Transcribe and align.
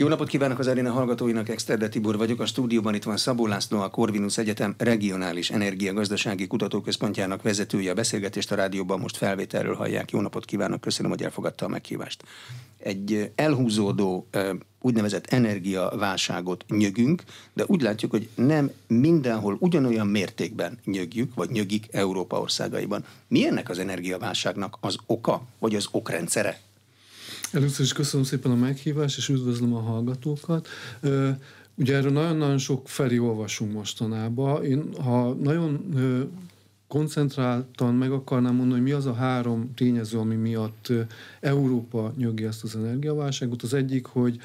Jó 0.00 0.08
napot 0.08 0.28
kívánok 0.28 0.58
az 0.58 0.66
Arena 0.66 0.92
hallgatóinak, 0.92 1.48
Exterde 1.48 1.88
Tibor 1.88 2.16
vagyok. 2.16 2.40
A 2.40 2.46
stúdióban 2.46 2.94
itt 2.94 3.02
van 3.02 3.16
Szabó 3.16 3.46
László, 3.46 3.80
a 3.80 3.90
Corvinus 3.90 4.38
Egyetem 4.38 4.74
Regionális 4.78 5.50
Energiagazdasági 5.50 6.46
Kutatóközpontjának 6.46 7.42
vezetője. 7.42 7.90
A 7.90 7.94
beszélgetést 7.94 8.52
a 8.52 8.54
rádióban 8.54 9.00
most 9.00 9.16
felvételről 9.16 9.74
hallják. 9.74 10.10
Jó 10.10 10.20
napot 10.20 10.44
kívánok, 10.44 10.80
köszönöm, 10.80 11.10
hogy 11.10 11.22
elfogadta 11.22 11.64
a 11.64 11.68
meghívást. 11.68 12.24
Egy 12.78 13.30
elhúzódó 13.34 14.28
úgynevezett 14.80 15.26
energiaválságot 15.26 16.64
nyögünk, 16.68 17.22
de 17.52 17.64
úgy 17.66 17.80
látjuk, 17.80 18.10
hogy 18.10 18.28
nem 18.34 18.70
mindenhol 18.86 19.56
ugyanolyan 19.58 20.06
mértékben 20.06 20.78
nyögjük, 20.84 21.34
vagy 21.34 21.50
nyögik 21.50 21.86
Európa 21.90 22.40
országaiban. 22.40 23.04
Mi 23.28 23.46
ennek 23.46 23.68
az 23.68 23.78
energiaválságnak 23.78 24.76
az 24.80 24.96
oka, 25.06 25.42
vagy 25.58 25.74
az 25.74 25.88
okrendszere? 25.90 26.69
Először 27.52 27.84
is 27.84 27.92
köszönöm 27.92 28.26
szépen 28.26 28.50
a 28.50 28.54
meghívást, 28.54 29.16
és 29.16 29.28
üdvözlöm 29.28 29.74
a 29.74 29.80
hallgatókat. 29.80 30.68
Ugye 31.74 31.96
erről 31.96 32.12
nagyon-nagyon 32.12 32.58
sok 32.58 32.88
felé 32.88 33.18
olvasunk 33.18 33.72
mostanában. 33.72 34.64
Én, 34.64 34.94
ha 35.02 35.34
nagyon 35.34 35.94
koncentráltan 36.88 37.94
meg 37.94 38.12
akarnám 38.12 38.54
mondani, 38.54 38.80
hogy 38.80 38.88
mi 38.88 38.96
az 38.96 39.06
a 39.06 39.14
három 39.14 39.74
tényező, 39.74 40.18
ami 40.18 40.34
miatt 40.34 40.92
Európa 41.40 42.12
nyögi 42.16 42.44
ezt 42.44 42.62
az 42.62 42.76
energiaválságot. 42.76 43.62
Az 43.62 43.74
egyik, 43.74 44.06
hogy 44.06 44.38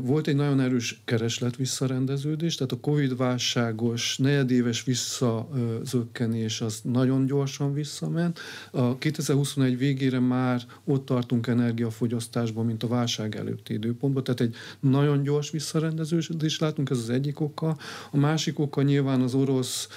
volt 0.00 0.26
egy 0.26 0.34
nagyon 0.34 0.60
erős 0.60 1.00
kereslet 1.04 1.56
visszarendeződés, 1.56 2.54
tehát 2.54 2.72
a 2.72 2.80
Covid-válságos 2.80 4.18
negyedéves 4.18 4.84
visszazökkenés 4.84 6.60
az 6.60 6.80
nagyon 6.82 7.26
gyorsan 7.26 7.72
visszament. 7.72 8.38
A 8.70 8.98
2021 8.98 9.78
végére 9.78 10.18
már 10.18 10.62
ott 10.84 11.04
tartunk 11.04 11.46
energiafogyasztásban, 11.46 12.66
mint 12.66 12.82
a 12.82 12.88
válság 12.88 13.36
előtti 13.36 13.72
időpontban, 13.72 14.24
tehát 14.24 14.40
egy 14.40 14.54
nagyon 14.80 15.22
gyors 15.22 15.50
visszarendeződés 15.50 16.58
látunk, 16.58 16.90
ez 16.90 16.98
az 16.98 17.10
egyik 17.10 17.40
oka. 17.40 17.76
A 18.10 18.16
másik 18.16 18.58
oka 18.58 18.82
nyilván 18.82 19.20
az 19.20 19.34
orosz 19.34 19.88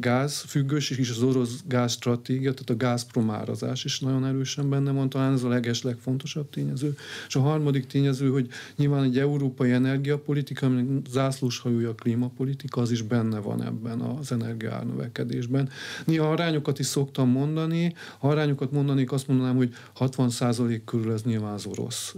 gázfüggős, 0.00 0.90
és 0.90 1.10
az 1.10 1.22
orosz 1.22 1.62
gázstratégia, 1.66 2.52
tehát 2.52 2.70
a 2.70 2.76
gázpromárazás 2.76 3.84
is 3.84 4.00
nagyon 4.00 4.26
erősen 4.26 4.68
benne 4.68 4.90
van, 4.90 5.08
talán 5.08 5.32
ez 5.32 5.42
a 5.42 5.48
leges 5.48 5.82
legfontosabb 5.82 6.50
tényező. 6.50 6.96
És 7.28 7.36
a 7.36 7.40
harmadik 7.40 7.86
tényező, 7.86 8.30
hogy 8.30 8.48
nyilván 8.76 9.02
egy 9.02 9.18
európai 9.18 9.70
energiapolitika, 9.70 10.66
aminek 10.66 11.06
zászlós 11.10 11.58
hajója 11.58 11.88
a 11.88 11.94
klímapolitika, 11.94 12.80
az 12.80 12.90
is 12.90 13.02
benne 13.02 13.38
van 13.38 13.62
ebben 13.62 14.00
az 14.00 14.32
energiárnövekedésben. 14.32 15.68
Néha 16.04 16.30
arányokat 16.30 16.78
is 16.78 16.86
szoktam 16.86 17.28
mondani, 17.28 17.94
ha 18.18 18.28
arányokat 18.28 18.72
mondanék, 18.72 19.12
azt 19.12 19.28
mondanám, 19.28 19.56
hogy 19.56 19.74
60% 19.98 20.80
körül 20.84 21.12
ez 21.12 21.22
nyilván 21.22 21.52
az 21.52 21.66
orosz 21.66 22.14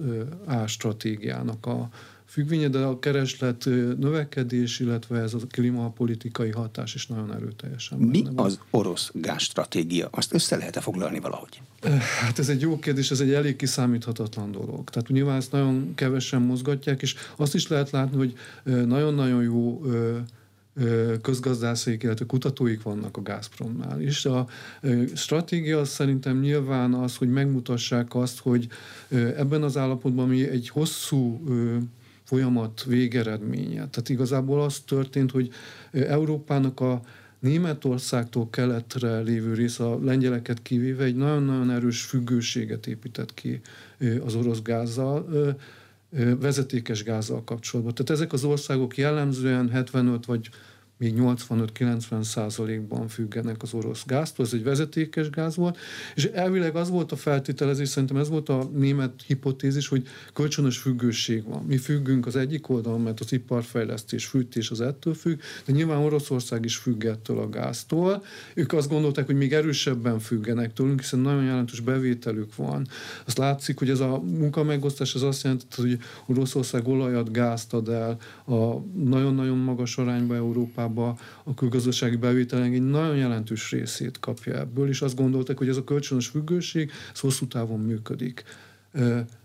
árstratégiának 0.46 1.66
a 1.66 1.89
függvénye, 2.34 2.68
de 2.68 2.78
a 2.78 2.98
kereslet 2.98 3.64
növekedés, 3.98 4.80
illetve 4.80 5.18
ez 5.18 5.34
a 5.34 5.38
klímapolitikai 5.50 6.50
hatás 6.50 6.94
is 6.94 7.06
nagyon 7.06 7.34
erőteljesen. 7.34 7.98
Mi 7.98 8.22
van. 8.22 8.46
az 8.46 8.58
orosz 8.70 9.10
gázstratégia? 9.14 10.08
Azt 10.10 10.34
össze 10.34 10.56
lehet-e 10.56 10.80
foglalni 10.80 11.20
valahogy? 11.20 11.60
Hát 12.20 12.38
ez 12.38 12.48
egy 12.48 12.60
jó 12.60 12.78
kérdés, 12.78 13.10
ez 13.10 13.20
egy 13.20 13.32
elég 13.32 13.56
kiszámíthatatlan 13.56 14.52
dolog. 14.52 14.90
Tehát 14.90 15.08
nyilván 15.08 15.36
ezt 15.36 15.52
nagyon 15.52 15.92
kevesen 15.94 16.42
mozgatják, 16.42 17.02
és 17.02 17.14
azt 17.36 17.55
is 17.55 17.68
lehet 17.68 17.90
látni, 17.90 18.16
hogy 18.16 18.34
nagyon-nagyon 18.86 19.42
jó 19.42 19.82
közgazdászaik, 21.22 22.02
illetve 22.02 22.27
kutatóik 22.27 22.82
vannak 22.82 23.16
a 23.16 23.22
Gazpromnál. 23.22 24.00
És 24.00 24.24
a 24.24 24.48
stratégia 25.14 25.84
szerintem 25.84 26.40
nyilván 26.40 26.94
az, 26.94 27.16
hogy 27.16 27.28
megmutassák 27.28 28.14
azt, 28.14 28.38
hogy 28.38 28.66
ebben 29.10 29.62
az 29.62 29.77
állapotban 29.77 30.28
mi 30.28 30.48
egy 30.48 30.68
hosszú 30.68 31.44
folyamat 32.34 32.84
végeredménye. 32.84 33.88
Tehát 33.88 34.08
igazából 34.08 34.62
az 34.62 34.78
történt, 34.78 35.30
hogy 35.30 35.50
Európának 35.92 36.80
a 36.80 37.00
Németországtól 37.38 38.50
keletre 38.50 39.18
lévő 39.20 39.54
rész, 39.54 39.78
a 39.78 39.98
lengyeleket 40.02 40.62
kivéve 40.62 41.05
egy 41.05 41.17
nagyon-nagyon 41.17 41.70
erős 41.70 42.02
függőséget 42.02 42.86
épített 42.86 43.34
ki 43.34 43.61
az 44.24 44.34
orosz 44.34 44.62
gázzal, 44.62 45.27
vezetékes 46.40 47.02
gázzal 47.02 47.45
kapcsolatban. 47.45 47.95
Tehát 47.95 48.11
ezek 48.11 48.33
az 48.33 48.45
országok 48.45 48.96
jellemzően 48.96 49.68
75 49.68 50.24
vagy 50.24 50.48
még 50.96 51.14
85-90 51.16 52.22
százalékban 52.22 53.08
függenek 53.08 53.62
az 53.62 53.74
orosz 53.74 54.05
gáztól, 54.06 54.46
ez 54.46 54.52
egy 54.52 54.62
vezetékes 54.62 55.30
gáz 55.30 55.56
volt, 55.56 55.78
és 56.14 56.24
elvileg 56.24 56.77
az 56.77 56.90
volt 56.90 57.12
a 57.12 57.16
feltételezés, 57.16 57.88
szerintem 57.88 58.16
ez 58.16 58.28
volt 58.28 58.48
a 58.48 58.70
német 58.74 59.22
hipotézis, 59.27 59.88
hogy 59.88 60.06
kölcsönös 60.33 60.78
függőség 60.78 61.44
van. 61.44 61.64
Mi 61.64 61.77
függünk 61.77 62.27
az 62.27 62.36
egyik 62.36 62.68
oldalon, 62.68 63.00
mert 63.00 63.20
az 63.20 63.33
iparfejlesztés, 63.33 64.27
fűtés 64.27 64.70
az 64.70 64.80
ettől 64.80 65.14
függ, 65.14 65.40
de 65.66 65.72
nyilván 65.72 65.98
Oroszország 65.98 66.64
is 66.64 66.77
függ 66.77 67.04
ettől 67.04 67.38
a 67.38 67.48
gáztól. 67.48 68.24
Ők 68.54 68.72
azt 68.72 68.88
gondolták, 68.88 69.27
hogy 69.27 69.36
még 69.36 69.52
erősebben 69.52 70.18
függenek 70.18 70.72
tőlünk, 70.72 71.00
hiszen 71.00 71.18
nagyon 71.18 71.44
jelentős 71.44 71.80
bevételük 71.80 72.56
van. 72.56 72.86
Azt 73.24 73.38
látszik, 73.38 73.78
hogy 73.78 73.90
ez 73.90 74.00
a 74.00 74.20
munkamegosztás 74.20 75.14
az 75.14 75.22
azt 75.22 75.42
jelenti, 75.42 75.66
hogy 75.77 75.98
Oroszország 76.27 76.88
olajat, 76.88 77.33
gázt 77.33 77.72
ad 77.72 77.88
el 77.88 78.16
a 78.46 78.78
nagyon-nagyon 78.94 79.58
magas 79.58 79.96
arányba 79.96 80.34
Európában, 80.34 80.83
Európába 80.84 81.18
a 81.45 81.55
külgazdasági 81.55 82.17
bevételek 82.17 82.72
egy 82.72 82.86
nagyon 82.86 83.17
jelentős 83.17 83.70
részét 83.70 84.18
kapja 84.20 84.58
ebből, 84.58 84.89
és 84.89 85.02
azt 85.02 85.17
gondolták, 85.17 85.58
hogy 85.58 85.68
ez 85.68 85.77
a 85.77 85.84
kölcsönös 85.84 86.27
függőség 86.27 86.90
ez 87.12 87.20
hosszú 87.20 87.46
távon 87.46 87.80
működik. 87.80 88.45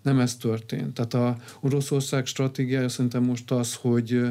Nem 0.01 0.19
ez 0.19 0.35
történt. 0.35 0.94
Tehát 0.94 1.13
a 1.13 1.38
Oroszország 1.59 2.25
stratégiája 2.25 2.89
szerintem 2.89 3.23
most 3.23 3.51
az, 3.51 3.73
hogy 3.73 4.22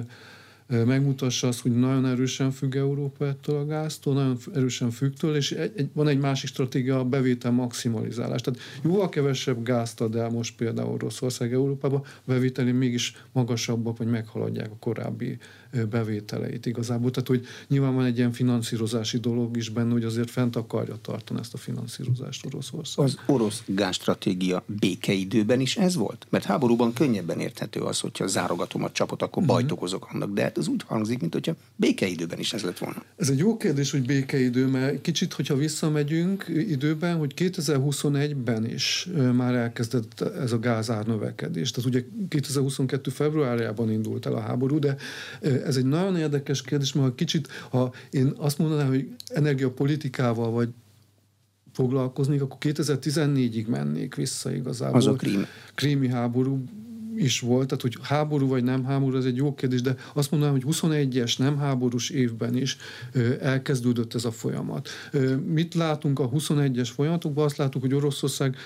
megmutassa 0.68 1.48
azt, 1.48 1.60
hogy 1.60 1.78
nagyon 1.78 2.06
erősen 2.06 2.50
függ 2.50 2.74
Európa 2.74 3.26
ettől 3.26 3.56
a 3.56 3.66
gáztól, 3.66 4.14
nagyon 4.14 4.38
erősen 4.54 4.90
függ 4.90 5.12
tőle, 5.12 5.36
és 5.36 5.52
egy, 5.52 5.72
egy, 5.76 5.88
van 5.92 6.08
egy 6.08 6.18
másik 6.18 6.48
stratégia, 6.48 6.98
a 6.98 7.04
bevétel 7.04 7.50
maximalizálás. 7.50 8.40
Tehát 8.40 8.60
jóval 8.82 9.08
kevesebb 9.08 9.62
gázt 9.62 10.00
ad 10.00 10.16
el 10.16 10.30
most 10.30 10.56
például 10.56 10.92
Oroszország 10.92 11.52
Európába, 11.52 12.04
bevételi 12.24 12.72
mégis 12.72 13.16
magasabbak, 13.32 13.98
vagy 13.98 14.06
meghaladják 14.06 14.70
a 14.70 14.76
korábbi 14.80 15.38
bevételeit 15.90 16.66
igazából. 16.66 17.10
Tehát, 17.10 17.28
hogy 17.28 17.46
nyilván 17.68 17.94
van 17.94 18.04
egy 18.04 18.16
ilyen 18.16 18.32
finanszírozási 18.32 19.18
dolog 19.18 19.56
is 19.56 19.68
benne, 19.68 19.92
hogy 19.92 20.04
azért 20.04 20.30
fent 20.30 20.56
akarja 20.56 20.98
tartani 21.02 21.40
ezt 21.40 21.54
a 21.54 21.56
finanszírozást 21.56 22.46
Oroszország. 22.46 23.04
Az 23.04 23.18
orosz 23.26 23.62
gázstratégia 23.66 24.64
békeidőben 24.66 25.60
is 25.60 25.76
ez 25.76 25.94
volt? 25.94 26.26
Mert 26.30 26.44
háborúban 26.44 26.92
könnyebben 26.92 27.40
érthető 27.40 27.80
az, 27.80 28.00
hogyha 28.00 28.26
zárogatom 28.26 28.84
a 28.84 28.90
csapot, 28.90 29.22
akkor 29.22 29.42
uh-huh. 29.42 29.56
bajt 29.56 29.72
okozok 29.72 30.08
annak, 30.12 30.32
de 30.32 30.52
ez 30.58 30.69
úgy 30.69 30.82
hangzik, 30.86 31.20
mint 31.20 31.32
hogyha 31.32 31.56
békeidőben 31.76 32.38
is 32.38 32.52
ez 32.52 32.62
lett 32.62 32.78
volna. 32.78 33.02
Ez 33.16 33.30
egy 33.30 33.38
jó 33.38 33.56
kérdés, 33.56 33.91
hogy 33.91 34.06
békeidő, 34.06 34.66
mert 34.66 35.00
kicsit, 35.00 35.32
hogyha 35.32 35.56
visszamegyünk 35.56 36.44
időben, 36.48 37.16
hogy 37.16 37.34
2021-ben 37.36 38.64
is 38.64 39.08
már 39.32 39.54
elkezdett 39.54 40.20
ez 40.20 40.52
a 40.52 40.58
gázár 40.58 41.06
növekedés. 41.06 41.70
Tehát 41.70 41.91
ugye 41.91 42.04
2022. 42.28 43.10
februárjában 43.10 43.91
indult 43.91 44.26
el 44.26 44.34
a 44.34 44.41
háború, 44.41 44.78
de 44.78 44.96
ez 45.41 45.76
egy 45.76 45.86
nagyon 45.86 46.16
érdekes 46.16 46.62
kérdés, 46.62 46.92
mert 46.92 47.06
ha 47.06 47.14
kicsit, 47.14 47.48
ha 47.70 47.92
én 48.10 48.32
azt 48.36 48.58
mondanám, 48.58 48.88
hogy 48.88 49.08
energiapolitikával 49.28 50.50
vagy 50.50 50.69
foglalkoznék, 51.72 52.42
akkor 52.42 52.56
2014-ig 52.60 53.66
mennék 53.66 54.14
vissza 54.14 54.54
igazából. 54.54 54.96
Az 54.96 55.06
a 55.06 55.12
krím. 55.12 55.46
Krími 55.75 56.08
háború 56.08 56.64
is 57.18 57.40
volt, 57.40 57.66
tehát 57.66 57.82
hogy 57.82 57.96
háború 58.02 58.48
vagy 58.48 58.64
nem 58.64 58.84
háború, 58.84 59.16
ez 59.16 59.24
egy 59.24 59.36
jó 59.36 59.54
kérdés, 59.54 59.82
de 59.82 59.94
azt 60.14 60.30
mondanám, 60.30 60.54
hogy 60.54 60.74
21-es 60.74 61.38
nem 61.38 61.58
háborús 61.58 62.10
évben 62.10 62.56
is 62.56 62.76
elkezdődött 63.40 64.14
ez 64.14 64.24
a 64.24 64.30
folyamat. 64.30 64.88
Mit 65.46 65.74
látunk 65.74 66.18
a 66.18 66.28
21-es 66.28 66.88
folyamatokban? 66.94 67.44
Azt 67.44 67.56
látunk, 67.56 67.84
hogy 67.84 67.94
Oroszország 67.94 68.56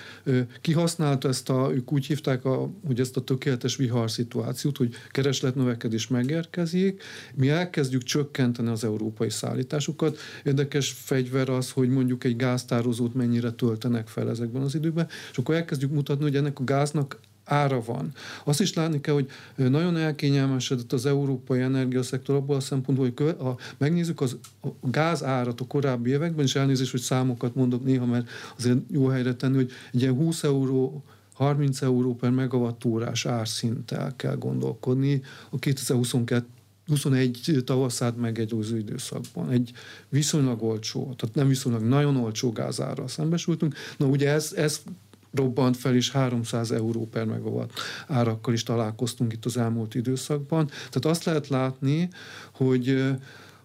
kihasználta 0.61 1.27
ezt 1.27 1.49
a, 1.49 1.71
ők 1.73 1.91
úgy 1.91 2.05
hívták, 2.05 2.45
a, 2.45 2.69
hogy 2.85 2.99
ezt 2.99 3.17
a 3.17 3.21
tökéletes 3.21 3.75
vihar 3.75 4.11
szituációt, 4.11 4.77
hogy 4.77 4.93
keresletnövekedés 5.11 6.07
megérkezik, 6.07 7.03
mi 7.35 7.49
elkezdjük 7.49 8.03
csökkenteni 8.03 8.69
az 8.69 8.83
európai 8.83 9.29
szállításokat. 9.29 10.17
Érdekes 10.43 10.91
fegyver 10.91 11.49
az, 11.49 11.71
hogy 11.71 11.89
mondjuk 11.89 12.23
egy 12.23 12.35
gáztározót 12.35 13.13
mennyire 13.13 13.51
töltenek 13.51 14.07
fel 14.07 14.29
ezekben 14.29 14.61
az 14.61 14.75
időben, 14.75 15.07
és 15.31 15.37
akkor 15.37 15.55
elkezdjük 15.55 15.91
mutatni, 15.91 16.23
hogy 16.23 16.35
ennek 16.35 16.59
a 16.59 16.63
gáznak 16.63 17.19
ára 17.45 17.81
van. 17.81 18.11
Azt 18.43 18.61
is 18.61 18.73
látni 18.73 19.01
kell, 19.01 19.13
hogy 19.13 19.29
nagyon 19.55 19.97
elkényelmesedett 19.97 20.93
az 20.93 21.05
európai 21.05 21.61
energiaszektor 21.61 22.35
abból 22.35 22.55
a 22.55 22.59
szempontból, 22.59 23.11
hogy 23.15 23.35
ha 23.39 23.57
megnézzük 23.77 24.21
az, 24.21 24.37
a 24.61 24.67
gáz 24.81 25.23
árat 25.23 25.61
a 25.61 25.67
korábbi 25.67 26.09
években, 26.09 26.45
és 26.45 26.55
elnézést, 26.55 26.91
hogy 26.91 27.01
számokat 27.01 27.55
mondok 27.55 27.83
néha, 27.83 28.05
mert 28.05 28.29
azért 28.57 28.77
jó 28.91 29.07
helyre 29.07 29.35
tenni, 29.35 29.55
hogy 29.55 29.71
egy 29.93 30.01
ilyen 30.01 30.15
20 30.15 30.43
euró 30.43 31.03
30 31.33 31.81
euró 31.81 32.15
per 32.15 32.31
megawattórás 32.31 33.25
árszinttel 33.25 34.15
kell 34.15 34.35
gondolkodni 34.35 35.21
a 35.49 35.59
2022 35.59 36.45
21 36.87 37.61
tavaszát 37.65 38.17
meg 38.17 38.39
egy 38.39 38.53
új 38.53 38.65
időszakban. 38.77 39.49
Egy 39.49 39.71
viszonylag 40.09 40.63
olcsó, 40.63 41.13
tehát 41.17 41.35
nem 41.35 41.47
viszonylag 41.47 41.81
nagyon 41.81 42.17
olcsó 42.17 42.51
gázára 42.51 43.07
szembesültünk. 43.07 43.75
Na 43.97 44.05
ugye 44.05 44.29
ez, 44.29 44.53
ez 44.53 44.81
robbant 45.33 45.77
fel, 45.77 45.95
és 45.95 46.11
300 46.11 46.71
euró 46.71 47.07
per 47.07 47.25
megawatt 47.25 47.71
árakkal 48.07 48.53
is 48.53 48.63
találkoztunk 48.63 49.33
itt 49.33 49.45
az 49.45 49.57
elmúlt 49.57 49.95
időszakban. 49.95 50.67
Tehát 50.67 51.05
azt 51.05 51.23
lehet 51.23 51.47
látni, 51.47 52.09
hogy 52.53 53.13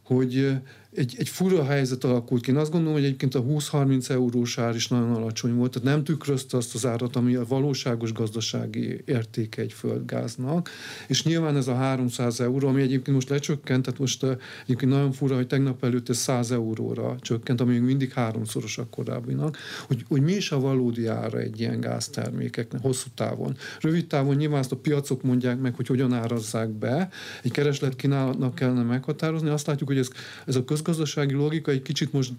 hogy 0.09 0.53
egy, 0.99 1.15
egy 1.19 1.29
fura 1.29 1.65
helyzet 1.65 2.05
alakult 2.05 2.43
ki. 2.43 2.51
Én 2.51 2.57
azt 2.57 2.71
gondolom, 2.71 2.95
hogy 2.95 3.05
egyébként 3.05 3.35
a 3.35 3.43
20-30 3.43 4.11
eurós 4.11 4.59
ár 4.59 4.75
is 4.75 4.89
nagyon 4.89 5.15
alacsony 5.15 5.55
volt, 5.55 5.73
tehát 5.73 5.89
nem 5.89 6.05
tükrözte 6.05 6.57
azt 6.57 6.75
az 6.75 6.87
árat, 6.87 7.17
ami 7.17 7.35
a 7.35 7.45
valóságos 7.45 8.13
gazdasági 8.13 9.03
értéke 9.05 9.63
egy 9.63 9.73
földgáznak, 9.73 10.71
és 11.09 11.25
nyilván 11.25 11.57
ez 11.57 11.69
a 11.69 11.75
300 11.75 12.41
euró, 12.41 12.69
ami 12.69 12.83
egyébként 12.83 13.17
most 13.17 13.29
lecsökkent, 13.29 13.85
tehát 13.85 14.01
most 14.01 14.27
egyébként 14.63 14.93
nagyon 14.93 15.13
fura, 15.13 15.35
hogy 15.35 15.47
tegnap 15.47 15.85
előtt 15.85 16.09
ez 16.09 16.17
100 16.17 16.51
euróra 16.51 17.17
csökkent, 17.21 17.61
ami 17.61 17.73
még 17.73 17.83
mindig 17.83 18.13
háromszoros 18.13 18.79
a 18.79 18.87
korábbinak, 18.91 19.57
hogy, 19.87 20.05
hogy 20.09 20.23
mi 20.23 20.33
is 20.33 20.53
a 20.53 20.61
valódi 20.61 21.07
ára 21.07 21.39
egy 21.39 21.61
ilyen 21.61 21.81
gáztermékeknek 21.81 22.83
hosszú 22.83 23.09
távon. 23.15 23.57
Rövid 23.81 24.07
távon 24.07 24.37
nyilván 24.37 24.59
azt 24.59 24.73
a 24.73 24.77
piacok 24.77 25.23
mondják 25.23 25.61
meg, 25.61 25.75
hogy 25.75 25.87
hogyan 25.87 26.13
árazzák 26.13 26.71
be, 26.71 27.09
egy 27.43 27.51
kereslet 27.51 27.97
kínálatnak 27.97 28.55
kellene 28.55 28.83
meghatározni, 28.83 29.49
azt 29.49 29.67
látjuk, 29.67 29.89
hogy 29.89 29.99
ez, 29.99 30.11
ez 30.47 30.57
a 30.57 30.65
közgazdaság 30.65 30.87
gazdasági 30.89 31.35
logika 31.35 31.71
egy 31.71 31.83
kicsit 31.83 32.13
most 32.13 32.33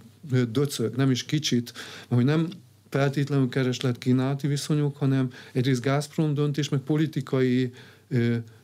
döcög, 0.51 0.95
nem 0.95 1.11
is 1.11 1.23
kicsit, 1.25 1.73
hogy 2.07 2.25
nem 2.25 2.49
feltétlenül 2.89 3.49
kereslet 3.49 3.97
kínálati 3.97 4.47
viszonyok, 4.47 4.97
hanem 4.97 5.31
egyrészt 5.53 5.81
Gazprom 5.81 6.33
döntés, 6.33 6.69
meg 6.69 6.79
politikai 6.79 7.71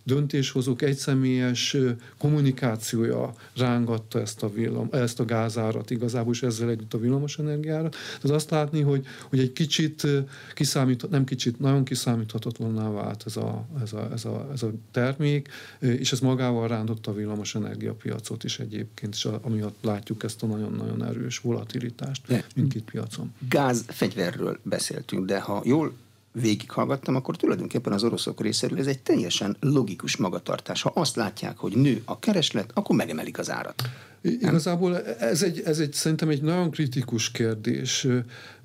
döntéshozók 0.05 0.81
egyszemélyes 0.81 1.77
kommunikációja 2.17 3.33
rángatta 3.55 4.19
ezt 4.19 4.43
a, 4.43 4.53
villam, 4.53 4.87
ezt 4.91 5.19
a 5.19 5.25
gázárat 5.25 5.89
igazából, 5.89 6.33
és 6.33 6.43
ezzel 6.43 6.69
együtt 6.69 6.93
a 6.93 6.99
villamos 6.99 7.39
energiára. 7.39 7.89
Tehát 7.89 8.37
azt 8.37 8.49
látni, 8.49 8.81
hogy, 8.81 9.05
hogy 9.29 9.39
egy 9.39 9.53
kicsit 9.53 10.07
kiszámít, 10.53 11.09
nem 11.09 11.23
kicsit, 11.23 11.59
nagyon 11.59 11.83
kiszámíthatatlanná 11.83 12.89
vált 12.89 13.23
ez 13.25 13.37
a, 13.37 13.67
ez, 13.81 13.93
a, 13.93 14.09
ez, 14.13 14.25
a, 14.25 14.49
ez 14.53 14.63
a 14.63 14.71
termék, 14.91 15.49
és 15.79 16.11
ez 16.11 16.19
magával 16.19 16.67
rántotta 16.67 17.11
a 17.11 17.13
villamos 17.13 17.55
energiapiacot 17.55 18.43
is 18.43 18.59
egyébként, 18.59 19.13
és 19.13 19.27
amiatt 19.41 19.77
látjuk 19.81 20.23
ezt 20.23 20.43
a 20.43 20.45
nagyon-nagyon 20.45 21.03
erős 21.03 21.39
volatilitást 21.39 22.45
mindkét 22.55 22.83
piacon. 22.83 23.33
Gáz 23.49 23.83
fegyverről 23.87 24.59
beszéltünk, 24.63 25.25
de 25.25 25.39
ha 25.39 25.61
jól 25.65 25.93
végighallgattam, 26.41 27.15
akkor 27.15 27.35
tulajdonképpen 27.37 27.93
az 27.93 28.03
oroszok 28.03 28.41
részéről 28.41 28.79
ez 28.79 28.87
egy 28.87 28.99
teljesen 28.99 29.57
logikus 29.59 30.17
magatartás. 30.17 30.81
Ha 30.81 30.91
azt 30.95 31.15
látják, 31.15 31.57
hogy 31.57 31.75
nő 31.75 32.01
a 32.05 32.19
kereslet, 32.19 32.71
akkor 32.73 32.95
megemelik 32.95 33.39
az 33.39 33.51
árat. 33.51 33.83
Igazából 34.21 35.01
ez 35.05 35.43
egy, 35.43 35.61
ez 35.65 35.79
egy 35.79 35.93
szerintem 35.93 36.29
egy 36.29 36.41
nagyon 36.41 36.71
kritikus 36.71 37.31
kérdés. 37.31 38.07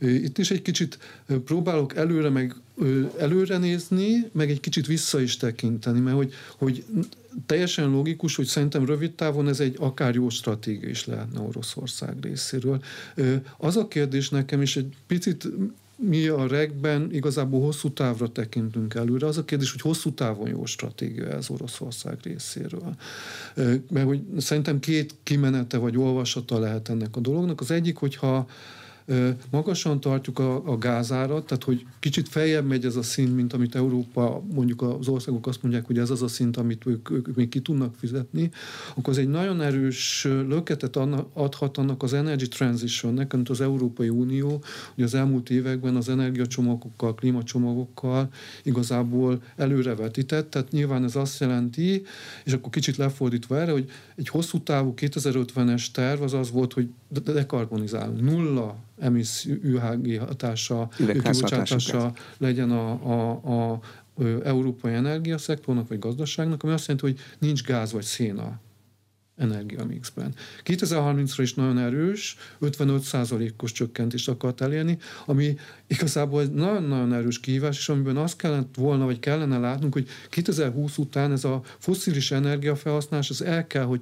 Itt 0.00 0.38
is 0.38 0.50
egy 0.50 0.62
kicsit 0.62 0.98
próbálok 1.44 1.96
előre 1.96 2.28
meg 2.28 2.54
előre 3.18 3.58
nézni, 3.58 4.30
meg 4.32 4.50
egy 4.50 4.60
kicsit 4.60 4.86
vissza 4.86 5.20
is 5.20 5.36
tekinteni, 5.36 6.00
mert 6.00 6.16
hogy, 6.16 6.34
hogy 6.58 6.84
teljesen 7.46 7.90
logikus, 7.90 8.36
hogy 8.36 8.46
szerintem 8.46 8.86
rövid 8.86 9.12
távon 9.12 9.48
ez 9.48 9.60
egy 9.60 9.76
akár 9.78 10.14
jó 10.14 10.28
stratégia 10.28 10.88
is 10.88 11.06
lehetne 11.06 11.40
Oroszország 11.40 12.16
részéről. 12.20 12.82
Az 13.58 13.76
a 13.76 13.88
kérdés 13.88 14.28
nekem 14.28 14.62
is 14.62 14.76
egy 14.76 14.96
picit 15.06 15.48
mi 16.02 16.26
a 16.26 16.46
regben 16.46 17.08
igazából 17.12 17.60
hosszú 17.60 17.90
távra 17.90 18.28
tekintünk 18.28 18.94
előre. 18.94 19.26
Az 19.26 19.38
a 19.38 19.44
kérdés, 19.44 19.70
hogy 19.70 19.80
hosszú 19.80 20.12
távon 20.12 20.48
jó 20.48 20.64
stratégia 20.64 21.26
ez 21.26 21.50
Oroszország 21.50 22.18
részéről. 22.22 22.94
Mert 23.90 24.06
hogy 24.06 24.22
szerintem 24.38 24.80
két 24.80 25.14
kimenete 25.22 25.76
vagy 25.76 25.96
olvasata 25.96 26.58
lehet 26.58 26.88
ennek 26.88 27.16
a 27.16 27.20
dolognak. 27.20 27.60
Az 27.60 27.70
egyik, 27.70 27.96
hogyha 27.96 28.48
magasan 29.50 30.00
tartjuk 30.00 30.38
a, 30.38 30.62
a 30.66 30.78
gázárat, 30.78 31.46
tehát 31.46 31.64
hogy 31.64 31.86
kicsit 31.98 32.28
feljebb 32.28 32.66
megy 32.66 32.84
ez 32.84 32.96
a 32.96 33.02
szint, 33.02 33.34
mint 33.34 33.52
amit 33.52 33.74
Európa, 33.74 34.42
mondjuk 34.54 34.82
az 34.82 35.08
országok 35.08 35.46
azt 35.46 35.62
mondják, 35.62 35.86
hogy 35.86 35.98
ez 35.98 36.10
az 36.10 36.22
a 36.22 36.28
szint, 36.28 36.56
amit 36.56 36.86
ők, 36.86 37.10
ők 37.10 37.34
még 37.34 37.48
ki 37.48 37.60
tudnak 37.60 37.94
fizetni, 37.94 38.50
akkor 38.90 39.12
az 39.12 39.18
egy 39.18 39.28
nagyon 39.28 39.60
erős 39.60 40.24
löketet 40.24 40.96
adhat 41.32 41.78
annak 41.78 42.02
az 42.02 42.12
energy 42.12 42.48
transitionnek, 42.48 43.32
amit 43.32 43.48
az 43.48 43.60
Európai 43.60 44.08
Unió 44.08 44.62
hogy 44.94 45.04
az 45.04 45.14
elmúlt 45.14 45.50
években 45.50 45.96
az 45.96 46.08
energiacsomagokkal, 46.08 47.14
klímacsomagokkal 47.14 48.28
igazából 48.62 49.42
előrevetített, 49.56 50.50
tehát 50.50 50.70
nyilván 50.70 51.04
ez 51.04 51.16
azt 51.16 51.40
jelenti, 51.40 52.02
és 52.44 52.52
akkor 52.52 52.70
kicsit 52.70 52.96
lefordítva 52.96 53.60
erre, 53.60 53.72
hogy 53.72 53.90
egy 54.14 54.28
hosszú 54.28 54.58
távú 54.58 54.94
2050-es 54.96 55.90
terv 55.92 56.22
az 56.22 56.34
az 56.34 56.50
volt, 56.50 56.72
hogy 56.72 56.88
dekarbonizálunk, 57.08 58.20
nulla 58.20 58.76
emisszió 59.00 59.78
hatása, 60.18 60.88
kibocsátása 60.96 62.12
legyen 62.38 62.70
a, 62.70 62.90
a, 62.90 63.72
a 63.72 63.80
európai 64.44 64.94
energiaszektornak 64.94 65.88
vagy 65.88 65.98
gazdaságnak, 65.98 66.62
ami 66.62 66.72
azt 66.72 66.86
jelenti, 66.86 67.06
hogy 67.10 67.20
nincs 67.38 67.62
gáz 67.62 67.92
vagy 67.92 68.04
széna 68.04 68.60
energiamixben. 69.40 70.34
2030-ra 70.64 71.38
is 71.38 71.54
nagyon 71.54 71.78
erős, 71.78 72.36
55%-os 72.60 73.72
csökkentést 73.72 74.28
akart 74.28 74.60
elérni, 74.60 74.98
ami 75.26 75.56
igazából 75.86 76.40
egy 76.40 76.50
nagyon-nagyon 76.50 77.12
erős 77.12 77.40
kihívás, 77.40 77.78
és 77.78 77.88
amiben 77.88 78.16
azt 78.16 78.36
kellett 78.36 78.74
volna, 78.74 79.04
vagy 79.04 79.18
kellene 79.18 79.58
látnunk, 79.58 79.92
hogy 79.92 80.08
2020 80.28 80.98
után 80.98 81.32
ez 81.32 81.44
a 81.44 81.62
foszilis 81.78 82.30
energiafelhasználás, 82.30 83.30
az 83.30 83.42
el 83.42 83.66
kell, 83.66 83.84
hogy 83.84 84.00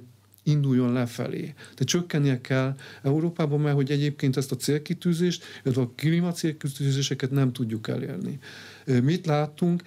induljon 0.49 0.93
lefelé. 0.93 1.53
De 1.75 1.83
csökkennie 1.83 2.41
kell 2.41 2.75
Európában, 3.03 3.59
mert 3.59 3.75
hogy 3.75 3.91
egyébként 3.91 4.37
ezt 4.37 4.51
a 4.51 4.55
célkitűzést, 4.55 5.43
illetve 5.63 5.81
a 5.81 5.91
klímacélkitűzéseket 5.95 7.31
nem 7.31 7.53
tudjuk 7.53 7.87
elérni 7.87 8.39
mit 9.03 9.25
láttunk, 9.25 9.83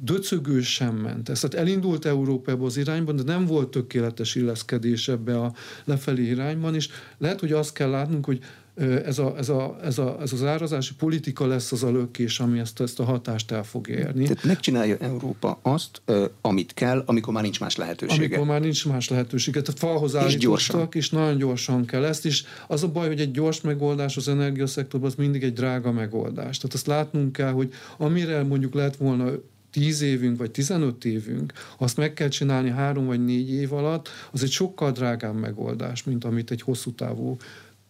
döcögő 0.00 0.60
sem 0.60 0.94
ment. 0.96 1.28
Ez 1.28 1.40
tehát 1.40 1.66
elindult 1.66 2.04
Európába 2.04 2.66
az 2.66 2.76
irányban, 2.76 3.16
de 3.16 3.22
nem 3.22 3.46
volt 3.46 3.70
tökéletes 3.70 4.34
illeszkedés 4.34 5.08
ebbe 5.08 5.40
a 5.40 5.54
lefelé 5.84 6.22
irányban, 6.26 6.74
és 6.74 6.88
lehet, 7.18 7.40
hogy 7.40 7.52
azt 7.52 7.72
kell 7.72 7.90
látnunk, 7.90 8.24
hogy 8.24 8.40
ez, 8.76 9.18
a, 9.18 9.34
ez, 9.36 9.48
a, 9.48 9.76
ez, 9.82 9.98
a, 9.98 10.16
ez 10.20 10.32
az 10.32 10.44
árazási 10.44 10.94
politika 10.94 11.46
lesz 11.46 11.72
az 11.72 11.82
a 11.82 11.90
lökés, 11.90 12.40
ami 12.40 12.58
ezt, 12.58 12.80
ezt 12.80 13.00
a 13.00 13.04
hatást 13.04 13.50
el 13.50 13.64
fog 13.64 13.88
érni. 13.88 14.22
Tehát 14.22 14.44
megcsinálja 14.44 14.96
Európa 15.00 15.58
azt, 15.62 16.02
amit 16.40 16.74
kell, 16.74 17.02
amikor 17.06 17.32
már 17.32 17.42
nincs 17.42 17.60
más 17.60 17.76
lehetősége. 17.76 18.24
Amikor 18.24 18.46
már 18.46 18.60
nincs 18.60 18.86
más 18.86 19.08
lehetősége. 19.08 19.60
Tehát 19.62 19.78
falhoz 19.78 20.16
és 20.26 20.36
gyorsan. 20.36 20.88
és 20.92 21.10
nagyon 21.10 21.36
gyorsan 21.36 21.84
kell 21.84 22.04
ezt, 22.04 22.26
és 22.26 22.44
az 22.68 22.82
a 22.82 22.88
baj, 22.88 23.06
hogy 23.06 23.20
egy 23.20 23.30
gyors 23.30 23.60
megoldás 23.60 24.16
az 24.16 24.28
energiaszektorban 24.28 25.10
az 25.10 25.16
mindig 25.16 25.42
egy 25.42 25.52
drága 25.52 25.92
megoldás. 25.92 26.56
Tehát 26.56 26.74
azt 26.74 26.86
látnunk 26.86 27.32
kell, 27.32 27.52
hogy 27.52 27.72
amire 27.98 28.42
mondjuk 28.42 28.74
lehet 28.74 28.96
volna 28.96 29.30
10 29.70 30.00
évünk 30.00 30.38
vagy 30.38 30.50
15 30.50 31.04
évünk, 31.04 31.52
azt 31.78 31.96
meg 31.96 32.12
kell 32.12 32.28
csinálni 32.28 32.70
három 32.70 33.06
vagy 33.06 33.24
négy 33.24 33.50
év 33.50 33.72
alatt, 33.72 34.08
az 34.32 34.42
egy 34.42 34.50
sokkal 34.50 34.90
drágább 34.90 35.34
megoldás, 35.34 36.04
mint 36.04 36.24
amit 36.24 36.50
egy 36.50 36.62
hosszú 36.62 36.92
távú 36.92 37.36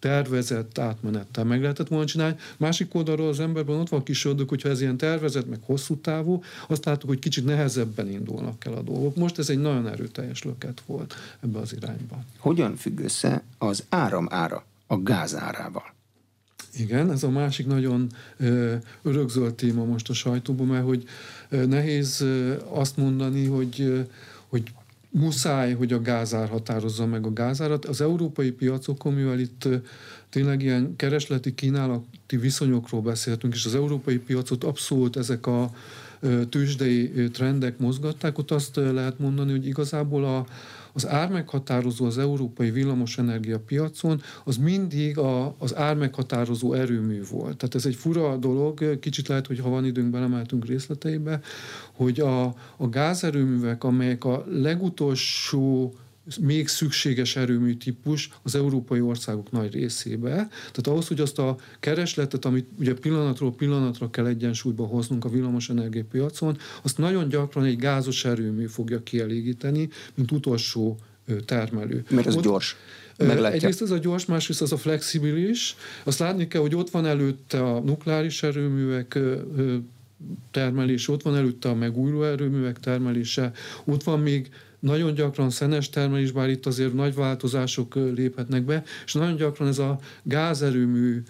tervezett 0.05 0.79
átmenettel 0.79 1.45
meg 1.45 1.61
lehetett 1.61 1.89
volna 1.89 2.05
csinálni. 2.05 2.37
Másik 2.57 2.95
oldalról 2.95 3.29
az 3.29 3.41
emberben 3.41 3.77
ott 3.77 3.89
van 3.89 4.03
kis 4.03 4.25
ördög, 4.25 4.49
hogyha 4.49 4.69
ez 4.69 4.81
ilyen 4.81 4.97
tervezett, 4.97 5.49
meg 5.49 5.59
hosszú 5.63 5.97
távú, 5.97 6.43
azt 6.69 6.85
láttuk, 6.85 7.09
hogy 7.09 7.19
kicsit 7.19 7.45
nehezebben 7.45 8.11
indulnak 8.11 8.65
el 8.65 8.73
a 8.73 8.83
dolgok. 8.83 9.17
Most 9.17 9.39
ez 9.39 9.49
egy 9.49 9.59
nagyon 9.59 9.89
erőteljes 9.89 10.43
löket 10.43 10.83
volt 10.87 11.15
ebbe 11.41 11.59
az 11.59 11.73
irányba. 11.73 12.25
Hogyan 12.39 12.77
függ 12.77 13.01
össze 13.01 13.43
az 13.59 13.85
áram 13.89 14.27
ára 14.31 14.65
a 14.87 14.97
gáz 14.97 15.37
árával? 15.37 15.95
Igen, 16.77 17.11
ez 17.11 17.23
a 17.23 17.31
másik 17.31 17.67
nagyon 17.67 18.11
örökzöld 19.03 19.55
téma 19.55 19.85
most 19.85 20.09
a 20.09 20.15
sajtóban, 20.15 20.67
mert 20.67 20.85
hogy 20.85 21.05
nehéz 21.49 22.25
azt 22.69 22.97
mondani, 22.97 23.47
hogy, 23.47 24.07
hogy 24.49 24.73
muszáj, 25.15 25.75
hogy 25.75 25.93
a 25.93 26.01
gázár 26.01 26.49
határozza 26.49 27.07
meg 27.07 27.27
a 27.27 27.33
gázárat. 27.33 27.85
Az 27.85 28.01
európai 28.01 28.51
piacokon, 28.51 29.13
mivel 29.13 29.39
itt 29.39 29.69
tényleg 30.31 30.63
ilyen 30.63 30.97
keresleti 30.97 31.55
kínálati 31.55 32.37
viszonyokról 32.37 33.01
beszéltünk, 33.01 33.55
és 33.55 33.65
az 33.65 33.75
európai 33.75 34.19
piacot 34.19 34.65
abszolút 34.65 35.17
ezek 35.17 35.47
a 35.47 35.71
tőzsdei 36.49 37.31
trendek 37.33 37.79
mozgatták, 37.79 38.39
ott 38.39 38.51
azt 38.51 38.77
lehet 38.77 39.19
mondani, 39.19 39.51
hogy 39.51 39.67
igazából 39.67 40.25
a, 40.25 40.47
az 40.95 41.09
ármeghatározó 41.09 42.05
az 42.05 42.19
európai 42.19 42.71
villamosenergia 42.71 43.59
piacon, 43.59 44.23
az 44.45 44.57
mindig 44.57 45.19
a, 45.19 45.55
az 45.59 45.77
ármeghatározó 45.77 46.73
erőmű 46.73 47.23
volt. 47.31 47.57
Tehát 47.57 47.75
ez 47.75 47.87
egy 47.87 47.95
fura 47.95 48.37
dolog, 48.37 48.99
kicsit 48.99 49.29
lehet, 49.29 49.47
hogy 49.47 49.59
ha 49.59 49.69
van 49.69 49.85
időnk, 49.85 50.11
belemeltünk 50.11 50.67
részleteibe, 50.67 51.41
hogy 51.93 52.21
a, 52.21 52.45
a 52.77 52.89
gázerőművek, 52.91 53.85
amelyek 53.85 54.25
a 54.25 54.45
legutolsó 54.49 55.95
még 56.41 56.69
szükséges 56.69 57.37
erőmű 57.37 57.75
típus 57.75 58.31
az 58.43 58.55
európai 58.55 59.01
országok 59.01 59.51
nagy 59.51 59.73
részébe. 59.73 60.35
Tehát 60.59 60.87
ahhoz, 60.87 61.09
hogy 61.09 61.21
azt 61.21 61.39
a 61.39 61.57
keresletet, 61.81 62.45
amit 62.45 62.67
ugye 62.79 62.95
pillanatról 62.95 63.55
pillanatra 63.55 64.11
kell 64.11 64.27
egyensúlyba 64.27 64.85
hoznunk 64.87 65.25
a 65.25 65.29
villamos 65.29 65.71
energiapiacon, 65.71 66.59
azt 66.83 66.99
nagyon 66.99 67.29
gyakran 67.29 67.65
egy 67.65 67.77
gázos 67.77 68.25
erőmű 68.25 68.67
fogja 68.67 69.03
kielégíteni, 69.03 69.89
mint 70.15 70.31
utolsó 70.31 70.99
termelő. 71.45 72.05
Mert 72.11 72.27
ez 72.27 72.37
Ott, 72.37 72.43
gyors. 72.43 72.77
Meglátja. 73.19 73.57
Egyrészt 73.57 73.83
ez 73.83 73.91
a 73.91 73.99
gyors, 73.99 74.25
másrészt 74.25 74.63
az 74.63 74.73
a 74.73 74.77
flexibilis. 74.77 75.77
Azt 76.05 76.19
látni 76.19 76.49
kell, 76.49 76.61
hogy 76.61 76.75
ott 76.75 76.91
van 76.91 77.07
előtte 77.07 77.63
a 77.63 77.81
nukleáris 77.81 78.43
erőművek 78.43 79.19
termelés, 80.51 81.09
ott 81.09 81.23
van 81.23 81.37
előtte 81.37 81.69
a 81.69 81.75
megújuló 81.75 82.23
erőművek 82.23 82.81
termelése, 82.81 83.53
ott 83.85 84.03
van 84.03 84.21
még 84.21 84.51
nagyon 84.85 85.15
gyakran 85.15 85.51
szenes 85.51 85.91
termelés, 85.91 86.33
bár 86.33 86.49
itt 86.49 86.67
azért 86.67 86.93
nagy 86.93 87.15
változások 87.15 87.95
léphetnek 87.95 88.63
be, 88.63 88.83
és 89.05 89.13
nagyon 89.13 89.37
gyakran 89.37 89.69
ez 89.69 89.79
a 89.79 89.99
gázerőmű 90.23 91.23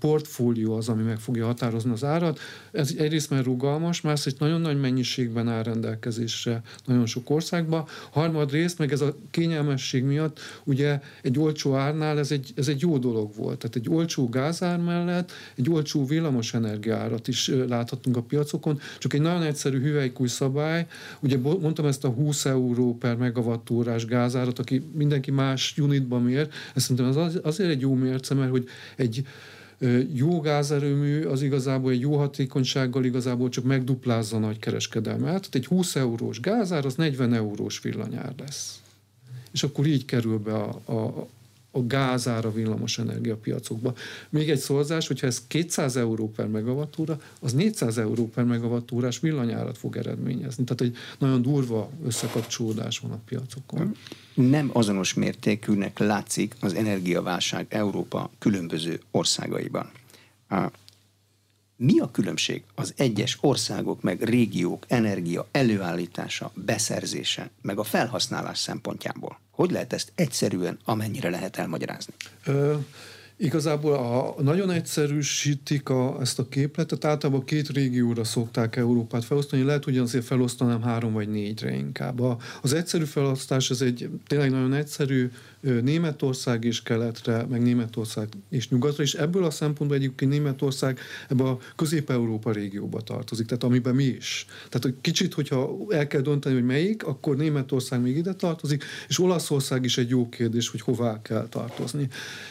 portfólió 0.00 0.76
az, 0.76 0.88
ami 0.88 1.02
meg 1.02 1.18
fogja 1.18 1.46
határozni 1.46 1.90
az 1.90 2.04
árat. 2.04 2.38
Ez 2.72 2.94
egyrészt 2.98 3.30
mert 3.30 3.44
rugalmas, 3.44 4.00
másrészt 4.00 4.38
nagyon 4.38 4.60
nagy 4.60 4.80
mennyiségben 4.80 5.48
áll 5.48 5.62
rendelkezésre 5.62 6.62
nagyon 6.84 7.06
sok 7.06 7.30
országban. 7.30 7.84
Harmadrészt 8.10 8.78
meg 8.78 8.92
ez 8.92 9.00
a 9.00 9.16
kényelmesség 9.30 10.04
miatt 10.04 10.40
ugye 10.64 11.00
egy 11.22 11.38
olcsó 11.38 11.74
árnál 11.74 12.18
ez 12.18 12.30
egy, 12.30 12.52
ez 12.56 12.68
egy 12.68 12.80
jó 12.80 12.98
dolog 12.98 13.34
volt. 13.36 13.58
Tehát 13.58 13.76
egy 13.76 13.88
olcsó 13.88 14.28
gázár 14.28 14.78
mellett 14.78 15.32
egy 15.54 15.70
olcsó 15.70 16.06
villamos 16.06 16.54
energiárat 16.54 17.28
is 17.28 17.48
láthatunk 17.68 18.16
a 18.16 18.22
piacokon, 18.22 18.80
csak 18.98 19.12
egy 19.12 19.20
nagyon 19.20 19.42
egyszerű 19.42 19.80
hüvelykúj 19.80 20.28
szabály, 20.28 20.86
ugye 21.20 21.38
mondtam 21.38 21.86
ezt 21.86 22.04
a 22.04 22.08
20 22.08 22.44
euró 22.44 22.96
per 23.02 23.16
megawattórás 23.16 24.04
gázárat, 24.04 24.58
aki 24.58 24.82
mindenki 24.94 25.30
más 25.30 25.78
unitban 25.78 26.22
mér, 26.22 26.48
ez 26.74 26.82
szerintem 26.82 27.22
az 27.22 27.40
azért 27.42 27.70
egy 27.70 27.80
jó 27.80 27.94
mérce, 27.94 28.34
mert 28.34 28.50
hogy 28.50 28.68
egy 28.96 29.26
jó 30.12 30.40
gázerőmű 30.40 31.22
az 31.22 31.42
igazából 31.42 31.90
egy 31.90 32.00
jó 32.00 32.16
hatékonysággal 32.16 33.04
igazából 33.04 33.48
csak 33.48 33.64
megduplázza 33.64 34.36
a 34.36 34.38
nagy 34.38 34.58
kereskedelmet. 34.58 35.22
Tehát 35.22 35.54
egy 35.54 35.66
20 35.66 35.96
eurós 35.96 36.40
gázár, 36.40 36.86
az 36.86 36.94
40 36.94 37.34
eurós 37.34 37.80
villanyár 37.80 38.32
lesz. 38.38 38.80
És 39.52 39.62
akkor 39.62 39.86
így 39.86 40.04
kerül 40.04 40.38
be 40.38 40.54
a, 40.54 40.80
a, 40.84 41.28
a 41.72 41.86
gázára 41.86 42.52
villamos 42.52 42.98
energiapiacokba. 42.98 43.94
Még 44.30 44.50
egy 44.50 44.58
szorzás, 44.58 45.06
hogyha 45.06 45.26
ez 45.26 45.42
200 45.46 45.96
euró 45.96 46.30
per 46.30 46.46
megawattúra, 46.46 47.20
az 47.40 47.52
400 47.52 47.98
euró 47.98 48.28
per 48.28 48.44
megawattúrás 48.44 49.20
villanyárat 49.20 49.78
fog 49.78 49.96
eredményezni. 49.96 50.64
Tehát 50.64 50.80
egy 50.80 50.96
nagyon 51.18 51.42
durva 51.42 51.90
összekapcsolódás 52.04 52.98
van 52.98 53.10
a 53.10 53.20
piacokon. 53.26 53.96
Nem 54.34 54.70
azonos 54.72 55.14
mértékűnek 55.14 55.98
látszik 55.98 56.56
az 56.60 56.74
energiaválság 56.74 57.66
Európa 57.68 58.30
különböző 58.38 59.00
országaiban. 59.10 59.90
Mi 61.84 61.98
a 61.98 62.10
különbség 62.10 62.62
az 62.74 62.94
egyes 62.96 63.38
országok 63.40 64.02
meg 64.02 64.22
régiók 64.22 64.84
energia 64.88 65.48
előállítása, 65.50 66.50
beszerzése, 66.54 67.50
meg 67.62 67.78
a 67.78 67.82
felhasználás 67.82 68.58
szempontjából? 68.58 69.40
Hogy 69.50 69.70
lehet 69.70 69.92
ezt 69.92 70.12
egyszerűen, 70.14 70.78
amennyire 70.84 71.30
lehet 71.30 71.56
elmagyarázni? 71.56 72.14
Ö, 72.44 72.74
Igazából 73.36 73.94
a, 73.94 74.42
nagyon 74.42 74.70
egyszerűsítik 74.70 75.88
a, 75.88 76.16
ezt 76.20 76.38
a 76.38 76.48
képletet, 76.48 77.04
általában 77.04 77.44
két 77.44 77.68
régióra 77.68 78.24
szokták 78.24 78.76
Európát 78.76 79.24
felosztani, 79.24 79.62
lehet, 79.62 79.84
hogy 79.84 79.98
azért 79.98 80.24
felosztanám 80.24 80.82
három 80.82 81.12
vagy 81.12 81.28
négyre 81.28 81.74
inkább. 81.74 82.20
A, 82.20 82.36
az 82.62 82.72
egyszerű 82.72 83.04
felosztás, 83.04 83.70
ez 83.70 83.80
egy 83.80 84.08
tényleg 84.26 84.50
nagyon 84.50 84.72
egyszerű, 84.72 85.30
Németország 85.62 86.64
és 86.64 86.82
keletre, 86.82 87.46
meg 87.50 87.62
Németország 87.62 88.28
és 88.48 88.68
nyugatra, 88.68 89.02
és 89.02 89.14
ebből 89.14 89.44
a 89.44 89.50
szempontból 89.50 89.98
egyébként 89.98 90.30
Németország 90.30 90.98
ebbe 91.28 91.44
a 91.44 91.58
Közép-Európa 91.76 92.52
régióba 92.52 93.00
tartozik, 93.00 93.46
tehát 93.46 93.64
amiben 93.64 93.94
mi 93.94 94.04
is. 94.04 94.46
Tehát 94.54 94.82
hogy 94.82 94.94
kicsit, 95.00 95.34
hogyha 95.34 95.78
el 95.88 96.06
kell 96.06 96.20
dönteni, 96.20 96.54
hogy 96.54 96.64
melyik, 96.64 97.04
akkor 97.04 97.36
Németország 97.36 98.00
még 98.00 98.16
ide 98.16 98.34
tartozik, 98.34 98.84
és 99.08 99.18
Olaszország 99.18 99.84
is 99.84 99.98
egy 99.98 100.08
jó 100.08 100.28
kérdés, 100.28 100.68
hogy 100.68 100.80
hová 100.80 101.22
kell 101.22 101.48
tartozni. 101.48 102.08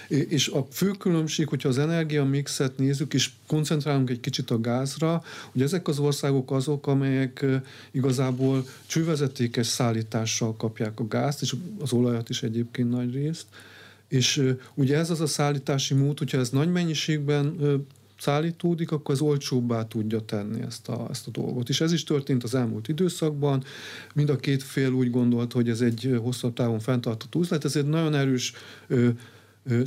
És 0.08 0.48
a 0.48 0.68
fő 0.72 0.92
különbség, 0.92 1.48
hogyha 1.48 1.70
az 1.70 1.78
energia 1.78 2.24
mixet 2.24 2.78
nézzük, 2.78 3.14
és 3.14 3.30
koncentrálunk 3.48 4.10
egy 4.10 4.20
kicsit 4.20 4.52
a 4.52 4.62
gázra, 4.62 5.24
hogy 5.52 5.62
ezek 5.62 5.88
az 5.88 6.00
országok 6.00 6.52
azok, 6.52 6.88
amelyek 6.88 7.46
igazából 7.92 8.66
csővezetékes 8.86 9.68
szállítással 9.68 10.56
kapják 10.56 11.00
a 11.00 11.08
gázt, 11.08 11.42
és 11.42 11.56
az 11.80 11.94
olajat 11.94 12.30
is 12.30 12.44
egyébként 12.44 12.90
részt. 13.10 13.46
És 14.08 14.54
ugye 14.74 14.98
ez 14.98 15.10
az 15.10 15.22
a 15.22 15.28
szállítási 15.28 15.94
mód, 15.94 16.18
hogyha 16.18 16.38
ez 16.38 16.50
nagy 16.50 16.72
mennyiségben 16.72 17.56
szállítódik, 18.20 18.92
akkor 18.92 19.16
ez 19.16 19.22
olcsóbbá 19.22 19.88
tudja 19.88 20.20
tenni 20.20 20.62
ezt 20.62 20.88
a, 20.88 21.08
ezt 21.10 21.28
a 21.28 21.32
dolgot. 21.32 21.70
És 21.70 21.82
ez 21.82 21.92
is 21.92 22.04
történt 22.04 22.44
az 22.44 22.56
elmúlt 22.56 22.88
időszakban. 22.88 23.64
Mind 24.16 24.30
a 24.30 24.36
két 24.36 24.64
fél 24.64 24.92
úgy 24.92 25.10
gondolt, 25.10 25.52
hogy 25.52 25.70
ez 25.70 25.82
egy 25.82 26.18
hosszabb 26.22 26.54
távon 26.54 26.80
fenntartható 26.80 27.40
üzlet, 27.40 27.76
egy 27.76 27.86
nagyon 27.86 28.16
erős 28.16 28.54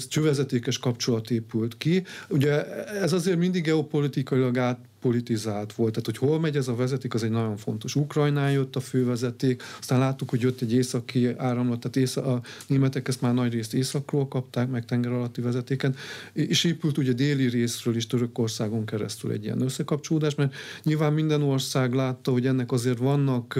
csővezetékes 0.08 0.78
kapcsolat 0.78 1.30
épült 1.30 1.76
ki. 1.78 2.04
Ugye 2.28 2.84
ez 2.84 3.12
azért 3.12 3.38
mindig 3.38 3.62
geopolitikailag 3.62 4.56
átpolitizált 5.04 5.72
volt, 5.72 5.90
tehát 5.90 6.06
hogy 6.06 6.28
hol 6.28 6.40
megy 6.40 6.56
ez 6.56 6.68
a 6.68 6.74
vezeték, 6.74 7.14
az 7.14 7.22
egy 7.22 7.30
nagyon 7.30 7.56
fontos. 7.56 7.94
Ukrajnán 7.94 8.50
jött 8.50 8.76
a 8.76 8.80
fővezeték, 8.80 9.62
aztán 9.78 9.98
láttuk, 9.98 10.30
hogy 10.30 10.40
jött 10.40 10.60
egy 10.60 10.72
északi 10.72 11.34
áramlat, 11.36 11.80
tehát 11.80 11.96
ész, 11.96 12.16
a 12.16 12.40
németek 12.66 13.08
ezt 13.08 13.20
már 13.20 13.34
nagy 13.34 13.52
részt 13.52 13.74
északról 13.74 14.28
kapták, 14.28 14.70
meg 14.70 14.84
tenger 14.84 15.12
alatti 15.12 15.40
vezetéken, 15.40 15.94
és 16.32 16.64
épült 16.64 16.98
ugye 16.98 17.12
déli 17.12 17.48
részről 17.48 17.96
is 17.96 18.06
Törökországon 18.06 18.84
keresztül 18.84 19.30
egy 19.30 19.44
ilyen 19.44 19.60
összekapcsolódás, 19.60 20.34
mert 20.34 20.54
nyilván 20.82 21.12
minden 21.12 21.42
ország 21.42 21.92
látta, 21.92 22.30
hogy 22.30 22.46
ennek 22.46 22.72
azért 22.72 22.98
vannak 22.98 23.58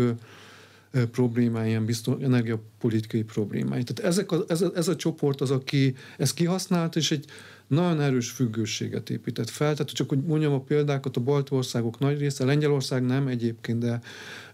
problémái, 1.10 1.68
ilyen 1.68 1.84
biztos, 1.84 2.14
energiapolitikai 2.22 3.22
problémái. 3.22 3.82
Tehát 3.82 4.12
ezek 4.12 4.32
a, 4.32 4.44
ez, 4.48 4.62
a, 4.62 4.70
ez 4.74 4.88
a 4.88 4.96
csoport 4.96 5.40
az, 5.40 5.50
aki 5.50 5.94
ezt 6.18 6.34
kihasznált, 6.34 6.96
és 6.96 7.10
egy 7.10 7.24
nagyon 7.66 8.00
erős 8.00 8.30
függőséget 8.30 9.10
épített 9.10 9.50
fel. 9.50 9.72
Tehát 9.72 9.92
csak 9.92 10.08
hogy 10.08 10.22
mondjam 10.22 10.52
a 10.52 10.60
példákat, 10.60 11.16
a 11.16 11.20
balti 11.20 11.54
országok 11.54 11.98
nagy 11.98 12.18
része, 12.18 12.44
Lengyelország 12.44 13.04
nem 13.04 13.26
egyébként, 13.26 13.78
de 13.78 14.00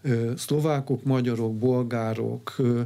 ö, 0.01 0.31
szlovákok, 0.35 1.03
magyarok, 1.03 1.57
bolgárok, 1.57 2.55
ö, 2.57 2.81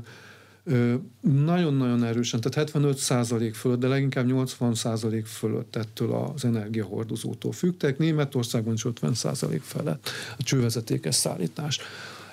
nagyon-nagyon 1.22 2.03
erősen, 2.03 2.41
tehát 2.41 2.72
75% 2.72 3.51
fölött, 3.53 3.79
de 3.79 3.88
leginkább 3.88 4.25
80% 4.27 5.24
fölött 5.25 5.75
ettől 5.75 6.12
az 6.13 6.46
energiahordozótól 6.46 7.51
függtek. 7.51 7.98
Németországban 7.98 8.74
is 8.74 8.86
50% 8.86 9.60
felett 9.62 10.10
a 10.38 10.44
csővezetékes 10.44 11.15
szállítás. 11.15 11.79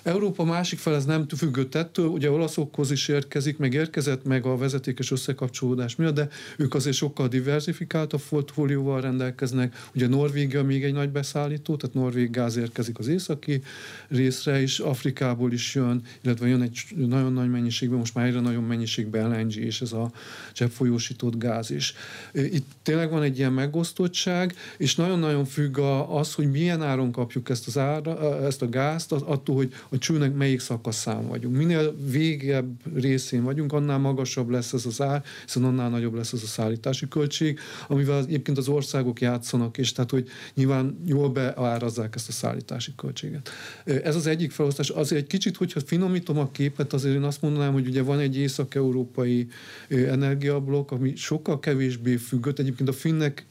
Európa 0.03 0.45
másik 0.45 0.79
fel 0.79 0.95
ez 0.95 1.05
nem 1.05 1.29
függött 1.29 1.75
ettől, 1.75 2.07
ugye 2.07 2.31
olaszokhoz 2.31 2.91
is 2.91 3.09
érkezik, 3.09 3.59
meg 3.59 3.75
érkezett 3.75 4.25
meg 4.25 4.47
a 4.47 4.57
vezetékes 4.57 5.11
összekapcsolódás 5.11 5.97
miatt, 5.97 6.15
de 6.15 6.29
ők 6.57 6.75
azért 6.75 6.97
sokkal 6.97 7.29
diversifikáltabb 7.29 8.21
portfólióval 8.29 9.01
rendelkeznek. 9.01 9.77
Ugye 9.95 10.07
Norvégia 10.07 10.63
még 10.63 10.85
egy 10.85 10.93
nagy 10.93 11.11
beszállító, 11.11 11.77
tehát 11.77 11.95
norvég 11.95 12.31
gáz 12.31 12.57
érkezik 12.57 12.99
az 12.99 13.09
északi 13.09 13.63
részre 14.09 14.63
is, 14.63 14.79
Afrikából 14.79 15.53
is 15.53 15.75
jön, 15.75 16.03
illetve 16.21 16.47
jön 16.47 16.63
egy 16.63 16.81
nagyon 16.97 17.33
nagy 17.33 17.51
mennyiségben, 17.51 17.99
most 17.99 18.15
már 18.15 18.27
egyre 18.27 18.41
nagyon 18.41 18.65
mennyiségben 18.65 19.31
LNG 19.31 19.57
és 19.57 19.81
ez 19.81 19.93
a 19.93 20.11
cseppfolyósított 20.53 21.39
gáz 21.39 21.71
is. 21.71 21.95
Itt 22.33 22.67
tényleg 22.83 23.11
van 23.11 23.23
egy 23.23 23.39
ilyen 23.39 23.53
megosztottság, 23.53 24.55
és 24.77 24.97
nagyon-nagyon 24.97 25.45
függ 25.45 25.79
az, 26.09 26.35
hogy 26.35 26.51
milyen 26.51 26.83
áron 26.83 27.13
kapjuk 27.13 27.49
ezt, 27.49 27.67
az 27.67 27.79
ára, 27.79 28.45
ezt 28.47 28.63
a 28.63 28.69
gázt, 28.69 29.13
attól, 29.13 29.55
hogy 29.55 29.92
a 29.93 29.99
csőnek 29.99 30.35
melyik 30.35 30.61
szakaszán 30.61 31.29
vagyunk. 31.29 31.57
Minél 31.57 31.97
végebb 32.11 32.95
részén 32.95 33.43
vagyunk, 33.43 33.73
annál 33.73 33.99
magasabb 33.99 34.49
lesz 34.49 34.73
ez 34.73 34.87
az 34.87 35.01
ár, 35.01 35.23
hiszen 35.45 35.65
annál 35.65 35.91
nagyobb 35.91 36.15
lesz 36.15 36.33
ez 36.33 36.43
a 36.43 36.47
szállítási 36.47 37.09
költség, 37.09 37.59
amivel 37.89 38.19
egyébként 38.19 38.59
az 38.59 38.69
országok 38.69 39.21
játszanak, 39.21 39.79
és 39.79 39.93
tehát, 39.93 40.11
hogy 40.11 40.29
nyilván 40.55 40.99
jól 41.07 41.29
beárazzák 41.29 42.15
ezt 42.15 42.29
a 42.29 42.33
szállítási 42.33 42.93
költséget. 42.97 43.51
Ez 43.85 44.17
az 44.17 44.27
egyik 44.27 44.51
felosztás. 44.51 44.89
Azért 44.89 45.23
egy 45.23 45.29
kicsit, 45.29 45.57
hogyha 45.57 45.81
finomítom 45.81 46.39
a 46.39 46.51
képet, 46.51 46.93
azért 46.93 47.15
én 47.15 47.23
azt 47.23 47.43
mondanám, 47.43 47.73
hogy 47.73 47.87
ugye 47.87 48.03
van 48.03 48.19
egy 48.19 48.37
észak-európai 48.37 49.49
energiablokk, 49.89 50.91
ami 50.91 51.17
sokkal 51.17 51.59
kevésbé 51.59 52.17
függött. 52.17 52.59
Egyébként 52.59 52.89
a 52.89 52.93
finnek 52.93 53.47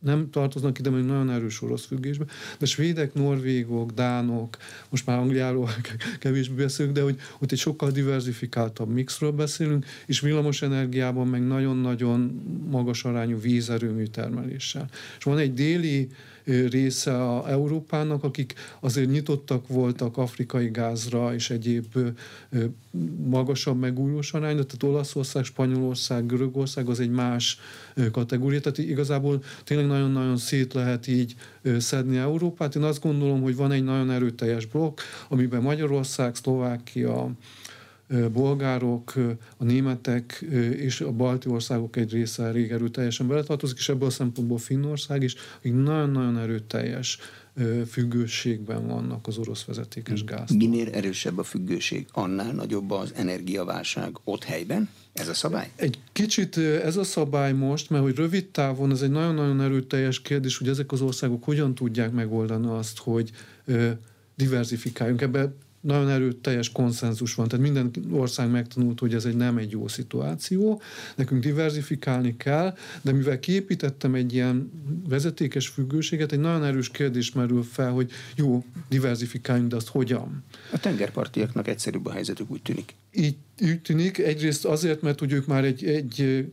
nem 0.00 0.30
tartoznak 0.30 0.78
ide, 0.78 0.90
mert 0.90 1.06
nagyon 1.06 1.30
erős 1.30 1.62
orosz 1.62 1.86
függésbe, 1.86 2.24
de 2.58 2.66
svédek, 2.66 3.14
norvégok, 3.14 3.90
dánok, 3.90 4.56
most 4.88 5.06
már 5.06 5.18
Angliáról 5.18 5.70
kevésbé 6.18 6.62
beszélünk, 6.62 6.94
de 6.94 7.02
hogy 7.02 7.18
ott 7.38 7.52
egy 7.52 7.58
sokkal 7.58 7.90
diversifikáltabb 7.90 8.92
mixről 8.92 9.32
beszélünk, 9.32 9.86
és 10.06 10.20
villamos 10.20 10.62
energiában 10.62 11.26
meg 11.26 11.46
nagyon-nagyon 11.46 12.42
magas 12.70 13.04
arányú 13.04 13.40
vízerőmű 13.40 14.04
termeléssel. 14.04 14.88
És 15.18 15.24
van 15.24 15.38
egy 15.38 15.54
déli 15.54 16.08
része 16.46 17.24
a 17.24 17.50
Európának, 17.50 18.24
akik 18.24 18.54
azért 18.80 19.10
nyitottak 19.10 19.68
voltak 19.68 20.16
afrikai 20.16 20.68
gázra 20.68 21.34
és 21.34 21.50
egyéb 21.50 21.98
magasabb 23.26 23.78
megújulós 23.78 24.32
arányra, 24.32 24.64
tehát 24.66 24.94
Olaszország, 24.94 25.44
Spanyolország, 25.44 26.26
Görögország 26.26 26.88
az 26.88 27.00
egy 27.00 27.10
más 27.10 27.58
kategória, 28.12 28.60
tehát 28.60 28.78
igazából 28.78 29.42
tényleg 29.64 29.86
nagyon-nagyon 29.86 30.36
szét 30.36 30.72
lehet 30.72 31.06
így 31.06 31.34
szedni 31.78 32.16
Európát. 32.16 32.74
Én 32.74 32.82
azt 32.82 33.02
gondolom, 33.02 33.42
hogy 33.42 33.56
van 33.56 33.72
egy 33.72 33.84
nagyon 33.84 34.10
erőteljes 34.10 34.66
blokk, 34.66 35.00
amiben 35.28 35.62
Magyarország, 35.62 36.34
Szlovákia, 36.34 37.30
bolgárok, 38.32 39.14
a 39.56 39.64
németek 39.64 40.44
és 40.76 41.00
a 41.00 41.12
balti 41.12 41.48
országok 41.48 41.96
egy 41.96 42.12
része 42.12 42.42
elég 42.42 42.70
erőteljesen 42.70 43.28
beletartozik, 43.28 43.78
és 43.78 43.88
ebből 43.88 44.08
a 44.08 44.10
szempontból 44.10 44.58
Finnország 44.58 45.22
is, 45.22 45.34
akik 45.58 45.74
nagyon-nagyon 45.74 46.38
erőteljes 46.38 47.18
függőségben 47.90 48.86
vannak 48.86 49.26
az 49.26 49.38
orosz 49.38 49.64
vezetékes 49.64 50.24
gáz. 50.24 50.50
Minél 50.50 50.88
erősebb 50.88 51.38
a 51.38 51.42
függőség, 51.42 52.06
annál 52.12 52.52
nagyobb 52.52 52.90
az 52.90 53.12
energiaválság 53.14 54.16
ott 54.24 54.44
helyben? 54.44 54.88
Ez 55.12 55.28
a 55.28 55.34
szabály? 55.34 55.70
Egy 55.76 55.98
kicsit 56.12 56.56
ez 56.56 56.96
a 56.96 57.04
szabály 57.04 57.52
most, 57.52 57.90
mert 57.90 58.02
hogy 58.02 58.16
rövid 58.16 58.46
távon 58.46 58.90
ez 58.90 59.02
egy 59.02 59.10
nagyon-nagyon 59.10 59.60
erőteljes 59.60 60.20
kérdés, 60.20 60.58
hogy 60.58 60.68
ezek 60.68 60.92
az 60.92 61.00
országok 61.00 61.44
hogyan 61.44 61.74
tudják 61.74 62.12
megoldani 62.12 62.66
azt, 62.66 62.98
hogy 62.98 63.30
diversifikáljunk. 64.36 65.22
Ebbe 65.22 65.52
nagyon 65.86 66.08
erőteljes 66.08 66.72
konszenzus 66.72 67.34
van, 67.34 67.48
tehát 67.48 67.64
minden 67.64 67.90
ország 68.10 68.50
megtanult, 68.50 69.00
hogy 69.00 69.14
ez 69.14 69.24
egy 69.24 69.36
nem 69.36 69.56
egy 69.56 69.70
jó 69.70 69.88
szituáció, 69.88 70.80
nekünk 71.16 71.42
diversifikálni 71.42 72.36
kell, 72.36 72.76
de 73.02 73.12
mivel 73.12 73.38
kiépítettem 73.38 74.14
egy 74.14 74.32
ilyen 74.32 74.70
vezetékes 75.08 75.68
függőséget, 75.68 76.32
egy 76.32 76.40
nagyon 76.40 76.64
erős 76.64 76.90
kérdés 76.90 77.32
merül 77.32 77.62
fel, 77.62 77.90
hogy 77.90 78.10
jó, 78.36 78.64
diversifikáljunk, 78.88 79.70
de 79.70 79.76
azt 79.76 79.88
hogyan? 79.88 80.44
A 80.72 80.78
tengerpartiaknak 80.78 81.68
egyszerűbb 81.68 82.06
a 82.06 82.12
helyzetük, 82.12 82.50
úgy 82.50 82.62
tűnik. 82.62 82.94
Így, 83.12 83.36
úgy 83.60 83.80
tűnik, 83.80 84.18
egyrészt 84.18 84.64
azért, 84.64 85.02
mert 85.02 85.18
hogy 85.18 85.32
ők 85.32 85.46
már 85.46 85.64
egy, 85.64 85.84
egy 85.84 86.46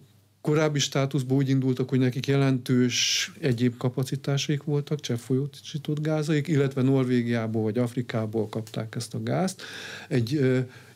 korábbi 0.44 0.80
státuszból 0.80 1.38
úgy 1.38 1.50
indultak, 1.50 1.90
hogy 1.90 2.00
nekik 2.00 2.28
jelentős 2.28 3.32
egyéb 3.40 3.78
kapacitásaik 3.78 4.64
voltak, 4.64 5.00
cseppfolyósított 5.00 6.02
gázaik, 6.02 6.48
illetve 6.48 6.82
Norvégiából 6.82 7.64
vagy 7.64 7.78
Afrikából 7.78 8.50
kapták 8.50 8.96
ezt 8.96 9.14
a 9.14 9.24
gázt. 9.24 9.62
Egy 10.08 10.40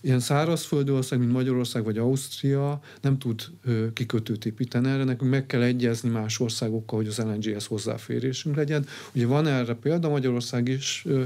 ilyen 0.08 0.20
szárazföldi 0.20 0.92
ország, 0.92 1.20
mint 1.20 1.32
Magyarország 1.32 1.84
vagy 1.84 1.98
Ausztria 1.98 2.80
nem 3.02 3.18
tud 3.18 3.42
ö, 3.64 3.94
kikötőt 3.94 4.46
építeni 4.46 4.90
erre, 4.90 5.04
nekünk 5.04 5.32
meg 5.32 5.46
kell 5.46 5.62
egyezni 5.62 6.10
más 6.10 6.40
országokkal, 6.40 6.98
hogy 6.98 7.08
az 7.08 7.18
LNG-hez 7.18 7.66
hozzáférésünk 7.66 8.56
legyen. 8.56 8.86
Ugye 9.16 9.26
van 9.26 9.48
erre 9.48 9.74
példa, 9.74 10.10
Magyarország 10.10 10.68
is 10.68 11.04
ö, 11.08 11.24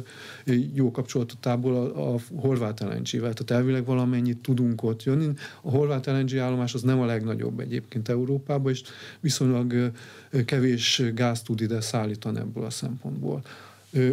jó 0.74 0.92
kapcsolatából 0.92 1.76
a, 1.76 2.14
a 2.14 2.18
horvát 2.36 2.80
LNG-vel, 2.80 3.34
tehát 3.34 3.52
elvileg 3.52 3.86
valamennyit 3.86 4.38
tudunk 4.38 4.84
ott 4.84 5.04
jönni. 5.04 5.28
A 5.62 5.70
horvát 5.70 6.06
LNG 6.06 6.38
állomás 6.38 6.74
az 6.74 6.82
nem 6.82 7.00
a 7.00 7.06
legnagyobb 7.06 7.60
egyébként 7.60 8.10
Európában, 8.10 8.72
és 8.72 8.82
viszonylag 9.20 9.74
ö, 9.74 10.44
kevés 10.46 11.04
gáz 11.14 11.42
tud 11.42 11.62
ide 11.62 11.82
szállítani 11.82 12.40
ebből 12.40 12.64
a 12.64 12.70
szempontból. 12.70 13.42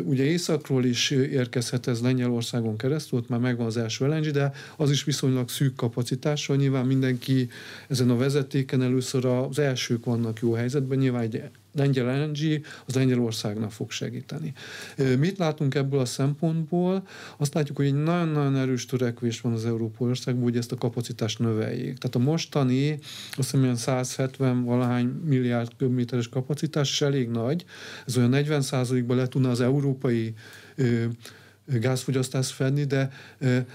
Ugye 0.05 0.25
északról 0.25 0.85
is 0.85 1.11
érkezhet 1.11 1.87
ez 1.87 2.01
Lengyelországon 2.01 2.77
keresztül, 2.77 3.19
ott 3.19 3.29
már 3.29 3.41
megvan 3.41 3.67
az 3.67 3.77
első 3.77 4.07
LNG, 4.07 4.27
de 4.27 4.53
az 4.77 4.91
is 4.91 5.05
viszonylag 5.05 5.49
szűk 5.49 5.75
kapacitással. 5.75 6.57
Nyilván 6.57 6.87
mindenki 6.87 7.49
ezen 7.89 8.11
a 8.11 8.17
vezetéken 8.17 8.83
először 8.83 9.25
az 9.25 9.59
elsők 9.59 10.05
vannak 10.05 10.39
jó 10.41 10.53
helyzetben, 10.53 10.99
nyilván 10.99 11.23
egy 11.23 11.43
lengyel 11.73 12.25
LNG 12.25 12.65
az 12.87 12.95
Lengyelországnak 12.95 13.73
fog 13.73 13.91
segíteni. 13.91 14.53
Mit 15.19 15.39
látunk 15.39 15.75
ebből 15.75 16.01
a 16.01 16.05
szempontból? 16.05 17.07
Azt 17.37 17.55
látjuk, 17.55 17.77
hogy 17.77 17.87
egy 17.87 18.03
nagyon-nagyon 18.03 18.57
erős 18.57 18.87
törekvés 18.87 19.41
van 19.41 19.53
az 19.53 19.67
Európai 19.67 20.09
Országban, 20.09 20.43
hogy 20.43 20.57
ezt 20.57 20.73
a 20.73 20.77
kapacitást 20.77 21.39
növeljék. 21.39 21.99
Tehát 21.99 22.15
a 22.15 22.19
mostani, 22.19 22.99
azt 23.37 23.51
hiszem, 23.51 23.75
170 23.75 24.65
valahány 24.65 25.07
milliárd 25.07 25.71
köbméteres 25.77 26.29
kapacitás 26.29 26.91
is 26.91 27.01
elég 27.01 27.29
nagy. 27.29 27.65
Ez 28.07 28.17
olyan 28.17 28.31
40% 28.35 29.05
ban 29.07 29.17
le 29.17 29.27
tudna 29.27 29.51
az 29.51 29.61
európai 29.61 30.35
gázfogyasztást 31.65 32.51
fedni, 32.51 32.85
de 32.85 33.13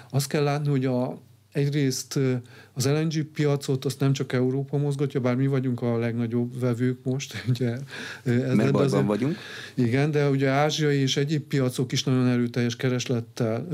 azt 0.10 0.28
kell 0.28 0.44
látni, 0.44 0.70
hogy 0.70 0.86
a 0.86 1.22
egyrészt 1.54 2.20
az 2.74 2.86
LNG 2.86 3.24
piacot 3.24 3.86
azt 3.86 4.00
nem 4.00 4.14
csak 4.14 4.34
Európa 4.34 4.78
mozgatja, 4.78 5.20
bár 5.20 5.36
mi 5.36 5.48
vagyunk 5.48 5.82
a 5.82 5.98
legnagyobb 5.98 6.60
vevők 6.60 6.98
most. 7.04 7.34
Ugye, 7.50 7.72
ez 8.24 8.54
Mert 8.54 8.56
bajban 8.56 8.82
azért, 8.82 9.06
vagyunk. 9.06 9.38
Igen, 9.74 10.12
de 10.12 10.30
ugye 10.30 10.50
ázsiai 10.50 10.98
és 10.98 11.18
egyéb 11.18 11.42
piacok 11.42 11.92
is 11.92 12.04
nagyon 12.04 12.28
erőteljes 12.28 12.76
kereslettel 12.76 13.68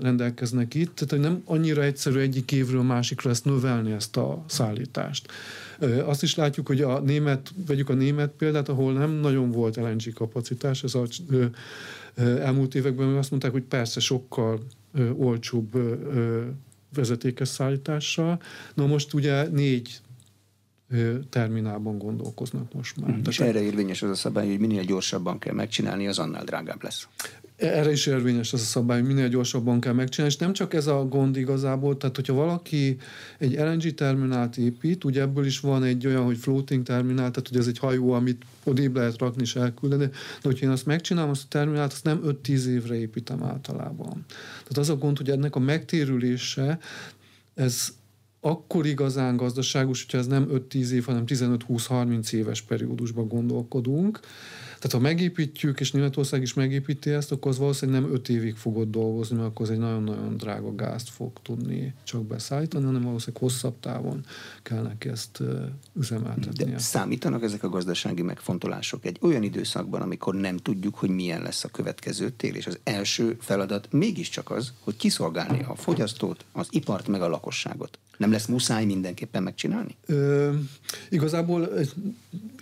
rendelkeznek 0.00 0.74
itt, 0.74 0.94
tehát 0.94 1.24
nem 1.24 1.42
annyira 1.44 1.82
egyszerű 1.82 2.18
egyik 2.18 2.52
évről 2.52 2.82
másikra 2.82 3.30
ezt 3.30 3.44
növelni, 3.44 3.92
ezt 3.92 4.16
a 4.16 4.44
szállítást. 4.46 5.32
Azt 6.04 6.22
is 6.22 6.34
látjuk, 6.34 6.66
hogy 6.66 6.80
a 6.80 7.00
német, 7.00 7.52
vegyük 7.66 7.88
a 7.88 7.94
német 7.94 8.30
példát, 8.38 8.68
ahol 8.68 8.92
nem 8.92 9.10
nagyon 9.10 9.50
volt 9.50 9.76
LNG 9.76 10.12
kapacitás, 10.14 10.82
ez 10.82 10.94
a 10.94 11.06
elmúlt 12.16 12.74
években 12.74 13.16
azt 13.16 13.30
mondták, 13.30 13.52
hogy 13.52 13.62
persze 13.62 14.00
sokkal 14.00 14.60
olcsóbb 15.16 15.76
vezetékes 16.94 17.48
szállítással. 17.48 18.40
Na 18.74 18.86
most 18.86 19.14
ugye 19.14 19.48
négy 19.48 20.00
terminálban 21.30 21.98
gondolkoznak 21.98 22.72
most 22.72 22.96
már. 22.96 23.18
És 23.28 23.40
erre 23.40 23.62
érvényes 23.62 24.02
az 24.02 24.10
a 24.10 24.14
szabály, 24.14 24.48
hogy 24.48 24.58
minél 24.58 24.84
gyorsabban 24.84 25.38
kell 25.38 25.54
megcsinálni, 25.54 26.06
az 26.06 26.18
annál 26.18 26.44
drágább 26.44 26.82
lesz. 26.82 27.08
Erre 27.56 27.92
is 27.92 28.06
érvényes 28.06 28.52
az 28.52 28.60
a 28.60 28.64
szabály, 28.64 29.00
hogy 29.00 29.08
minél 29.08 29.28
gyorsabban 29.28 29.80
kell 29.80 29.92
megcsinálni, 29.92 30.34
és 30.34 30.40
nem 30.40 30.52
csak 30.52 30.74
ez 30.74 30.86
a 30.86 31.04
gond 31.04 31.36
igazából, 31.36 31.96
tehát 31.96 32.16
hogyha 32.16 32.34
valaki 32.34 32.96
egy 33.38 33.54
LNG 33.54 33.94
terminált 33.94 34.56
épít, 34.56 35.04
ugye 35.04 35.20
ebből 35.20 35.46
is 35.46 35.60
van 35.60 35.82
egy 35.82 36.06
olyan, 36.06 36.24
hogy 36.24 36.36
floating 36.36 36.82
terminál, 36.82 37.30
tehát 37.30 37.48
hogy 37.48 37.58
ez 37.58 37.66
egy 37.66 37.78
hajó, 37.78 38.12
amit 38.12 38.44
odébb 38.64 38.96
lehet 38.96 39.18
rakni 39.18 39.42
és 39.42 39.56
elküldeni, 39.56 40.04
de 40.04 40.12
hogyha 40.42 40.66
én 40.66 40.72
azt 40.72 40.86
megcsinálom, 40.86 41.30
azt 41.30 41.44
a 41.44 41.48
terminált, 41.48 41.92
azt 41.92 42.04
nem 42.04 42.20
5-10 42.24 42.64
évre 42.64 42.94
építem 42.94 43.42
általában. 43.42 44.24
Tehát 44.46 44.78
az 44.78 44.88
a 44.88 44.96
gond, 44.96 45.16
hogy 45.16 45.30
ennek 45.30 45.54
a 45.54 45.60
megtérülése, 45.60 46.78
ez 47.54 47.88
akkor 48.46 48.86
igazán 48.86 49.36
gazdaságos, 49.36 50.02
hogyha 50.02 50.18
ez 50.18 50.26
nem 50.26 50.48
5-10 50.52 50.88
év, 50.88 51.04
hanem 51.04 51.24
15-20-30 51.26 52.32
éves 52.32 52.62
periódusban 52.62 53.28
gondolkodunk, 53.28 54.20
tehát 54.84 54.92
ha 54.92 55.12
megépítjük, 55.12 55.80
és 55.80 55.92
Németország 55.92 56.42
is 56.42 56.54
megépíti 56.54 57.10
ezt, 57.10 57.32
akkor 57.32 57.50
az 57.50 57.58
valószínűleg 57.58 58.00
nem 58.00 58.12
öt 58.12 58.28
évig 58.28 58.56
fogod 58.56 58.90
dolgozni, 58.90 59.36
mert 59.36 59.48
akkor 59.48 59.66
az 59.66 59.72
egy 59.72 59.78
nagyon-nagyon 59.78 60.36
drága 60.36 60.74
gázt 60.74 61.08
fog 61.08 61.32
tudni 61.42 61.94
csak 62.02 62.26
beszállítani, 62.26 62.84
hanem 62.84 63.02
valószínűleg 63.02 63.42
hosszabb 63.42 63.80
távon 63.80 64.24
kell 64.62 64.82
neki 64.82 65.08
ezt 65.08 65.42
üzemeltetni. 65.92 66.64
De 66.64 66.78
számítanak 66.78 67.42
ezek 67.42 67.62
a 67.62 67.68
gazdasági 67.68 68.22
megfontolások 68.22 69.04
egy 69.04 69.18
olyan 69.20 69.42
időszakban, 69.42 70.02
amikor 70.02 70.34
nem 70.34 70.56
tudjuk, 70.56 70.94
hogy 70.94 71.10
milyen 71.10 71.42
lesz 71.42 71.64
a 71.64 71.68
következő 71.68 72.30
tél, 72.30 72.54
és 72.54 72.66
az 72.66 72.78
első 72.82 73.36
feladat 73.40 73.92
mégiscsak 73.92 74.50
az, 74.50 74.72
hogy 74.80 74.96
kiszolgálni 74.96 75.62
a 75.68 75.74
fogyasztót, 75.74 76.44
az 76.52 76.66
ipart, 76.70 77.08
meg 77.08 77.22
a 77.22 77.28
lakosságot. 77.28 77.98
Nem 78.16 78.30
lesz 78.30 78.46
muszáj 78.46 78.84
mindenképpen 78.84 79.42
megcsinálni? 79.42 79.96
Ö, 80.06 80.52
igazából 81.08 81.68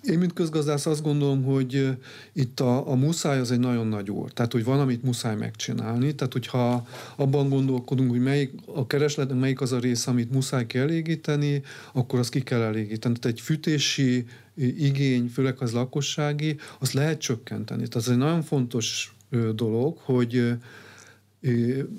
én, 0.03 0.19
mint 0.19 0.33
közgazdász 0.33 0.87
azt 0.87 1.03
gondolom, 1.03 1.43
hogy 1.43 1.89
itt 2.33 2.61
a, 2.61 2.91
a 2.91 2.95
muszáj 2.95 3.39
az 3.39 3.51
egy 3.51 3.59
nagyon 3.59 3.87
nagy 3.87 4.11
úr. 4.11 4.33
Tehát, 4.33 4.53
hogy 4.53 4.65
van, 4.65 4.81
amit 4.81 5.03
muszáj 5.03 5.37
megcsinálni. 5.37 6.15
Tehát, 6.15 6.33
hogyha 6.33 6.87
abban 7.17 7.49
gondolkodunk, 7.49 8.11
hogy 8.11 8.21
melyik 8.21 8.53
a 8.67 8.87
keresletnek 8.87 9.39
melyik 9.39 9.61
az 9.61 9.73
a 9.73 9.79
rész, 9.79 10.07
amit 10.07 10.33
muszáj 10.33 10.67
kielégíteni, 10.67 11.63
akkor 11.93 12.19
azt 12.19 12.31
ki 12.31 12.43
kell 12.43 12.61
elégíteni. 12.61 13.19
Tehát 13.19 13.37
egy 13.37 13.45
fűtési 13.45 14.25
igény, 14.57 15.29
főleg 15.29 15.57
az 15.61 15.73
lakossági, 15.73 16.57
azt 16.79 16.93
lehet 16.93 17.21
csökkenteni. 17.21 17.89
Tehát 17.89 18.07
ez 18.07 18.13
egy 18.13 18.19
nagyon 18.19 18.43
fontos 18.43 19.15
dolog, 19.55 19.99
hogy 19.99 20.55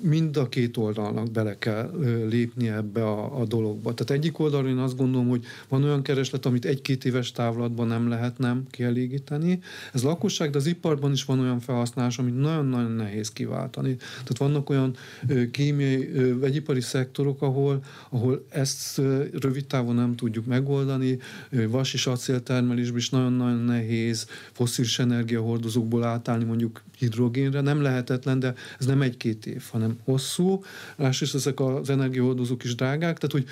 mind 0.02 0.36
a 0.36 0.48
két 0.48 0.76
oldalnak 0.76 1.30
bele 1.30 1.58
kell 1.58 1.90
lépni 2.28 2.68
ebbe 2.68 3.04
a, 3.04 3.40
a 3.40 3.44
dologba. 3.44 3.94
Tehát 3.94 4.22
egyik 4.22 4.38
oldalon 4.38 4.68
én 4.68 4.76
azt 4.76 4.96
gondolom, 4.96 5.28
hogy 5.28 5.44
van 5.68 5.84
olyan 5.84 6.02
kereslet, 6.02 6.46
amit 6.46 6.64
egy-két 6.64 7.04
éves 7.04 7.32
távlatban 7.32 7.86
nem 7.86 8.08
lehet 8.08 8.38
nem 8.38 8.62
kielégíteni. 8.70 9.60
Ez 9.92 10.02
lakosság, 10.02 10.50
de 10.50 10.58
az 10.58 10.66
iparban 10.66 11.12
is 11.12 11.24
van 11.24 11.40
olyan 11.40 11.60
felhasználás, 11.60 12.18
amit 12.18 12.38
nagyon-nagyon 12.38 12.90
nehéz 12.90 13.32
kiváltani. 13.32 13.96
Tehát 13.96 14.38
vannak 14.38 14.70
olyan 14.70 14.96
kémiai, 15.50 16.08
vegyipari 16.32 16.80
szektorok, 16.80 17.42
ahol, 17.42 17.84
ahol 18.10 18.44
ezt 18.48 19.00
rövid 19.40 19.66
távon 19.66 19.94
nem 19.94 20.16
tudjuk 20.16 20.46
megoldani. 20.46 21.18
Vas 21.68 21.94
és 21.94 22.06
acéltermelésben 22.06 22.98
is 22.98 23.10
nagyon-nagyon 23.10 23.60
nehéz 23.60 24.26
foszilis 24.52 24.98
energiahordozókból 24.98 26.04
átállni 26.04 26.44
mondjuk 26.44 26.82
hidrogénre. 26.98 27.60
Nem 27.60 27.82
lehetetlen, 27.82 28.38
de 28.38 28.54
ez 28.78 28.86
nem 28.86 29.02
egy-két 29.02 29.32
év, 29.42 29.62
hanem 29.70 29.98
hosszú. 30.04 30.62
Másrészt 30.96 31.34
ezek 31.34 31.60
az 31.60 31.90
energiahordozók 31.90 32.64
is 32.64 32.74
drágák, 32.74 33.18
tehát 33.18 33.32
hogy 33.32 33.44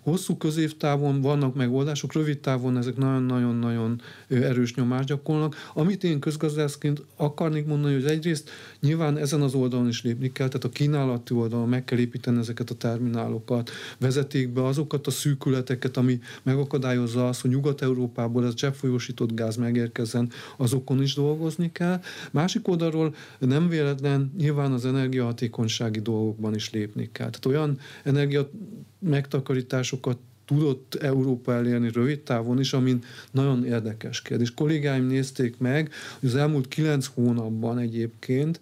hosszú 0.00 0.36
középtávon 0.36 1.20
vannak 1.20 1.54
megoldások, 1.54 2.12
rövid 2.12 2.38
távon 2.38 2.76
ezek 2.76 2.96
nagyon-nagyon-nagyon 2.96 4.00
erős 4.28 4.74
nyomást 4.74 5.08
gyakorolnak. 5.08 5.70
Amit 5.74 6.04
én 6.04 6.20
közgazdászként 6.20 7.02
akarnék 7.16 7.66
mondani, 7.66 7.94
hogy 7.94 8.04
egyrészt 8.04 8.50
nyilván 8.80 9.16
ezen 9.16 9.42
az 9.42 9.54
oldalon 9.54 9.88
is 9.88 10.02
lépni 10.02 10.32
kell, 10.32 10.48
tehát 10.48 10.64
a 10.64 10.68
kínálati 10.68 11.34
oldalon 11.34 11.68
meg 11.68 11.84
kell 11.84 11.98
építeni 11.98 12.38
ezeket 12.38 12.70
a 12.70 12.74
terminálokat, 12.74 13.70
vezeték 13.98 14.52
be 14.52 14.64
azokat 14.64 15.06
a 15.06 15.10
szűkületeket, 15.10 15.96
ami 15.96 16.20
megakadályozza 16.42 17.28
azt, 17.28 17.40
hogy 17.40 17.50
Nyugat-Európából 17.50 18.46
ez 18.46 18.54
cseppfolyósított 18.54 19.34
gáz 19.34 19.56
megérkezzen, 19.56 20.30
azokon 20.56 21.02
is 21.02 21.14
dolgozni 21.14 21.72
kell. 21.72 22.00
Másik 22.30 22.68
oldalról 22.68 23.14
nem 23.38 23.68
véletlen 23.68 24.32
nyilván 24.38 24.72
az 24.72 24.86
energia 24.86 25.05
energiahatékonysági 25.06 26.00
dolgokban 26.00 26.54
is 26.54 26.70
lépni 26.70 27.08
kell. 27.12 27.30
Tehát 27.30 27.46
olyan 27.46 27.78
energia 28.02 28.50
megtakarításokat 28.98 30.18
tudott 30.44 30.94
Európa 30.94 31.52
elérni 31.52 31.90
rövid 31.92 32.20
távon 32.20 32.60
is, 32.60 32.72
amin 32.72 33.04
nagyon 33.30 33.64
érdekes 33.64 34.22
kérdés. 34.22 34.54
Kollégáim 34.54 35.06
nézték 35.06 35.58
meg, 35.58 35.92
hogy 36.20 36.28
az 36.28 36.34
elmúlt 36.34 36.68
kilenc 36.68 37.06
hónapban 37.06 37.78
egyébként 37.78 38.60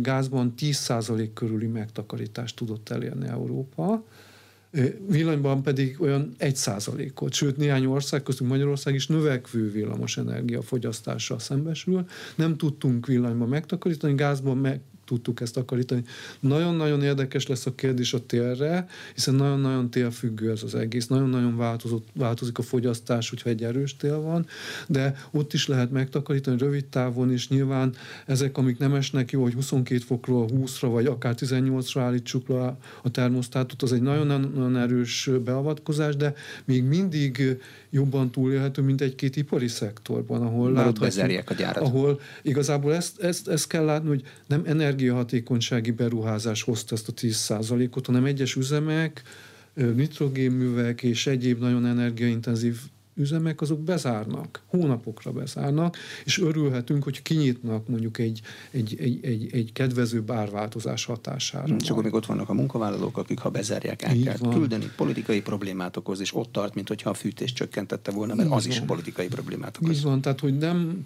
gázban 0.00 0.54
10% 0.58 1.28
körüli 1.34 1.66
megtakarítást 1.66 2.56
tudott 2.56 2.88
elérni 2.88 3.28
Európa, 3.28 4.04
villanyban 5.08 5.62
pedig 5.62 5.96
olyan 6.00 6.34
1 6.36 6.58
ot 7.14 7.32
sőt 7.32 7.56
néhány 7.56 7.84
ország, 7.84 8.22
köztük 8.22 8.46
Magyarország 8.46 8.94
is 8.94 9.06
növekvő 9.06 9.70
villamos 9.70 10.16
energiafogyasztással 10.16 11.38
szembesül. 11.38 12.06
Nem 12.34 12.56
tudtunk 12.56 13.06
villanyban 13.06 13.48
megtakarítani, 13.48 14.14
gázban 14.14 14.56
meg 14.56 14.80
tudtuk 15.04 15.40
ezt 15.40 15.56
akarítani. 15.56 16.04
Nagyon-nagyon 16.40 17.02
érdekes 17.02 17.46
lesz 17.46 17.66
a 17.66 17.74
kérdés 17.74 18.14
a 18.14 18.26
térre, 18.26 18.86
hiszen 19.14 19.34
nagyon-nagyon 19.34 19.90
télfüggő 19.90 20.50
ez 20.50 20.62
az 20.62 20.74
egész, 20.74 21.06
nagyon-nagyon 21.06 21.56
változott, 21.56 22.08
változik 22.14 22.58
a 22.58 22.62
fogyasztás, 22.62 23.30
hogyha 23.30 23.50
egy 23.50 23.62
erős 23.62 23.96
tél 23.96 24.20
van, 24.20 24.46
de 24.86 25.26
ott 25.30 25.52
is 25.52 25.66
lehet 25.66 25.90
megtakarítani 25.90 26.58
rövid 26.58 26.84
távon 26.84 27.32
is. 27.32 27.48
Nyilván 27.48 27.94
ezek, 28.26 28.58
amik 28.58 28.78
nem 28.78 28.94
esnek 28.94 29.30
jó, 29.30 29.42
hogy 29.42 29.54
22 29.54 30.00
fokról 30.00 30.48
20-ra, 30.52 30.88
vagy 30.90 31.06
akár 31.06 31.34
18-ra 31.38 31.98
állítsuk 31.98 32.48
le 32.48 32.76
a 33.02 33.10
termosztátot, 33.10 33.82
az 33.82 33.92
egy 33.92 34.02
nagyon-nagyon 34.02 34.76
erős 34.76 35.30
beavatkozás, 35.44 36.16
de 36.16 36.34
még 36.64 36.84
mindig 36.84 37.60
jobban 37.94 38.30
túlélhető, 38.30 38.82
mint 38.82 39.00
egy-két 39.00 39.36
ipari 39.36 39.68
szektorban, 39.68 40.42
ahol 40.42 40.72
láthatjuk, 40.72 41.50
a 41.50 41.54
gyárat. 41.54 41.82
ahol 41.82 42.20
igazából 42.42 42.94
ezt, 42.94 43.20
ezt, 43.20 43.48
ezt 43.48 43.66
kell 43.66 43.84
látni, 43.84 44.08
hogy 44.08 44.22
nem 44.46 44.62
energiahatékonysági 44.66 45.90
beruházás 45.90 46.62
hozta 46.62 46.94
ezt 46.94 47.08
a 47.08 47.12
10%-ot, 47.12 48.06
hanem 48.06 48.24
egyes 48.24 48.54
üzemek, 48.54 49.22
nitrogénművek 49.74 51.02
és 51.02 51.26
egyéb 51.26 51.60
nagyon 51.60 51.86
energiaintenzív 51.86 52.76
üzemek 53.14 53.60
azok 53.60 53.80
bezárnak, 53.80 54.62
hónapokra 54.66 55.32
bezárnak, 55.32 55.96
és 56.24 56.38
örülhetünk, 56.38 57.02
hogy 57.02 57.22
kinyitnak 57.22 57.88
mondjuk 57.88 58.18
egy, 58.18 58.40
egy, 58.70 58.96
egy, 58.98 59.18
egy, 59.24 59.48
egy 59.52 59.72
kedvező 59.72 60.20
bárváltozás 60.20 61.04
hatására. 61.04 61.76
Csak 61.76 61.96
amíg 61.96 62.14
ott 62.14 62.26
vannak 62.26 62.48
a 62.48 62.54
munkavállalók, 62.54 63.16
akik 63.18 63.38
ha 63.38 63.50
bezárják, 63.50 64.02
el 64.02 64.16
kell 64.24 64.36
van. 64.38 64.54
küldeni, 64.54 64.90
politikai 64.96 65.42
problémát 65.42 65.96
okoz, 65.96 66.20
és 66.20 66.34
ott 66.34 66.52
tart, 66.52 66.74
mint 66.74 66.88
hogyha 66.88 67.10
a 67.10 67.14
fűtés 67.14 67.52
csökkentette 67.52 68.10
volna, 68.10 68.34
mert 68.34 68.48
Így 68.48 68.54
az 68.54 68.66
van. 68.66 68.72
is 68.72 68.80
politikai 68.80 69.26
problémát 69.26 69.76
okoz. 69.82 69.96
Így 69.96 70.02
van, 70.02 70.20
tehát 70.20 70.40
hogy 70.40 70.56
nem 70.58 71.02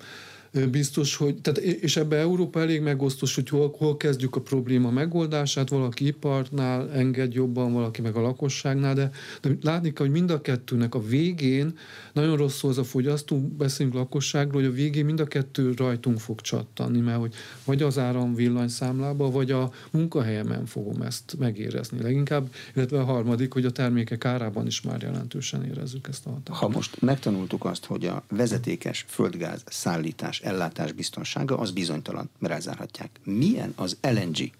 biztos, 0.70 1.16
hogy, 1.16 1.34
tehát, 1.40 1.58
és 1.58 1.96
ebbe 1.96 2.16
Európa 2.16 2.60
elég 2.60 2.80
megosztos, 2.80 3.34
hogy 3.34 3.48
hol, 3.48 3.74
hol 3.78 3.96
kezdjük 3.96 4.36
a 4.36 4.40
probléma 4.40 4.90
megoldását, 4.90 5.68
valaki 5.68 6.06
ipartnál 6.06 6.92
enged 6.92 7.34
jobban, 7.34 7.72
valaki 7.72 8.00
meg 8.00 8.16
a 8.16 8.20
lakosságnál, 8.20 8.94
de, 8.94 9.10
de 9.40 9.50
látni 9.62 9.92
kell, 9.92 10.06
hogy 10.06 10.14
mind 10.14 10.30
a 10.30 10.40
kettőnek 10.40 10.94
a 10.94 11.02
végén 11.02 11.78
nagyon 12.12 12.36
rosszul 12.36 12.70
az 12.70 12.78
a 12.78 12.84
fogyasztó, 12.84 13.38
beszélünk 13.38 13.94
lakosságról, 13.94 14.62
hogy 14.62 14.70
a 14.70 14.74
végén 14.74 15.04
mind 15.04 15.20
a 15.20 15.24
kettő 15.24 15.72
rajtunk 15.76 16.18
fog 16.18 16.40
csattanni, 16.40 17.00
mert 17.00 17.18
hogy 17.18 17.34
vagy 17.64 17.82
az 17.82 17.98
áram 17.98 18.34
villanyszámlába, 18.34 19.30
vagy 19.30 19.50
a 19.50 19.70
munkahelyemen 19.90 20.66
fogom 20.66 21.02
ezt 21.02 21.34
megérezni 21.38 22.02
leginkább, 22.02 22.52
illetve 22.74 23.00
a 23.00 23.04
harmadik, 23.04 23.52
hogy 23.52 23.64
a 23.64 23.70
termékek 23.70 24.24
árában 24.24 24.66
is 24.66 24.80
már 24.80 25.02
jelentősen 25.02 25.64
érezzük 25.64 26.08
ezt 26.08 26.26
a 26.26 26.30
hatást. 26.30 26.58
Ha 26.58 26.68
most 26.68 27.00
megtanultuk 27.00 27.64
azt, 27.64 27.84
hogy 27.84 28.06
a 28.06 28.24
vezetékes 28.28 29.04
földgáz 29.08 29.62
szállítás 29.66 30.40
ellátás 30.46 30.92
biztonsága 30.92 31.58
az 31.58 31.70
bizonytalan, 31.70 32.30
mert 32.38 32.54
elzárhatják. 32.54 33.20
Milyen 33.24 33.72
az 33.76 33.96
LNG 34.00 34.50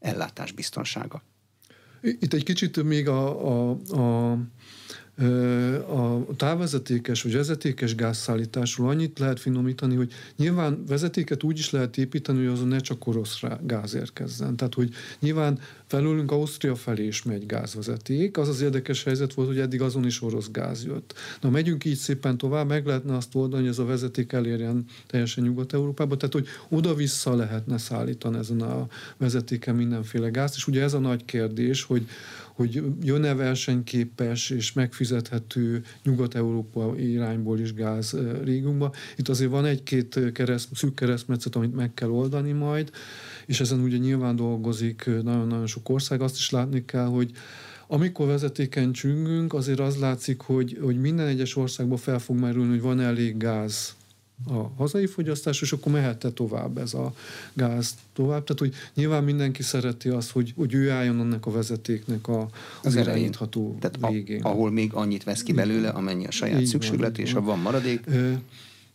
ellátás 0.00 0.52
biztonsága? 0.52 1.22
Itt 2.02 2.32
egy 2.32 2.44
kicsit 2.44 2.82
még 2.82 3.08
a, 3.08 3.46
a, 3.46 3.70
a 3.70 4.38
a 5.88 6.26
távvezetékes 6.36 7.22
vagy 7.22 7.32
vezetékes 7.32 7.94
gázszállításról 7.94 8.88
annyit 8.88 9.18
lehet 9.18 9.40
finomítani, 9.40 9.94
hogy 9.94 10.12
nyilván 10.36 10.84
vezetéket 10.86 11.42
úgy 11.42 11.58
is 11.58 11.70
lehet 11.70 11.96
építeni, 11.96 12.38
hogy 12.38 12.52
azon 12.52 12.68
ne 12.68 12.78
csak 12.78 13.06
orosz 13.06 13.40
gáz 13.62 13.94
érkezzen. 13.94 14.56
Tehát, 14.56 14.74
hogy 14.74 14.90
nyilván 15.18 15.58
felülünk 15.86 16.30
Ausztria 16.30 16.74
felé 16.74 17.06
is 17.06 17.22
megy 17.22 17.46
gázvezeték. 17.46 18.38
Az 18.38 18.48
az 18.48 18.60
érdekes 18.60 19.04
helyzet 19.04 19.34
volt, 19.34 19.48
hogy 19.48 19.58
eddig 19.58 19.82
azon 19.82 20.06
is 20.06 20.22
orosz 20.22 20.50
gáz 20.50 20.84
jött. 20.84 21.14
Na, 21.40 21.50
megyünk 21.50 21.84
így 21.84 21.96
szépen 21.96 22.38
tovább, 22.38 22.68
meg 22.68 22.86
lehetne 22.86 23.16
azt 23.16 23.34
oldani, 23.34 23.62
hogy 23.62 23.70
ez 23.70 23.78
a 23.78 23.84
vezeték 23.84 24.32
elérjen 24.32 24.84
teljesen 25.06 25.44
Nyugat-Európába, 25.44 26.16
tehát, 26.16 26.32
hogy 26.34 26.46
oda-vissza 26.68 27.34
lehetne 27.34 27.78
szállítani 27.78 28.38
ezen 28.38 28.60
a 28.60 28.86
vezetéken 29.16 29.74
mindenféle 29.74 30.28
gázt, 30.28 30.56
és 30.56 30.66
ugye 30.66 30.82
ez 30.82 30.94
a 30.94 30.98
nagy 30.98 31.24
kérdés, 31.24 31.82
hogy, 31.82 32.06
hogy 32.60 32.82
jön-e 33.02 33.34
versenyképes 33.34 34.50
és 34.50 34.72
megfizethető 34.72 35.82
Nyugat-Európa 36.02 36.94
irányból 36.98 37.58
is 37.58 37.74
gáz 37.74 38.16
régunkba. 38.44 38.92
Itt 39.16 39.28
azért 39.28 39.50
van 39.50 39.64
egy-két 39.64 40.32
kereszt, 40.32 40.68
szűk 40.74 40.94
keresztmetszet, 40.94 41.56
amit 41.56 41.74
meg 41.74 41.94
kell 41.94 42.08
oldani 42.08 42.52
majd, 42.52 42.90
és 43.46 43.60
ezen 43.60 43.80
ugye 43.80 43.96
nyilván 43.96 44.36
dolgozik 44.36 45.04
nagyon-nagyon 45.22 45.66
sok 45.66 45.88
ország. 45.88 46.20
Azt 46.20 46.36
is 46.36 46.50
látni 46.50 46.84
kell, 46.84 47.06
hogy 47.06 47.30
amikor 47.86 48.26
vezetéken 48.26 48.92
csüngünk, 48.92 49.54
azért 49.54 49.80
az 49.80 49.96
látszik, 49.96 50.40
hogy, 50.40 50.78
hogy 50.80 51.00
minden 51.00 51.26
egyes 51.26 51.56
országban 51.56 51.98
fel 51.98 52.18
fog 52.18 52.38
merülni, 52.38 52.70
hogy 52.70 52.80
van 52.80 53.00
elég 53.00 53.36
gáz 53.36 53.94
a 54.48 54.70
hazai 54.76 55.06
fogyasztás, 55.06 55.60
és 55.62 55.72
akkor 55.72 55.92
mehetne 55.92 56.30
tovább 56.30 56.78
ez 56.78 56.94
a 56.94 57.14
gáz 57.52 57.94
tovább. 58.12 58.44
Tehát, 58.44 58.58
hogy 58.58 58.74
nyilván 58.94 59.24
mindenki 59.24 59.62
szereti 59.62 60.08
azt, 60.08 60.30
hogy, 60.30 60.52
hogy 60.56 60.74
ő 60.74 60.90
álljon 60.90 61.20
annak 61.20 61.46
a 61.46 61.50
vezetéknek 61.50 62.28
a, 62.28 62.40
az, 62.40 62.48
az 62.82 62.96
irányítható 62.96 63.76
Tehát 63.80 64.12
végén. 64.12 64.42
A, 64.42 64.48
ahol 64.48 64.70
még 64.70 64.92
annyit 64.92 65.24
vesz 65.24 65.42
ki 65.42 65.52
belőle, 65.52 65.88
amennyi 65.88 66.26
a 66.26 66.30
saját 66.30 66.64
szükséglet, 66.66 67.18
és 67.18 67.32
ha 67.32 67.40
van 67.40 67.58
maradék. 67.58 68.00
Ö, 68.06 68.32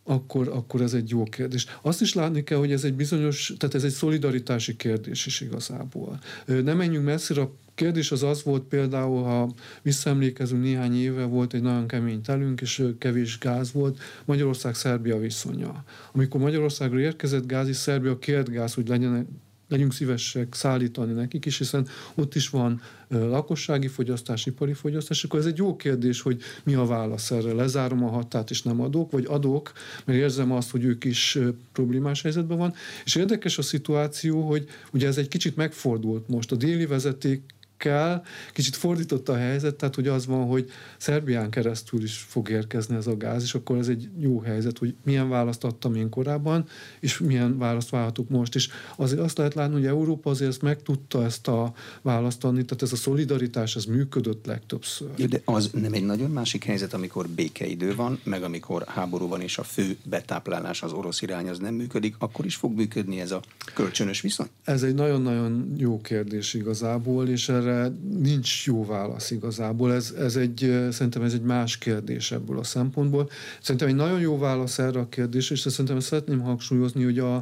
akkor, 0.06 0.48
akkor 0.48 0.80
ez 0.80 0.94
egy 0.94 1.10
jó 1.10 1.22
kérdés. 1.22 1.66
Azt 1.82 2.00
is 2.00 2.14
látni 2.14 2.42
kell, 2.42 2.58
hogy 2.58 2.72
ez 2.72 2.84
egy 2.84 2.94
bizonyos, 2.94 3.52
tehát 3.58 3.74
ez 3.74 3.84
egy 3.84 3.90
szolidaritási 3.90 4.76
kérdés 4.76 5.26
is 5.26 5.40
igazából. 5.40 6.18
Nem 6.46 6.76
menjünk 6.76 7.04
messzire, 7.04 7.40
a 7.40 7.54
kérdés 7.74 8.12
az 8.12 8.22
az 8.22 8.42
volt 8.42 8.62
például, 8.62 9.22
ha 9.22 9.52
visszaemlékezünk 9.82 10.62
néhány 10.62 10.96
éve, 10.96 11.24
volt 11.24 11.54
egy 11.54 11.62
nagyon 11.62 11.86
kemény 11.86 12.22
telünk, 12.22 12.60
és 12.60 12.84
kevés 12.98 13.38
gáz 13.38 13.72
volt, 13.72 13.98
Magyarország-Szerbia 14.24 15.18
viszonya. 15.18 15.84
Amikor 16.12 16.40
Magyarországra 16.40 16.98
érkezett 17.00 17.46
gáz, 17.46 17.68
és 17.68 17.76
Szerbia 17.76 18.18
kért 18.18 18.50
gáz, 18.50 18.74
hogy 18.74 18.88
legyen 18.88 19.28
legyünk 19.68 19.92
szívesek 19.92 20.54
szállítani 20.54 21.12
nekik 21.12 21.44
is, 21.44 21.58
hiszen 21.58 21.86
ott 22.14 22.34
is 22.34 22.48
van 22.48 22.80
lakossági 23.08 23.88
fogyasztás, 23.88 24.46
ipari 24.46 24.72
fogyasztás, 24.72 25.24
akkor 25.24 25.38
ez 25.38 25.46
egy 25.46 25.56
jó 25.56 25.76
kérdés, 25.76 26.20
hogy 26.20 26.40
mi 26.64 26.74
a 26.74 26.84
válasz 26.84 27.30
erre. 27.30 27.52
Lezárom 27.52 28.04
a 28.04 28.08
határt 28.08 28.50
és 28.50 28.62
nem 28.62 28.80
adok, 28.80 29.10
vagy 29.10 29.24
adok, 29.28 29.72
mert 30.04 30.18
érzem 30.18 30.52
azt, 30.52 30.70
hogy 30.70 30.84
ők 30.84 31.04
is 31.04 31.38
problémás 31.72 32.22
helyzetben 32.22 32.58
van. 32.58 32.74
És 33.04 33.14
érdekes 33.14 33.58
a 33.58 33.62
szituáció, 33.62 34.48
hogy 34.48 34.68
ugye 34.92 35.06
ez 35.06 35.18
egy 35.18 35.28
kicsit 35.28 35.56
megfordult 35.56 36.28
most. 36.28 36.52
A 36.52 36.56
déli 36.56 36.86
vezeték 36.86 37.42
kell. 37.76 38.22
Kicsit 38.52 38.76
fordított 38.76 39.28
a 39.28 39.36
helyzet, 39.36 39.74
tehát 39.74 39.94
hogy 39.94 40.08
az 40.08 40.26
van, 40.26 40.46
hogy 40.46 40.70
Szerbián 40.96 41.50
keresztül 41.50 42.02
is 42.02 42.18
fog 42.18 42.48
érkezni 42.48 42.96
ez 42.96 43.06
a 43.06 43.16
gáz, 43.16 43.42
és 43.42 43.54
akkor 43.54 43.78
ez 43.78 43.88
egy 43.88 44.08
jó 44.18 44.40
helyzet, 44.40 44.78
hogy 44.78 44.94
milyen 45.04 45.28
választ 45.28 45.64
adtam 45.64 45.94
én 45.94 46.08
korábban, 46.08 46.66
és 47.00 47.18
milyen 47.18 47.58
választ 47.58 47.90
várhatok 47.90 48.28
most. 48.28 48.54
És 48.54 48.68
azért 48.96 49.20
azt 49.20 49.38
lehet 49.38 49.54
látni, 49.54 49.74
hogy 49.74 49.86
Európa 49.86 50.30
azért 50.30 50.50
ezt 50.50 50.62
meg 50.62 50.82
tudta 50.82 51.24
ezt 51.24 51.48
a 51.48 51.72
választ 52.02 52.44
adni, 52.44 52.64
tehát 52.64 52.82
ez 52.82 52.92
a 52.92 52.96
szolidaritás, 52.96 53.76
ez 53.76 53.84
működött 53.84 54.46
legtöbbször. 54.46 55.10
De 55.14 55.40
az 55.44 55.70
nem 55.72 55.92
egy 55.92 56.04
nagyon 56.04 56.30
másik 56.30 56.64
helyzet, 56.64 56.94
amikor 56.94 57.28
békeidő 57.28 57.94
van, 57.94 58.20
meg 58.24 58.42
amikor 58.42 58.84
háború 58.86 59.28
van, 59.28 59.40
és 59.40 59.58
a 59.58 59.62
fő 59.62 59.96
betáplálás 60.04 60.82
az 60.82 60.92
orosz 60.92 61.22
irány 61.22 61.48
az 61.48 61.58
nem 61.58 61.74
működik, 61.74 62.14
akkor 62.18 62.44
is 62.44 62.54
fog 62.54 62.76
működni 62.76 63.20
ez 63.20 63.30
a 63.30 63.42
kölcsönös 63.74 64.20
viszony? 64.20 64.46
Ez 64.64 64.82
egy 64.82 64.94
nagyon-nagyon 64.94 65.74
jó 65.76 66.00
kérdés 66.00 66.54
igazából, 66.54 67.28
és 67.28 67.48
erre 67.48 67.65
erre 67.68 67.92
nincs 68.18 68.66
jó 68.66 68.84
válasz 68.84 69.30
igazából. 69.30 69.92
Ez, 69.92 70.14
ez 70.18 70.36
egy, 70.36 70.86
szerintem 70.90 71.22
ez 71.22 71.32
egy 71.32 71.42
más 71.42 71.78
kérdés 71.78 72.32
ebből 72.32 72.58
a 72.58 72.62
szempontból. 72.62 73.30
Szerintem 73.60 73.88
egy 73.88 73.94
nagyon 73.94 74.20
jó 74.20 74.38
válasz 74.38 74.78
erre 74.78 75.00
a 75.00 75.08
kérdésre, 75.08 75.54
és 75.54 75.60
szerintem 75.60 75.96
ezt 75.96 76.06
szeretném 76.06 76.40
hangsúlyozni, 76.40 77.04
hogy 77.04 77.18
a, 77.18 77.34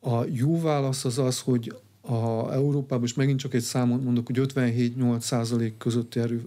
a 0.00 0.24
jó 0.32 0.60
válasz 0.60 1.04
az 1.04 1.18
az, 1.18 1.40
hogy 1.40 1.74
a 2.00 2.52
Európában, 2.52 3.04
és 3.04 3.14
megint 3.14 3.38
csak 3.38 3.54
egy 3.54 3.62
számot 3.62 4.04
mondok, 4.04 4.26
hogy 4.26 4.40
57-8 4.54 5.20
százalék 5.20 5.76
közötti 5.76 6.20
erő, 6.20 6.42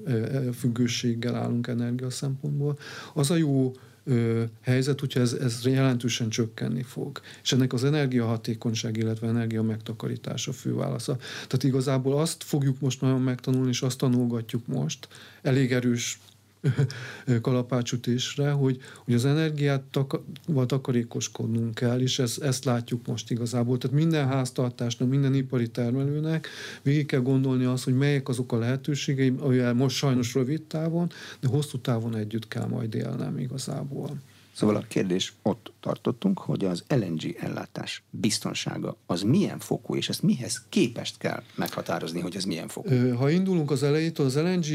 függőséggel 0.58 1.36
állunk 1.36 1.68
energia 1.68 2.10
szempontból. 2.10 2.78
Az 3.14 3.32
a 3.32 3.36
jó 3.36 3.72
ö, 4.08 4.44
helyzet, 4.62 5.00
hogyha 5.00 5.20
ez, 5.20 5.34
ez 5.34 5.60
jelentősen 5.64 6.30
csökkenni 6.30 6.84
fog. 6.84 7.22
És 7.44 7.52
ennek 7.52 7.74
az 7.74 7.84
energiahatékonyság, 7.84 8.98
illetve 8.98 9.28
energia 9.28 9.62
megtakarítása 9.62 10.52
fő 10.52 10.74
válasza. 10.74 11.16
Tehát 11.16 11.64
igazából 11.64 12.20
azt 12.20 12.44
fogjuk 12.44 12.80
most 12.80 13.02
nagyon 13.02 13.22
megtanulni, 13.22 13.70
és 13.70 13.82
azt 13.82 13.98
tanulgatjuk 13.98 14.68
most, 14.68 15.08
elég 15.42 15.74
erős 15.74 16.20
kalapácsütésre, 17.42 18.52
hogy, 18.52 18.78
hogy 19.06 19.14
az 19.14 19.26
energiát 19.26 19.82
tak, 19.82 20.20
takarékoskodnunk 20.66 21.76
kell, 21.76 22.00
és 22.00 22.20
ez, 22.20 22.38
ezt 22.42 22.66
látjuk 22.66 23.08
most 23.08 23.32
igazából. 23.32 23.78
Tehát 23.78 23.98
minden 23.98 24.28
háztartásnak, 24.28 25.10
minden 25.10 25.34
ipari 25.34 25.68
termelőnek 25.68 26.48
végig 26.82 27.06
kell 27.06 27.22
gondolni 27.22 27.66
azt, 27.66 27.84
hogy 27.84 27.98
melyek 27.98 28.30
azok 28.30 28.52
a 28.52 28.58
lehetőségei, 28.58 29.34
amivel 29.40 29.74
most 29.74 29.96
sajnos 29.96 30.34
rövid 30.34 30.62
távon, 30.62 31.12
de 31.40 31.48
hosszú 31.48 31.78
távon 31.78 32.16
együtt 32.16 32.48
kell 32.48 32.68
majd 32.68 32.96
élnem 32.96 33.38
igazából. 33.38 34.18
Szóval 34.58 34.76
a 34.76 34.86
kérdés 34.88 35.34
ott 35.42 35.72
tartottunk, 35.80 36.40
hogy 36.40 36.66
az 36.66 36.84
LNG 36.88 37.36
ellátás 37.40 38.04
biztonsága 38.10 38.98
az 39.06 39.22
milyen 39.22 39.60
fokú, 39.60 39.96
és 39.96 40.10
ezt 40.10 40.22
mihez 40.22 40.66
képest 40.70 41.18
kell 41.18 41.44
meghatározni, 41.56 42.20
hogy 42.20 42.36
ez 42.36 42.44
milyen 42.44 42.68
fokú? 42.68 43.16
Ha 43.16 43.30
indulunk 43.30 43.72
az 43.72 43.84
elejétől, 43.84 44.26
az 44.26 44.36
LNG 44.36 44.66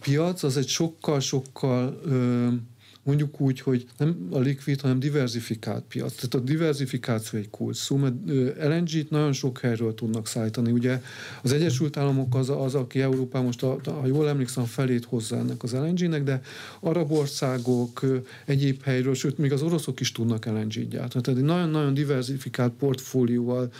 piac 0.00 0.42
az 0.42 0.56
egy 0.56 0.68
sokkal-sokkal 0.68 2.00
mondjuk 3.04 3.40
úgy, 3.40 3.60
hogy 3.60 3.86
nem 3.96 4.28
a 4.30 4.38
likvid, 4.38 4.80
hanem 4.80 4.98
diversifikált 4.98 5.84
piac. 5.84 6.14
Tehát 6.14 6.34
a 6.34 6.38
diversifikáció 6.38 7.38
egy 7.38 7.50
kulcs 7.50 7.76
szó, 7.76 7.96
mert 7.96 8.14
LNG-t 8.60 9.10
nagyon 9.10 9.32
sok 9.32 9.58
helyről 9.58 9.94
tudnak 9.94 10.26
szállítani. 10.26 10.70
Ugye 10.70 11.02
az 11.42 11.52
Egyesült 11.52 11.96
Államok 11.96 12.34
az, 12.34 12.48
az 12.48 12.74
aki 12.74 13.00
Európában 13.00 13.44
most, 13.44 13.62
a, 13.62 13.78
ha 13.84 14.06
jól 14.06 14.28
emlékszem, 14.28 14.64
felét 14.64 15.04
hozza 15.04 15.36
ennek 15.36 15.62
az 15.62 15.72
LNG-nek, 15.72 16.22
de 16.22 16.40
arab 16.80 17.12
országok, 17.12 18.00
egyéb 18.46 18.82
helyről, 18.82 19.14
sőt, 19.14 19.38
még 19.38 19.52
az 19.52 19.62
oroszok 19.62 20.00
is 20.00 20.12
tudnak 20.12 20.44
LNG-t 20.44 20.88
gyártani. 20.88 21.24
Tehát 21.24 21.40
egy 21.40 21.46
nagyon-nagyon 21.46 21.94
diversifikált 21.94 22.72
portfólióval 22.72 23.72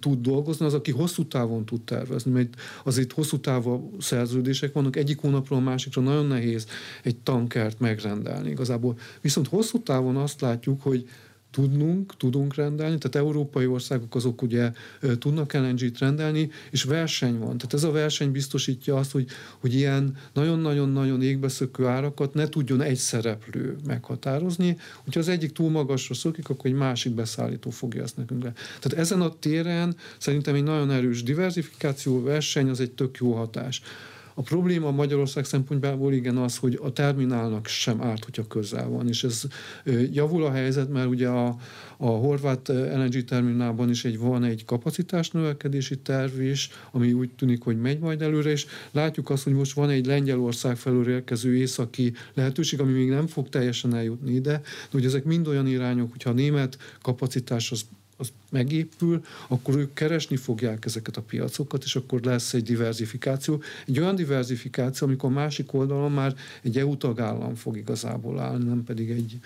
tud 0.00 0.20
dolgozni, 0.20 0.66
az, 0.66 0.74
aki 0.74 0.90
hosszú 0.90 1.26
távon 1.26 1.64
tud 1.64 1.80
tervezni, 1.82 2.30
mert 2.30 2.54
azért 2.84 3.12
hosszú 3.12 3.38
távú 3.38 3.96
szerződések 4.00 4.72
vannak, 4.72 4.96
egyik 4.96 5.20
hónapról 5.20 5.58
a 5.58 5.62
másikra 5.62 6.02
nagyon 6.02 6.26
nehéz 6.26 6.66
egy 7.02 7.16
tankert 7.16 7.80
megrendelni 7.80 8.54
igazából. 8.60 8.98
Viszont 9.20 9.48
hosszú 9.48 9.82
távon 9.82 10.16
azt 10.16 10.40
látjuk, 10.40 10.82
hogy 10.82 11.08
tudnunk, 11.50 12.16
tudunk 12.16 12.54
rendelni, 12.54 12.98
tehát 12.98 13.26
európai 13.26 13.66
országok 13.66 14.14
azok 14.14 14.42
ugye 14.42 14.72
tudnak 15.18 15.52
LNG-t 15.52 15.98
rendelni, 15.98 16.50
és 16.70 16.82
verseny 16.82 17.38
van. 17.38 17.56
Tehát 17.58 17.74
ez 17.74 17.84
a 17.84 17.90
verseny 17.90 18.30
biztosítja 18.30 18.96
azt, 18.96 19.10
hogy, 19.10 19.26
hogy 19.58 19.74
ilyen 19.74 20.16
nagyon-nagyon-nagyon 20.32 21.22
égbeszökő 21.22 21.86
árakat 21.86 22.34
ne 22.34 22.48
tudjon 22.48 22.80
egy 22.80 22.96
szereplő 22.96 23.76
meghatározni. 23.86 24.76
Hogyha 25.04 25.20
az 25.20 25.28
egyik 25.28 25.52
túl 25.52 25.70
magasra 25.70 26.14
szokik, 26.14 26.48
akkor 26.48 26.70
egy 26.70 26.76
másik 26.76 27.14
beszállító 27.14 27.70
fogja 27.70 28.02
ezt 28.02 28.16
nekünk 28.16 28.42
le. 28.42 28.52
Tehát 28.80 28.98
ezen 28.98 29.20
a 29.20 29.38
téren 29.38 29.96
szerintem 30.18 30.54
egy 30.54 30.62
nagyon 30.62 30.90
erős 30.90 31.22
diversifikáció, 31.22 32.22
verseny 32.22 32.68
az 32.68 32.80
egy 32.80 32.92
tök 32.92 33.16
jó 33.16 33.32
hatás. 33.32 33.82
A 34.40 34.42
probléma 34.42 34.90
Magyarország 34.90 35.44
szempontjából 35.44 36.12
igen 36.12 36.36
az, 36.36 36.56
hogy 36.56 36.78
a 36.82 36.92
terminálnak 36.92 37.66
sem 37.66 38.02
árt, 38.02 38.24
hogyha 38.24 38.46
közel 38.46 38.88
van, 38.88 39.08
és 39.08 39.24
ez 39.24 39.42
javul 40.12 40.44
a 40.44 40.50
helyzet, 40.50 40.88
mert 40.88 41.08
ugye 41.08 41.28
a, 41.28 41.56
a 41.96 42.06
horvát 42.06 42.68
LNG 42.68 43.24
terminálban 43.24 43.90
is 43.90 44.04
egy, 44.04 44.18
van 44.18 44.44
egy 44.44 44.64
kapacitás 44.64 45.30
növekedési 45.30 45.98
terv 45.98 46.40
is, 46.40 46.70
ami 46.90 47.12
úgy 47.12 47.30
tűnik, 47.30 47.62
hogy 47.62 47.80
megy 47.80 47.98
majd 47.98 48.22
előre, 48.22 48.50
és 48.50 48.66
látjuk 48.90 49.30
azt, 49.30 49.44
hogy 49.44 49.52
most 49.52 49.72
van 49.72 49.90
egy 49.90 50.06
Lengyelország 50.06 50.76
felől 50.76 51.08
érkező 51.08 51.56
északi 51.56 52.12
lehetőség, 52.34 52.80
ami 52.80 52.92
még 52.92 53.08
nem 53.08 53.26
fog 53.26 53.48
teljesen 53.48 53.94
eljutni 53.94 54.32
ide, 54.32 54.50
de 54.50 54.62
hogy 54.90 55.04
ezek 55.04 55.24
mind 55.24 55.46
olyan 55.46 55.66
irányok, 55.66 56.10
hogyha 56.10 56.30
a 56.30 56.32
német 56.32 56.78
kapacitás 57.02 57.70
az 57.70 57.82
az 58.20 58.32
megépül, 58.50 59.24
akkor 59.48 59.76
ők 59.76 59.92
keresni 59.92 60.36
fogják 60.36 60.84
ezeket 60.84 61.16
a 61.16 61.22
piacokat, 61.22 61.84
és 61.84 61.96
akkor 61.96 62.20
lesz 62.20 62.54
egy 62.54 62.62
diversifikáció. 62.62 63.62
Egy 63.86 63.98
olyan 63.98 64.14
diversifikáció, 64.14 65.06
amikor 65.06 65.30
a 65.30 65.32
másik 65.32 65.72
oldalon 65.72 66.12
már 66.12 66.34
egy 66.62 66.78
EU 66.78 66.96
tagállam 66.96 67.54
fog 67.54 67.76
igazából 67.76 68.38
állni, 68.38 68.64
nem 68.64 68.84
pedig 68.84 69.10
egy 69.10 69.38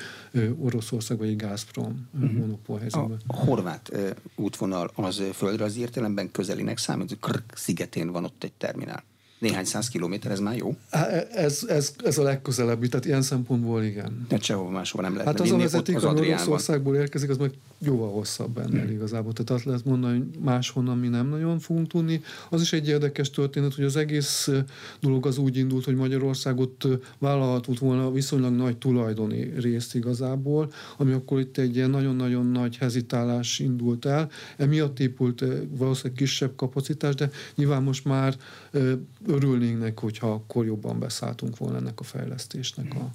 Oroszország 0.58 1.18
vagy 1.18 1.28
egy 1.28 1.37
Gazprom 1.37 2.08
uh-huh. 2.14 2.32
monopól 2.32 2.78
helyzetben. 2.78 3.20
A 3.26 3.37
horvát 3.37 3.92
útvonal 4.37 4.90
az 4.94 5.22
földre 5.32 5.64
az 5.64 5.76
értelemben 5.76 6.30
közelinek 6.30 6.78
számít, 6.78 7.08
hogy 7.08 7.18
Krk 7.18 7.56
szigetén 7.56 8.10
van 8.10 8.24
ott 8.24 8.44
egy 8.44 8.52
terminál 8.52 9.04
néhány 9.38 9.64
száz 9.64 9.88
kilométer, 9.88 10.31
ez 10.31 10.40
már 10.40 10.57
jó? 10.57 10.77
Ez, 11.33 11.64
ez, 11.68 11.94
ez 12.05 12.18
a 12.18 12.23
legközelebbi, 12.23 12.88
tehát 12.88 13.05
ilyen 13.05 13.23
szempontból 13.23 13.83
igen. 13.83 14.25
Tehát 14.29 14.44
sehova 14.44 14.70
máshova 14.70 15.03
nem 15.03 15.12
lehet 15.12 15.27
Hát 15.27 15.40
az 15.40 15.51
a 15.51 15.57
vezeték, 15.57 16.03
ami 16.03 16.29
Oroszországból 16.29 16.97
érkezik, 16.97 17.31
az 17.31 17.37
meg 17.37 17.51
jóval 17.79 18.11
hosszabb 18.11 18.59
ennél 18.59 18.83
hmm. 18.83 18.94
igazából. 18.94 19.33
Tehát 19.33 19.51
azt 19.51 19.64
lehet 19.64 19.85
mondani, 19.85 20.18
hogy 20.18 20.27
máshonnan 20.42 20.99
mi 20.99 21.09
nem 21.09 21.29
nagyon 21.29 21.59
fogunk 21.59 21.87
tudni. 21.87 22.23
Az 22.51 22.61
is 22.61 22.73
egy 22.73 22.88
érdekes 22.88 23.31
történet, 23.31 23.75
hogy 23.75 23.85
az 23.85 23.97
egész 23.97 24.51
dolog 25.01 25.27
az 25.27 25.38
úgy 25.38 25.57
indult, 25.57 25.85
hogy 25.85 25.94
Magyarországot 25.94 26.88
vállalhatott 27.18 27.79
volna 27.79 28.12
viszonylag 28.12 28.53
nagy 28.53 28.77
tulajdoni 28.77 29.53
részt 29.61 29.94
igazából, 29.94 30.73
ami 30.97 31.12
akkor 31.12 31.40
itt 31.40 31.59
egy 31.59 31.77
ilyen 31.77 31.90
nagyon-nagyon 31.90 32.47
nagy 32.47 32.77
hezitálás 32.77 33.59
indult 33.59 34.05
el. 34.05 34.31
Emiatt 34.57 35.01
épült 35.01 35.44
valószínűleg 35.68 36.16
kisebb 36.16 36.57
kapacitás, 36.57 37.14
de 37.14 37.31
nyilván 37.55 37.83
most 37.83 38.05
már 38.05 38.37
örülnénk 39.35 39.79
neki, 39.79 40.01
hogyha 40.01 40.31
akkor 40.31 40.64
jobban 40.64 40.99
beszálltunk 40.99 41.57
volna 41.57 41.77
ennek 41.77 42.01
a 42.01 42.03
fejlesztésnek 42.03 42.94
a 42.94 43.11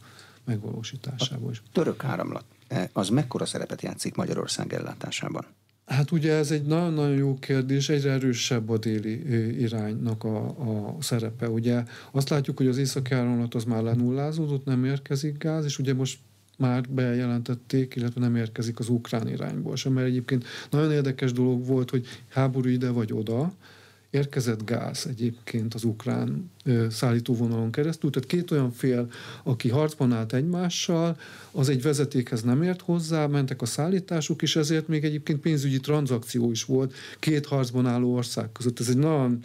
megvalósításába 0.45 1.51
is. 1.51 1.61
A 1.65 1.69
török 1.71 2.03
áramlat, 2.03 2.45
e, 2.67 2.89
az 2.93 3.09
mekkora 3.09 3.45
szerepet 3.45 3.81
játszik 3.81 4.15
Magyarország 4.15 4.73
ellátásában? 4.73 5.45
Hát 5.85 6.11
ugye 6.11 6.33
ez 6.33 6.51
egy 6.51 6.63
nagyon-nagyon 6.63 7.15
jó 7.15 7.39
kérdés, 7.39 7.89
egyre 7.89 8.11
erősebb 8.11 8.69
a 8.69 8.77
déli 8.77 9.59
iránynak 9.61 10.23
a, 10.23 10.45
a 10.47 10.95
szerepe. 10.99 11.49
Ugye 11.49 11.83
azt 12.11 12.29
látjuk, 12.29 12.57
hogy 12.57 12.67
az 12.67 12.77
északi 12.77 13.13
áramlat 13.13 13.55
az 13.55 13.63
már 13.63 13.83
lenullázódott, 13.83 14.65
nem 14.65 14.85
érkezik 14.85 15.37
gáz, 15.37 15.65
és 15.65 15.79
ugye 15.79 15.93
most 15.93 16.19
már 16.57 16.89
bejelentették, 16.89 17.95
illetve 17.95 18.19
nem 18.19 18.35
érkezik 18.35 18.79
az 18.79 18.89
ukrán 18.89 19.27
irányból 19.27 19.75
sem, 19.75 19.93
mert 19.93 20.07
egyébként 20.07 20.45
nagyon 20.69 20.91
érdekes 20.91 21.31
dolog 21.31 21.65
volt, 21.65 21.89
hogy 21.89 22.05
háború 22.29 22.69
ide 22.69 22.89
vagy 22.89 23.13
oda, 23.13 23.53
érkezett 24.09 24.65
gáz 24.65 25.05
egyébként 25.09 25.73
az 25.73 25.83
ukrán 25.83 26.51
szállítóvonalon 26.89 27.71
keresztül, 27.71 28.09
tehát 28.09 28.29
két 28.29 28.51
olyan 28.51 28.71
fél, 28.71 29.11
aki 29.43 29.69
harcban 29.69 30.13
állt 30.13 30.33
egymással, 30.33 31.17
az 31.51 31.69
egy 31.69 31.81
vezetékhez 31.81 32.41
nem 32.41 32.63
ért 32.63 32.81
hozzá, 32.81 33.27
mentek 33.27 33.61
a 33.61 33.65
szállításuk, 33.65 34.41
és 34.41 34.55
ezért 34.55 34.87
még 34.87 35.03
egyébként 35.03 35.39
pénzügyi 35.39 35.79
tranzakció 35.79 36.51
is 36.51 36.63
volt 36.65 36.93
két 37.19 37.45
harcban 37.45 37.85
álló 37.85 38.13
ország 38.13 38.51
között. 38.51 38.79
Ez 38.79 38.89
egy 38.89 38.97
nagyon 38.97 39.39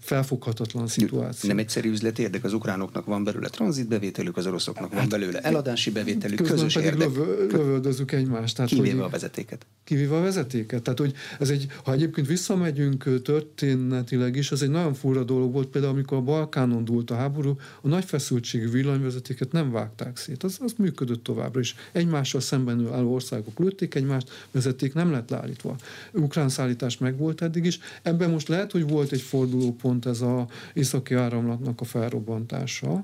felfoghatatlan 0.00 0.86
szituáció. 0.86 1.48
Nem 1.48 1.58
egyszerű 1.58 1.90
üzleti 1.90 2.22
érdek, 2.22 2.44
az 2.44 2.52
ukránoknak 2.52 3.04
van 3.04 3.24
belőle 3.24 3.48
tranzitbevételük, 3.48 4.36
az 4.36 4.46
oroszoknak 4.46 4.90
van 4.90 5.00
hát, 5.00 5.08
belőle 5.08 5.40
eladási 5.40 5.90
bevételük, 5.90 6.42
közös 6.42 6.74
pedig 6.74 6.88
érdek. 6.88 7.08
Lövö, 7.08 7.46
lövöldözünk 7.46 8.12
egymást. 8.12 8.56
Tehát, 8.56 8.70
kivéve 8.70 8.94
hogy, 8.94 9.04
a 9.04 9.08
vezetéket. 9.08 9.66
Kivéve 9.84 10.16
a 10.16 10.20
vezetéket. 10.20 10.82
Tehát, 10.82 10.98
hogy 10.98 11.12
ez 11.38 11.50
egy, 11.50 11.66
ha 11.84 11.92
egyébként 11.92 12.26
visszamegyünk 12.26 13.22
történetileg 13.22 14.36
is, 14.36 14.52
ez 14.52 14.62
egy 14.62 14.70
nagyon 14.70 14.94
fura 14.94 15.24
dolog 15.24 15.52
volt, 15.52 15.68
például 15.68 15.92
amikor 15.92 16.18
a 16.18 16.20
Balkánon 16.20 16.84
dúlt 16.84 17.10
a 17.10 17.14
háború, 17.14 17.56
a 17.80 17.88
nagy 17.88 18.04
feszültségű 18.04 18.70
villanyvezetéket 18.70 19.52
nem 19.52 19.70
vágták 19.70 20.16
szét. 20.16 20.42
Az, 20.42 20.58
az 20.60 20.74
működött 20.78 21.24
továbbra 21.24 21.60
is. 21.60 21.74
Egymással 21.92 22.40
szemben 22.40 22.92
álló 22.92 23.12
országok 23.12 23.58
lőtték 23.58 23.94
egymást, 23.94 24.30
vezeték 24.50 24.94
nem 24.94 25.10
lett 25.10 25.30
leállítva. 25.30 25.76
Ukrán 26.12 26.48
szállítás 26.48 26.98
meg 26.98 27.16
volt 27.16 27.42
eddig 27.42 27.64
is. 27.64 27.78
Ebben 28.02 28.30
most 28.30 28.48
lehet, 28.48 28.72
hogy 28.72 28.88
volt 28.88 29.12
egy 29.12 29.20
forduló 29.20 29.63
pont 29.72 30.06
ez 30.06 30.20
a 30.20 30.46
északi 30.72 31.14
áramlatnak 31.14 31.80
a 31.80 31.84
felrobbantása. 31.84 33.00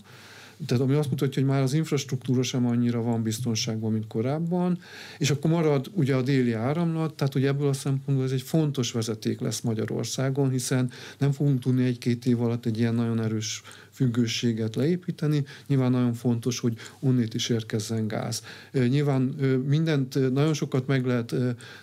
Tehát 0.66 0.82
ami 0.82 0.94
azt 0.94 1.10
mutatja, 1.10 1.42
hogy 1.42 1.50
már 1.50 1.62
az 1.62 1.72
infrastruktúra 1.72 2.42
sem 2.42 2.66
annyira 2.66 3.02
van 3.02 3.22
biztonságban, 3.22 3.92
mint 3.92 4.06
korábban, 4.06 4.78
és 5.18 5.30
akkor 5.30 5.50
marad 5.50 5.90
ugye 5.94 6.14
a 6.14 6.22
déli 6.22 6.52
áramlat, 6.52 7.14
tehát 7.14 7.32
hogy 7.32 7.44
ebből 7.44 7.68
a 7.68 7.72
szempontból 7.72 8.26
ez 8.26 8.32
egy 8.32 8.42
fontos 8.42 8.92
vezeték 8.92 9.40
lesz 9.40 9.60
Magyarországon, 9.60 10.50
hiszen 10.50 10.90
nem 11.18 11.32
fogunk 11.32 11.60
tudni 11.60 11.84
egy-két 11.84 12.26
év 12.26 12.42
alatt 12.42 12.66
egy 12.66 12.78
ilyen 12.78 12.94
nagyon 12.94 13.20
erős 13.20 13.62
függőséget 14.00 14.76
leépíteni. 14.76 15.44
Nyilván 15.66 15.90
nagyon 15.90 16.12
fontos, 16.12 16.58
hogy 16.58 16.76
onnét 17.00 17.34
is 17.34 17.48
érkezzen 17.48 18.08
gáz. 18.08 18.42
Nyilván 18.72 19.22
mindent, 19.66 20.32
nagyon 20.32 20.54
sokat 20.54 20.86
meg 20.86 21.06
lehet 21.06 21.34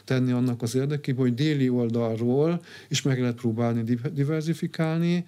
tenni 0.04 0.32
annak 0.32 0.62
az 0.62 0.76
érdekében, 0.76 1.22
hogy 1.22 1.34
déli 1.34 1.70
oldalról 1.70 2.62
is 2.88 3.02
meg 3.02 3.20
lehet 3.20 3.36
próbálni 3.36 3.98
diversifikálni. 4.14 5.26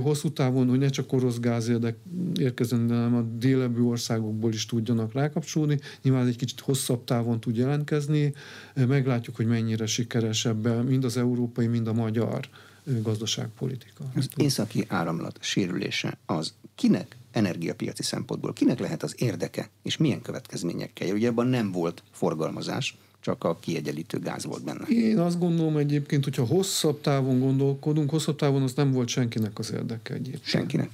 Hosszú 0.00 0.30
távon, 0.32 0.68
hogy 0.68 0.78
ne 0.78 0.88
csak 0.88 1.12
orosz 1.12 1.38
gáz 1.38 1.68
érdek 1.68 1.96
érkezzen, 2.40 2.86
de 2.86 2.94
hanem 2.94 3.14
a 3.14 3.22
délebbi 3.22 3.80
országokból 3.80 4.52
is 4.52 4.66
tudjanak 4.66 5.12
rákapcsolni. 5.12 5.78
Nyilván 6.02 6.26
egy 6.26 6.36
kicsit 6.36 6.60
hosszabb 6.60 7.04
távon 7.04 7.40
tud 7.40 7.56
jelentkezni. 7.56 8.34
Meglátjuk, 8.74 9.36
hogy 9.36 9.46
mennyire 9.46 9.86
sikeres 9.86 10.44
ebben 10.44 10.84
mind 10.84 11.04
az 11.04 11.16
európai, 11.16 11.66
mind 11.66 11.88
a 11.88 11.92
magyar 11.92 12.48
gazdaságpolitika. 12.84 14.04
Az 14.14 14.28
északi 14.36 14.84
áramlat 14.88 15.38
sérülése 15.40 16.18
az 16.26 16.52
kinek 16.74 17.16
energiapiaci 17.30 18.02
szempontból, 18.02 18.52
kinek 18.52 18.78
lehet 18.78 19.02
az 19.02 19.14
érdeke, 19.18 19.70
és 19.82 19.96
milyen 19.96 20.22
következményekkel? 20.22 21.14
Ugye 21.14 21.28
ebben 21.28 21.46
nem 21.46 21.72
volt 21.72 22.02
forgalmazás, 22.10 22.96
csak 23.20 23.44
a 23.44 23.58
kiegyenlítő 23.60 24.18
gáz 24.18 24.44
volt 24.44 24.64
benne. 24.64 24.86
Én 24.86 25.18
azt 25.18 25.38
gondolom 25.38 25.76
egyébként, 25.76 26.24
hogyha 26.24 26.44
hosszabb 26.44 27.00
távon 27.00 27.38
gondolkodunk, 27.38 28.10
hosszabb 28.10 28.36
távon 28.36 28.62
az 28.62 28.72
nem 28.74 28.92
volt 28.92 29.08
senkinek 29.08 29.58
az 29.58 29.72
érdeke 29.72 30.14
egyébként. 30.14 30.44
Senkinek? 30.44 30.90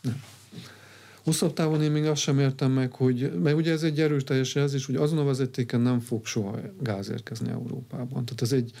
Nem. 0.00 0.22
Hosszabb 1.24 1.52
távon 1.52 1.82
én 1.82 1.90
még 1.90 2.04
azt 2.04 2.20
sem 2.20 2.38
értem 2.38 2.70
meg, 2.72 2.92
hogy, 2.92 3.32
mert 3.42 3.56
ugye 3.56 3.72
ez 3.72 3.82
egy 3.82 4.00
erős 4.00 4.24
teljes 4.24 4.54
jelzés, 4.54 4.86
hogy 4.86 4.96
azon 4.96 5.18
a 5.18 5.24
vezetéken 5.24 5.80
nem 5.80 6.00
fog 6.00 6.26
soha 6.26 6.58
gáz 6.80 7.10
érkezni 7.10 7.50
Európában. 7.50 8.24
Tehát 8.24 8.42
ez 8.42 8.52
egy 8.52 8.72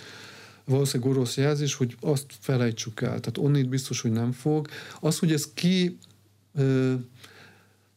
valószínűleg 0.64 1.12
orosz 1.12 1.36
jelzés, 1.36 1.74
hogy 1.74 1.96
azt 2.00 2.26
felejtsük 2.40 3.00
el. 3.00 3.08
Tehát 3.20 3.38
onnét 3.38 3.68
biztos, 3.68 4.00
hogy 4.00 4.12
nem 4.12 4.32
fog. 4.32 4.68
Az, 5.00 5.18
hogy 5.18 5.32
ez 5.32 5.52
ki 5.54 5.98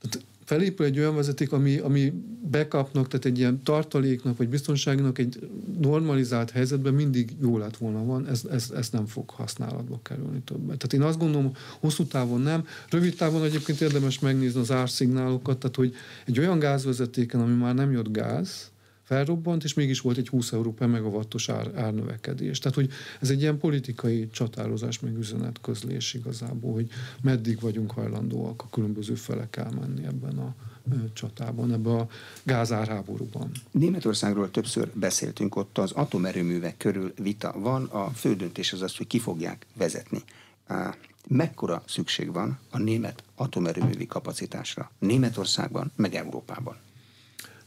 tehát 0.01 0.25
felépül 0.45 0.86
egy 0.86 0.99
olyan 0.99 1.15
vezeték, 1.15 1.51
ami, 1.51 1.78
ami 1.78 2.13
bekapnak, 2.49 3.08
tehát 3.08 3.25
egy 3.25 3.38
ilyen 3.38 3.63
tartaléknak, 3.63 4.38
vagy 4.38 4.49
biztonságnak 4.49 5.17
egy 5.17 5.49
normalizált 5.82 6.51
helyzetben 6.51 6.93
mindig 6.93 7.32
jó 7.41 7.58
lett 7.58 7.78
volna 7.78 8.04
van, 8.04 8.28
ez, 8.28 8.41
ez, 8.51 8.71
ez 8.75 8.89
nem 8.89 9.06
fog 9.06 9.30
használatba 9.30 9.99
kerülni 10.04 10.39
többet. 10.39 10.78
Tehát 10.78 10.93
én 10.93 11.01
azt 11.01 11.19
gondolom, 11.19 11.51
hosszú 11.80 12.04
távon 12.04 12.41
nem. 12.41 12.65
Rövid 12.89 13.15
távon 13.15 13.43
egyébként 13.43 13.82
érdemes 13.82 14.19
megnézni 14.19 14.60
az 14.60 14.71
árszignálokat, 14.71 15.58
tehát 15.58 15.75
hogy 15.75 15.93
egy 16.25 16.39
olyan 16.39 16.60
gázvezetéken, 16.60 17.41
ami 17.41 17.54
már 17.54 17.73
nem 17.73 17.91
jött 17.91 18.12
gáz, 18.12 18.71
felrobbant, 19.06 19.63
és 19.63 19.74
mégis 19.74 20.00
volt 20.00 20.18
egy 20.18 20.28
20 20.28 20.52
euró 20.52 20.74
per 20.74 20.88
megawattos 20.88 21.50
ár, 21.50 21.72
árnövekedés. 21.76 22.60
Tehát, 22.60 22.78
hogy 22.78 22.89
ez 23.22 23.30
egy 23.30 23.41
ilyen 23.41 23.58
politikai 23.58 24.30
csatározás, 24.30 25.00
meg 25.00 25.18
üzenetközlés 25.18 26.13
igazából, 26.13 26.74
hogy 26.74 26.89
meddig 27.22 27.60
vagyunk 27.60 27.91
hajlandóak 27.91 28.62
a 28.62 28.70
különböző 28.70 29.15
felek 29.15 29.56
elmenni 29.56 30.06
ebben 30.06 30.38
a 30.38 30.56
csatában, 31.13 31.74
ebben 31.74 31.96
a 31.96 32.08
gázárháborúban. 32.44 33.52
Németországról 33.72 34.52
többször 34.52 34.89
beszéltünk, 34.94 35.56
ott 35.56 35.78
az 35.78 35.91
atomerőművek 35.91 36.78
körül 36.78 37.13
vita 37.22 37.56
van, 37.60 37.84
a 37.84 38.10
fő 38.10 38.36
döntés 38.36 38.74
az 38.74 38.82
az, 38.82 38.96
hogy 38.96 39.08
ki 39.08 39.20
fogják 39.20 39.65
vezetni. 39.78 40.24
Mekkora 41.28 41.84
szükség 41.88 42.34
van 42.34 42.60
a 42.70 42.78
német 42.78 43.24
atomerőművi 43.36 44.06
kapacitásra 44.06 44.91
Németországban, 45.00 45.91
meg 45.96 46.15
Európában? 46.15 46.76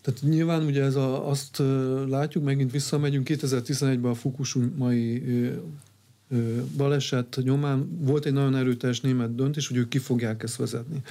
Tehát 0.09 0.23
nyilván 0.23 0.65
ugye 0.65 0.83
ez 0.83 0.95
a, 0.95 1.29
azt 1.29 1.63
látjuk, 2.09 2.45
megint 2.45 2.73
visszamegyünk 2.73 3.29
2011-ben 3.31 4.11
a 4.11 4.15
Fukushima-mai 4.15 5.23
baleset 6.77 7.39
nyomán 7.43 7.99
volt 8.01 8.25
egy 8.25 8.33
nagyon 8.33 8.57
erőteljes 8.57 9.01
német 9.01 9.35
döntés, 9.35 9.69
hogy 9.69 9.77
ők 9.77 9.89
ki 9.89 9.99
fogják 9.99 10.43
ezt 10.43 10.57
vezetni. 10.57 11.03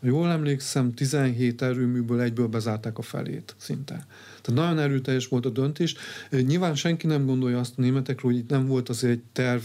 Ha 0.00 0.06
jól 0.06 0.28
emlékszem, 0.28 0.94
17 0.94 1.62
erőműből 1.62 2.20
egyből 2.20 2.46
bezárták 2.46 2.98
a 2.98 3.02
felét 3.02 3.54
szinte. 3.58 4.06
Tehát 4.42 4.60
nagyon 4.60 4.78
erőteljes 4.78 5.28
volt 5.28 5.46
a 5.46 5.50
döntés. 5.50 5.94
Nyilván 6.30 6.74
senki 6.74 7.06
nem 7.06 7.26
gondolja 7.26 7.58
azt 7.58 7.72
a 7.76 7.80
németekről, 7.80 8.32
hogy 8.32 8.40
itt 8.40 8.50
nem 8.50 8.66
volt 8.66 8.88
azért 8.88 9.12
egy 9.12 9.22
terv 9.32 9.62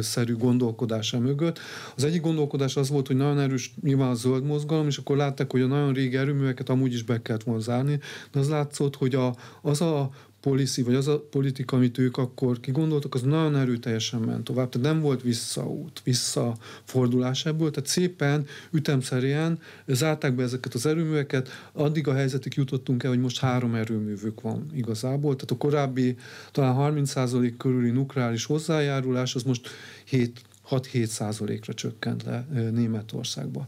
szerű 0.00 0.36
gondolkodása 0.36 1.18
mögött. 1.18 1.58
Az 1.96 2.04
egyik 2.04 2.20
gondolkodás 2.20 2.76
az 2.76 2.88
volt, 2.88 3.06
hogy 3.06 3.16
nagyon 3.16 3.38
erős 3.38 3.74
nyilván 3.82 4.10
a 4.10 4.14
zöld 4.14 4.44
mozgalom, 4.44 4.86
és 4.86 4.98
akkor 4.98 5.16
látták, 5.16 5.50
hogy 5.50 5.60
a 5.60 5.66
nagyon 5.66 5.92
régi 5.92 6.16
erőműveket 6.16 6.68
amúgy 6.68 6.92
is 6.92 7.02
be 7.02 7.22
kellett 7.22 7.42
volna 7.42 7.60
zárni, 7.60 7.98
de 8.32 8.38
az 8.38 8.48
látszott, 8.48 8.96
hogy 8.96 9.14
a, 9.14 9.34
az 9.62 9.80
a 9.80 10.10
policy, 10.40 10.82
vagy 10.82 10.94
az 10.94 11.08
a 11.08 11.20
politika, 11.30 11.76
amit 11.76 11.98
ők 11.98 12.16
akkor 12.16 12.60
kigondoltak, 12.60 13.14
az 13.14 13.22
nagyon 13.22 13.56
erőteljesen 13.56 14.20
ment 14.20 14.44
tovább. 14.44 14.68
Tehát 14.68 14.92
nem 14.92 15.00
volt 15.00 15.22
visszaút, 15.22 16.00
visszafordulás 16.04 17.46
ebből, 17.46 17.70
tehát 17.70 17.88
szépen, 17.88 18.46
ütemszerűen 18.70 19.58
zárták 19.86 20.34
be 20.34 20.42
ezeket 20.42 20.74
az 20.74 20.86
erőműveket, 20.86 21.48
addig 21.72 22.08
a 22.08 22.14
helyzetig 22.14 22.52
jutottunk 22.56 23.02
el, 23.02 23.10
hogy 23.10 23.20
most 23.20 23.38
három 23.38 23.74
erőművük 23.74 24.40
van 24.40 24.66
igazából, 24.74 25.34
tehát 25.34 25.50
a 25.50 25.56
korábbi 25.56 26.16
talán 26.52 26.94
30% 26.94 27.54
körüli 27.58 27.90
nukleáris 27.90 28.44
hozzájárulás, 28.44 29.34
az 29.34 29.42
most 29.42 29.68
7 30.04 30.40
6-7 30.70 31.04
százalékra 31.04 31.74
csökkent 31.74 32.22
le 32.22 32.46
Németországba. 32.72 33.66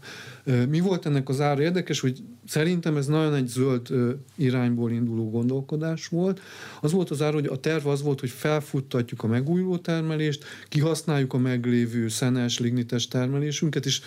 Mi 0.68 0.80
volt 0.80 1.06
ennek 1.06 1.28
az 1.28 1.40
ára? 1.40 1.62
Érdekes, 1.62 2.00
hogy 2.00 2.22
szerintem 2.46 2.96
ez 2.96 3.06
nagyon 3.06 3.34
egy 3.34 3.46
zöld 3.46 3.88
irányból 4.36 4.90
induló 4.90 5.30
gondolkodás 5.30 6.06
volt. 6.06 6.40
Az 6.80 6.92
volt 6.92 7.10
az 7.10 7.22
ára, 7.22 7.34
hogy 7.34 7.46
a 7.46 7.56
terv 7.56 7.86
az 7.86 8.02
volt, 8.02 8.20
hogy 8.20 8.30
felfuttatjuk 8.30 9.22
a 9.22 9.26
megújuló 9.26 9.76
termelést, 9.76 10.44
kihasználjuk 10.68 11.32
a 11.32 11.38
meglévő 11.38 12.08
szenes, 12.08 12.58
lignites 12.58 13.08
termelésünket, 13.08 13.86
és 13.86 14.00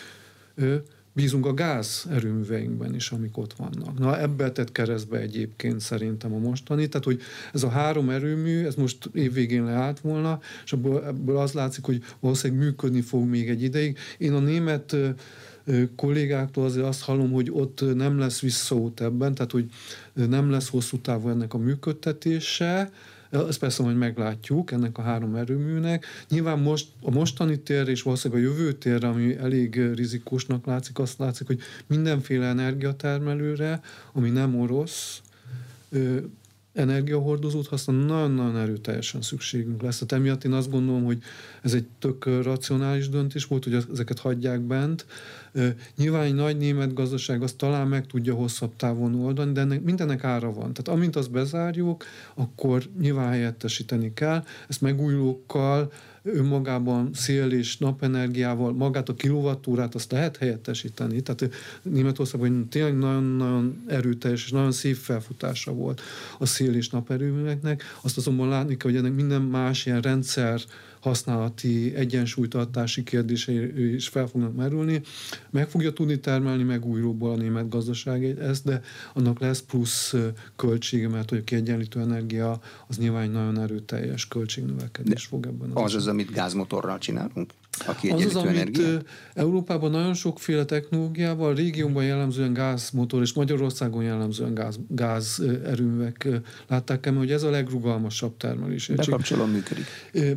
bízunk 1.16 1.46
a 1.46 1.54
gáz 1.54 2.06
erőműveinkben 2.10 2.96
is, 2.96 3.12
amik 3.12 3.38
ott 3.38 3.54
vannak. 3.54 4.00
Na 4.00 4.20
ebbe 4.20 4.52
tett 4.52 4.72
keresztbe 4.72 5.18
egyébként 5.18 5.80
szerintem 5.80 6.34
a 6.34 6.38
mostani, 6.38 6.88
tehát 6.88 7.06
hogy 7.06 7.22
ez 7.54 7.64
a 7.64 7.70
három 7.70 8.10
erőmű, 8.10 8.66
ez 8.66 8.76
most 8.76 9.10
évvégén 9.14 9.64
leállt 9.64 10.00
volna, 10.00 10.40
és 10.64 10.74
ebből, 10.74 11.04
ebből 11.04 11.38
az 11.38 11.52
látszik, 11.52 11.86
hogy 11.86 12.04
valószínűleg 12.20 12.64
működni 12.64 13.02
fog 13.02 13.28
még 13.28 13.50
egy 13.50 13.64
ideig. 13.64 13.98
Én 14.18 14.34
a 14.34 14.40
német 14.40 14.96
kollégáktól 15.96 16.66
azért 16.66 16.86
azt 16.86 17.02
hallom, 17.02 17.32
hogy 17.32 17.50
ott 17.52 17.96
nem 17.96 18.20
lesz 18.20 18.40
visszaút 18.40 19.02
ebben, 19.02 19.34
tehát 19.34 19.52
hogy 19.52 19.66
nem 20.14 20.50
lesz 20.50 20.70
hosszú 20.70 20.98
távú 20.98 21.30
ennek 21.30 21.54
a 21.54 21.58
működtetése, 21.58 22.92
ezt 23.30 23.60
persze 23.60 23.84
majd 23.84 23.98
meglátjuk 23.98 24.72
ennek 24.72 24.98
a 24.98 25.02
három 25.02 25.36
erőműnek. 25.36 26.06
Nyilván 26.30 26.60
most 26.60 26.88
a 27.02 27.12
mostani 27.12 27.60
tér 27.60 27.88
és 27.88 28.02
valószínűleg 28.02 28.44
a 28.44 28.48
jövő 28.48 28.74
tér, 28.74 29.04
ami 29.04 29.38
elég 29.38 29.76
rizikósnak 29.96 30.66
látszik, 30.66 31.00
azt 31.00 31.20
látszik, 31.20 31.48
hogy 31.48 31.60
mindenféle 31.88 32.46
energiatermelőre, 32.46 33.82
ami 34.14 34.30
nem 34.30 34.60
orosz, 34.60 35.22
energiahordozót 36.76 37.68
használ, 37.68 37.96
nagyon-nagyon 37.96 38.58
erőteljesen 38.58 39.22
szükségünk 39.22 39.82
lesz. 39.82 39.98
Tehát 39.98 40.24
emiatt 40.24 40.44
én 40.44 40.52
azt 40.52 40.72
gondolom, 40.72 41.04
hogy 41.04 41.18
ez 41.62 41.74
egy 41.74 41.86
tök 42.00 42.26
racionális 42.26 43.10
döntés 43.10 43.46
volt, 43.46 43.64
hogy 43.64 43.86
ezeket 43.92 44.20
hagyják 44.20 44.62
bent. 44.62 45.06
Nyilván 45.98 46.24
egy 46.24 46.34
nagy 46.34 46.58
német 46.58 46.94
gazdaság 46.94 47.42
azt 47.44 47.58
talán 47.58 47.88
meg 47.88 48.08
tudja 48.08 48.34
hosszabb 48.34 48.76
távon 48.76 49.16
oldani, 49.16 49.52
de 49.52 49.62
ennek 49.62 49.84
mindennek 49.84 50.24
ára 50.24 50.54
van. 50.54 50.74
Tehát 50.74 51.00
amint 51.00 51.16
azt 51.16 51.32
bezárjuk, 51.32 52.06
akkor 52.34 52.84
nyilván 53.00 53.30
helyettesíteni 53.30 54.14
kell. 54.14 54.44
Ezt 54.68 54.82
megújulókkal, 54.82 55.92
önmagában 56.26 57.10
szél 57.14 57.52
és 57.52 57.78
napenergiával 57.78 58.74
magát 58.74 59.10
a 59.10 59.14
kilovattórát 59.14 59.96
azt 59.96 60.12
lehet 60.12 60.38
helyettesíteni. 60.38 61.22
Tehát 61.22 61.54
Németországban 61.82 62.70
tényleg 62.70 62.98
nagyon-nagyon 62.98 63.84
erőteljes 63.88 64.44
és 64.44 64.52
nagyon 64.52 64.72
szép 64.72 64.96
felfutása 64.96 65.72
volt 65.72 66.02
a 66.40 66.46
szél 66.46 66.76
és 66.76 66.90
naperőműveknek. 66.90 67.84
Azt 68.02 68.18
azonban 68.18 68.48
látni 68.48 68.78
kell, 68.78 68.92
hogy 68.92 69.00
ennek 69.00 69.16
minden 69.16 69.42
más 69.42 69.86
ilyen 69.86 70.02
rendszer 70.02 70.62
használati 71.06 71.96
egyensúlytartási 71.96 73.04
kérdései 73.04 73.94
is 73.94 74.08
fel 74.08 74.28
fognak 74.28 74.56
merülni. 74.56 75.02
Meg 75.50 75.70
fogja 75.70 75.94
tudni 75.94 76.20
termelni 76.20 76.64
megújulóból 76.64 77.32
a 77.32 77.36
német 77.36 77.70
gazdaság 77.70 78.26
ezt, 78.26 78.64
de 78.64 78.82
annak 79.14 79.40
lesz 79.40 79.62
plusz 79.62 80.14
költsége, 80.56 81.08
mert 81.08 81.30
hogy 81.30 81.38
a 81.38 81.44
kiegyenlítő 81.44 82.00
energia 82.00 82.60
az 82.88 82.98
nyilván 82.98 83.30
nagyon 83.30 83.60
erőteljes 83.60 84.28
költségnövekedés 84.28 85.24
de 85.24 85.30
fog 85.30 85.46
ebben. 85.46 85.70
Az 85.74 85.84
az, 85.84 85.96
az, 85.96 86.08
amit 86.08 86.32
gázmotorral 86.32 86.98
csinálunk? 86.98 87.54
A 87.80 88.08
az 88.14 88.26
az, 88.26 88.36
amit 88.36 88.82
Európában 89.34 89.92
nagyon 89.92 90.14
sokféle 90.14 90.66
technológiával, 90.66 91.54
régióban 91.54 92.04
jellemzően 92.04 92.54
gázmotor, 92.54 93.22
és 93.22 93.34
Magyarországon 93.34 94.04
jellemzően 94.04 94.54
gáz, 94.54 94.80
gázerőművek 94.88 96.28
látták 96.68 97.06
el, 97.06 97.14
hogy 97.14 97.32
ez 97.32 97.44
a 97.44 97.50
legrugalmasabb 97.50 98.38
termelés. 98.38 98.88
Bekapcsolom, 98.88 99.50
működik. 99.50 99.86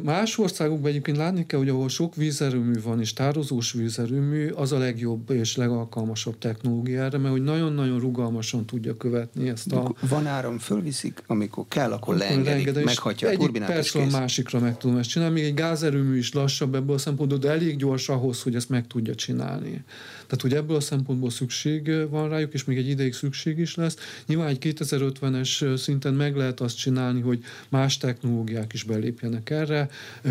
Más 0.02 0.38
országokban 0.38 0.90
egyébként 0.90 1.16
látni 1.16 1.46
kell, 1.46 1.58
hogy 1.58 1.68
ahol 1.68 1.88
sok 1.88 2.14
vízerőmű 2.14 2.80
van, 2.82 3.00
és 3.00 3.12
tározós 3.12 3.72
vízerőmű, 3.72 4.48
az 4.48 4.72
a 4.72 4.78
legjobb 4.78 5.30
és 5.30 5.56
legalkalmasabb 5.56 6.38
technológiára, 6.38 7.18
mert 7.18 7.32
hogy 7.32 7.42
nagyon-nagyon 7.42 8.00
rugalmasan 8.00 8.66
tudja 8.66 8.96
követni 8.96 9.48
ezt 9.48 9.72
a... 9.72 9.94
Van 10.08 10.26
áram, 10.26 10.58
fölviszik, 10.58 11.22
amikor 11.26 11.64
kell, 11.68 11.92
akkor 11.92 12.16
leengedik, 12.16 12.84
meghagyja 12.84 13.28
a 13.28 13.32
turbinát, 13.32 13.68
percről 13.68 14.02
a 14.02 14.06
másikra 14.10 14.58
meg 14.58 14.76
tudom 14.76 14.96
ezt 14.96 15.08
csinálni. 15.08 15.34
Még 15.34 15.44
egy 15.44 15.54
gázerőmű 15.54 16.16
is 16.16 16.32
lassabb 16.32 16.74
ebből 16.74 16.94
a 16.94 16.98
szempontból, 16.98 17.27
de 17.36 17.50
elég 17.50 17.76
gyors 17.76 18.08
ahhoz, 18.08 18.42
hogy 18.42 18.54
ezt 18.54 18.68
meg 18.68 18.86
tudja 18.86 19.14
csinálni. 19.14 19.84
Tehát, 20.28 20.42
hogy 20.42 20.54
ebből 20.54 20.76
a 20.76 20.80
szempontból 20.80 21.30
szükség 21.30 22.08
van 22.10 22.28
rájuk, 22.28 22.52
és 22.52 22.64
még 22.64 22.78
egy 22.78 22.88
ideig 22.88 23.12
szükség 23.12 23.58
is 23.58 23.74
lesz. 23.74 23.96
Nyilván 24.26 24.48
egy 24.48 24.58
2050-es 24.60 25.76
szinten 25.76 26.14
meg 26.14 26.36
lehet 26.36 26.60
azt 26.60 26.76
csinálni, 26.76 27.20
hogy 27.20 27.42
más 27.68 27.96
technológiák 27.96 28.72
is 28.72 28.82
belépjenek 28.82 29.50
erre. 29.50 29.88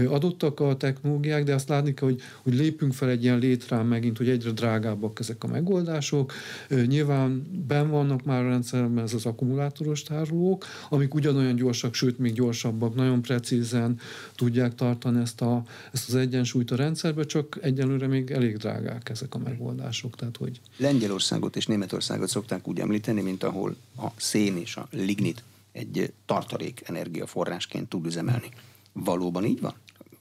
Adottak 0.08 0.60
a 0.60 0.78
technológiák, 0.78 1.44
de 1.44 1.54
azt 1.54 1.70
látni 1.70 1.94
kell, 1.94 2.08
hogy, 2.08 2.22
hogy 2.44 2.54
lépünk 2.54 2.94
fel 2.94 3.10
egy 3.10 3.24
ilyen 3.24 3.40
létrán 3.40 3.86
megint, 3.86 4.18
hogy 4.18 4.30
egyre 4.30 4.52
drágábbak 4.52 5.20
ezek 5.20 5.44
a 5.44 5.48
megoldások. 5.48 6.34
Nyilván 6.86 7.48
ben 7.68 7.90
vannak 7.90 8.24
már 8.26 8.46
a 8.46 8.50
rendszerben 8.50 9.04
ez 9.04 9.14
az 9.14 9.26
akkumulátoros 9.26 10.04
tárolók, 10.04 10.66
amik 10.90 11.14
ugyanolyan 11.14 11.56
gyorsak, 11.56 11.94
sőt 11.94 12.20
még 12.20 12.34
gyorsabbak, 12.34 12.96
nagyon 12.96 13.22
precízen 13.22 14.00
tudják 14.36 14.76
tartani 14.76 15.22
ezt, 15.22 15.42
a, 15.42 15.64
ezt 15.92 16.08
az 16.08 16.16
egyensúlyt 16.16 16.72
a 16.72 16.76
rendszerbe, 16.76 17.24
csak 17.24 17.58
egyelőre 17.62 18.08
még 18.08 18.32
elég 18.32 18.58
drágák 18.58 19.10
ezek 19.10 19.36
a 19.36 19.38
megoldások 19.38 19.86
megoldások. 19.88 20.16
Tehát, 20.16 20.38
hogy... 20.38 20.60
Lengyelországot 20.78 21.56
és 21.56 21.66
Németországot 21.66 22.30
szokták 22.30 22.68
úgy 22.68 22.80
említeni, 22.80 23.22
mint 23.22 23.44
ahol 23.44 23.76
a 23.98 24.08
szén 24.16 24.58
és 24.58 24.76
a 24.76 24.88
lignit 24.92 25.44
egy 25.72 26.14
tartalék 26.26 26.82
energiaforrásként 26.86 27.90
tud 27.90 28.06
üzemelni. 28.06 28.50
Valóban 28.94 29.46
így 29.46 29.62
van? 29.62 29.74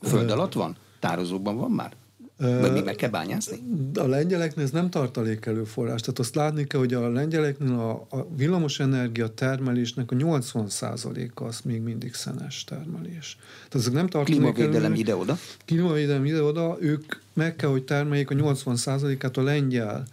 Föld 0.03 0.31
alatt 0.31 0.53
van? 0.53 0.77
Tározóban 1.01 1.57
van 1.57 1.71
már? 1.71 1.97
Vagy 2.39 2.73
még 2.73 2.85
meg 2.85 2.95
kell 2.95 3.11
bányászni? 3.11 3.63
A 3.95 4.07
lengyeleknél 4.07 4.65
ez 4.65 4.71
nem 4.71 4.91
tartalékelő 4.91 5.65
forrás. 5.65 6.01
Tehát 6.01 6.19
azt 6.19 6.35
látni 6.35 6.67
kell, 6.67 6.81
hogy 6.81 6.95
a 6.95 7.11
lengyeleknél 7.11 7.73
a, 7.73 8.17
a 8.17 8.27
villamosenergia 8.37 9.29
termelésnek 9.29 10.11
a 10.11 10.15
80%-a 10.15 11.45
az 11.45 11.61
még 11.65 11.81
mindig 11.81 12.15
szenes 12.15 12.65
termelés. 12.65 13.37
Tehát 13.57 13.75
ezek 13.75 13.93
nem 13.93 14.09
tartalékelő. 14.09 14.53
Klímavédelem 14.53 14.95
ide-oda? 14.95 15.39
Klímavédelem 15.65 16.25
ide-oda. 16.25 16.77
Ők 16.81 17.17
meg 17.33 17.57
kell, 17.57 17.71
hogy 17.71 17.85
termeljék 17.85 18.31
a 18.31 18.35
80%-át 18.35 19.37
a 19.37 19.43
lengyel 19.43 20.05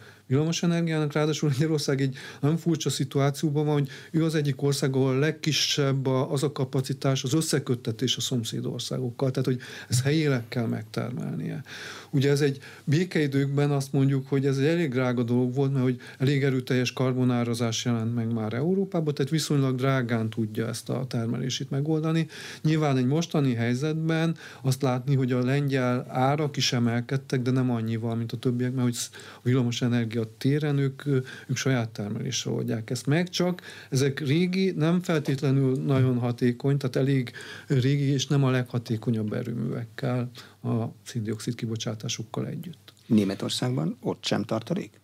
energiának, 0.62 1.14
ráadásul 1.14 1.50
Magyarország 1.50 2.02
egy 2.02 2.16
nagyon 2.40 2.58
furcsa 2.58 2.90
szituációban 2.90 3.66
van, 3.66 3.74
hogy 3.74 3.90
ő 4.12 4.24
az 4.24 4.36
egyik 4.36 4.62
ország, 4.62 4.96
ahol 4.96 5.16
a 5.16 5.20
legkisebb 5.20 6.08
az 6.08 6.44
a 6.44 6.52
kapacitás, 6.52 7.24
az 7.24 7.34
összeköttetés 7.34 8.18
a 8.18 8.22
szomszédországokkal, 8.22 9.32
tehát 9.32 9.46
hogy 9.46 9.60
ezt 9.90 10.04
helyileg 10.04 10.48
kell 10.48 10.66
megtermelnie. 10.66 11.64
Ugye 12.12 12.30
ez 12.30 12.42
egy 12.42 12.60
békeidőkben 12.84 13.72
azt 13.72 13.94
mondjuk, 13.94 14.28
hogy 14.28 14.46
ez 14.46 14.58
egy 14.58 14.66
elég 14.66 14.90
drága 14.90 15.24
dolog 15.24 15.54
volt, 15.54 15.72
mert 15.72 15.84
hogy 15.84 16.00
elég 16.18 16.44
erőteljes 16.44 16.94
karbonározás 16.94 17.86
jelent 17.86 18.16
meg 18.16 18.34
már 18.34 18.54
Európában, 18.54 19.14
tehát 19.14 19.32
viszonylag 19.32 19.76
drágán 19.76 20.30
tudja 20.30 20.68
ezt 20.68 20.90
a 20.90 21.06
termelését 21.08 21.70
megoldani. 21.70 22.28
Nyilván 22.62 22.98
egy 22.98 23.06
mostani 23.06 23.54
helyzetben 23.54 24.36
azt 24.62 24.82
látni, 24.82 25.16
hogy 25.16 25.32
a 25.32 25.44
lengyel 25.44 26.06
árak 26.10 26.58
is 26.58 26.74
emelkedtek, 26.74 27.42
de 27.42 27.52
nem 27.52 27.72
annyival, 27.72 28.16
mint 28.16 28.32
a 28.32 28.38
többiek, 28.38 28.72
mert 28.72 28.84
hogy 28.84 28.98
a 29.36 29.40
villamos 29.44 29.82
energia 29.82 30.13
téren 30.38 30.78
ők, 30.78 31.06
ők 31.48 31.56
saját 31.56 31.90
termelésre 31.90 32.52
oldják 32.52 32.90
ezt 32.90 33.06
meg, 33.06 33.30
csak 33.30 33.62
ezek 33.90 34.20
régi, 34.20 34.72
nem 34.72 35.02
feltétlenül 35.02 35.84
nagyon 35.84 36.18
hatékony, 36.18 36.78
tehát 36.78 36.96
elég 36.96 37.32
régi 37.68 38.04
és 38.04 38.28
nem 38.28 38.44
a 38.44 38.50
leghatékonyabb 38.50 39.34
erőművekkel 39.34 40.30
a 40.64 40.84
szindioxid 41.06 41.56
kibocsátásukkal 41.56 42.48
együtt. 42.48 42.94
Németországban 43.06 43.98
ott 44.02 44.26
sem 44.26 44.44
tartalék? 44.44 45.02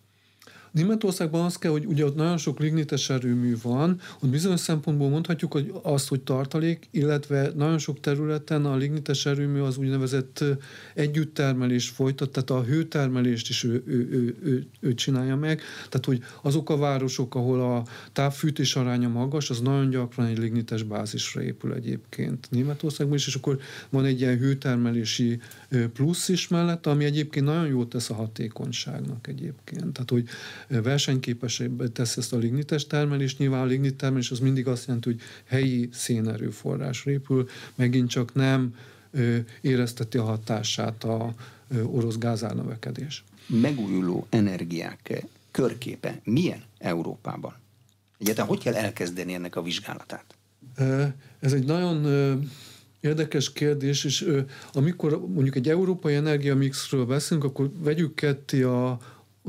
Németországban 0.71 1.45
az 1.45 1.57
kell, 1.57 1.71
hogy 1.71 1.85
ugye 1.85 2.05
ott 2.05 2.15
nagyon 2.15 2.37
sok 2.37 2.59
lignites 2.59 3.09
erőmű 3.09 3.55
van, 3.61 3.99
ott 4.21 4.29
bizonyos 4.29 4.59
szempontból 4.59 5.09
mondhatjuk 5.09 5.51
hogy 5.51 5.73
azt, 5.81 6.07
hogy 6.07 6.21
tartalék, 6.21 6.87
illetve 6.91 7.51
nagyon 7.55 7.77
sok 7.77 7.99
területen 7.99 8.65
a 8.65 8.75
lignites 8.75 9.25
erőmű 9.25 9.59
az 9.59 9.77
úgynevezett 9.77 10.43
együtttermelés 10.93 11.89
folytat, 11.89 12.31
tehát 12.31 12.49
a 12.49 12.69
hőtermelést 12.69 13.49
is 13.49 13.63
ő, 13.63 13.83
ő, 13.85 14.07
ő, 14.11 14.35
ő, 14.43 14.67
ő 14.79 14.93
csinálja 14.93 15.35
meg, 15.35 15.61
tehát 15.89 16.05
hogy 16.05 16.23
azok 16.41 16.69
a 16.69 16.77
városok, 16.77 17.35
ahol 17.35 17.61
a 17.61 17.83
távfűtés 18.13 18.75
aránya 18.75 19.09
magas, 19.09 19.49
az 19.49 19.59
nagyon 19.59 19.89
gyakran 19.89 20.25
egy 20.25 20.37
lignites 20.37 20.83
bázisra 20.83 21.41
épül 21.41 21.73
egyébként 21.73 22.47
Németországban 22.51 23.17
is, 23.17 23.27
és 23.27 23.35
akkor 23.35 23.59
van 23.89 24.05
egy 24.05 24.19
ilyen 24.19 24.37
hőtermelési 24.37 25.39
plusz 25.93 26.29
is 26.29 26.47
mellett, 26.47 26.85
ami 26.87 27.05
egyébként 27.05 27.45
nagyon 27.45 27.67
jót 27.67 27.89
tesz 27.89 28.09
a 28.09 28.13
hatékonyságnak 28.13 29.27
egyébként. 29.27 29.93
Tehát, 29.93 30.09
hogy 30.09 30.27
versenyképesebbé 30.69 31.87
teszi 31.87 32.19
ezt 32.19 32.33
a 32.33 32.37
lignites 32.37 32.87
termelést. 32.87 33.37
Nyilván 33.37 33.61
a 33.61 33.65
lignit 33.65 33.95
termelés 33.95 34.31
az 34.31 34.39
mindig 34.39 34.67
azt 34.67 34.85
jelenti, 34.85 35.09
hogy 35.09 35.19
helyi 35.45 35.89
szénerőforrásra 35.91 37.11
épül, 37.11 37.47
megint 37.75 38.09
csak 38.09 38.33
nem 38.33 38.75
érezteti 39.61 40.17
a 40.17 40.23
hatását 40.23 41.03
a 41.03 41.33
orosz 41.83 42.17
gázárnövekedés. 42.17 43.23
Megújuló 43.47 44.27
energiák 44.29 45.25
körképe 45.51 46.19
milyen 46.23 46.63
Európában? 46.77 47.53
Egyáltalán 48.17 48.49
hogy 48.49 48.59
kell 48.59 48.73
elkezdeni 48.73 49.33
ennek 49.33 49.55
a 49.55 49.61
vizsgálatát? 49.61 50.25
Ez 51.39 51.53
egy 51.53 51.65
nagyon 51.65 52.05
érdekes 52.99 53.53
kérdés, 53.53 54.03
és 54.03 54.31
amikor 54.73 55.27
mondjuk 55.27 55.55
egy 55.55 55.69
európai 55.69 56.15
energiamixről 56.15 57.05
beszélünk, 57.05 57.45
akkor 57.45 57.71
vegyük 57.77 58.15
ketté 58.15 58.61
a, 58.61 58.99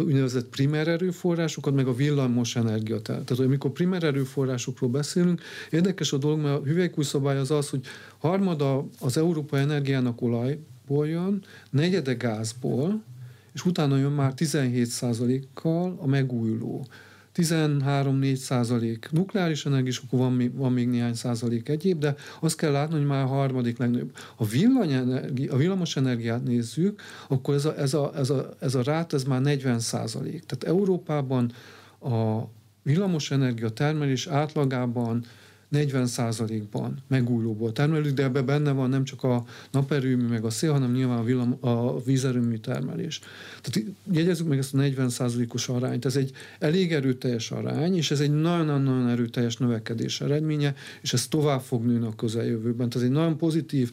úgynevezett 0.04 0.48
primer 0.48 0.88
erőforrásokat, 0.88 1.74
meg 1.74 1.86
a 1.86 1.94
villamos 1.94 2.56
energiát. 2.56 3.02
Tehát, 3.02 3.28
hogy 3.28 3.44
amikor 3.44 3.70
primer 3.70 4.02
erőforrásokról 4.02 4.90
beszélünk, 4.90 5.40
érdekes 5.70 6.12
a 6.12 6.18
dolog, 6.18 6.40
mert 6.40 6.60
a 6.60 6.64
hüvelykúj 6.64 7.04
szabály 7.04 7.38
az 7.38 7.50
az, 7.50 7.68
hogy 7.68 7.86
harmada 8.18 8.86
az 9.00 9.16
európai 9.16 9.60
energiának 9.60 10.22
olajból 10.22 11.08
jön, 11.08 11.44
negyede 11.70 12.14
gázból, 12.14 13.02
és 13.52 13.64
utána 13.64 13.96
jön 13.96 14.12
már 14.12 14.32
17%-kal 14.36 15.98
a 16.00 16.06
megújuló. 16.06 16.86
13-4 17.34 18.34
százalék 18.34 19.08
nukleáris 19.10 19.66
energia, 19.66 19.88
és 19.88 20.00
akkor 20.06 20.18
van 20.18 20.32
még, 20.32 20.56
van 20.56 20.72
még 20.72 20.88
néhány 20.88 21.14
százalék 21.14 21.68
egyéb, 21.68 21.98
de 21.98 22.14
azt 22.40 22.56
kell 22.56 22.72
látni, 22.72 22.96
hogy 22.96 23.06
már 23.06 23.24
a 23.24 23.26
harmadik 23.26 23.78
legnagyobb. 23.78 24.16
A, 24.36 24.46
villanyenergia, 24.46 25.52
a 25.52 25.56
villamos 25.56 25.96
energiát 25.96 26.44
nézzük, 26.44 27.02
akkor 27.28 27.54
ez 27.54 27.64
a, 27.64 27.78
ez 27.78 27.94
a, 27.94 28.12
ez 28.16 28.30
a, 28.30 28.54
ez 28.60 28.74
a 28.74 28.82
rát, 28.82 29.12
ez 29.12 29.24
már 29.24 29.40
40 29.40 29.78
százalék. 29.78 30.44
Tehát 30.44 30.76
Európában 30.76 31.52
a 32.00 32.40
villamos 32.82 33.30
energia 33.30 33.68
termelés 33.68 34.26
átlagában 34.26 35.24
40%-ban 35.72 36.98
megújulóból 37.06 37.72
termelünk, 37.72 38.14
de 38.14 38.22
ebben 38.22 38.46
benne 38.46 38.70
van 38.70 38.88
nem 38.88 39.04
csak 39.04 39.22
a 39.22 39.44
naperőmű, 39.70 40.26
meg 40.26 40.44
a 40.44 40.50
szél, 40.50 40.72
hanem 40.72 40.92
nyilván 40.92 41.18
a, 41.18 41.22
villam, 41.22 41.56
a 41.60 42.02
vízerőmű 42.02 42.56
termelés. 42.56 43.20
Tehát 43.60 43.90
jegyezzük 44.12 44.48
meg 44.48 44.58
ezt 44.58 44.74
a 44.74 44.78
40%-os 44.78 45.68
arányt. 45.68 46.04
Ez 46.04 46.16
egy 46.16 46.32
elég 46.58 46.92
erőteljes 46.92 47.50
arány, 47.50 47.96
és 47.96 48.10
ez 48.10 48.20
egy 48.20 48.32
nagyon-nagyon 48.32 49.08
erőteljes 49.08 49.56
növekedés 49.56 50.20
eredménye, 50.20 50.74
és 51.02 51.12
ez 51.12 51.26
tovább 51.28 51.60
fog 51.60 51.84
nőni 51.84 52.06
a 52.06 52.14
közeljövőben. 52.16 52.88
Tehát 52.88 53.08
egy 53.08 53.14
nagyon 53.14 53.36
pozitív 53.36 53.92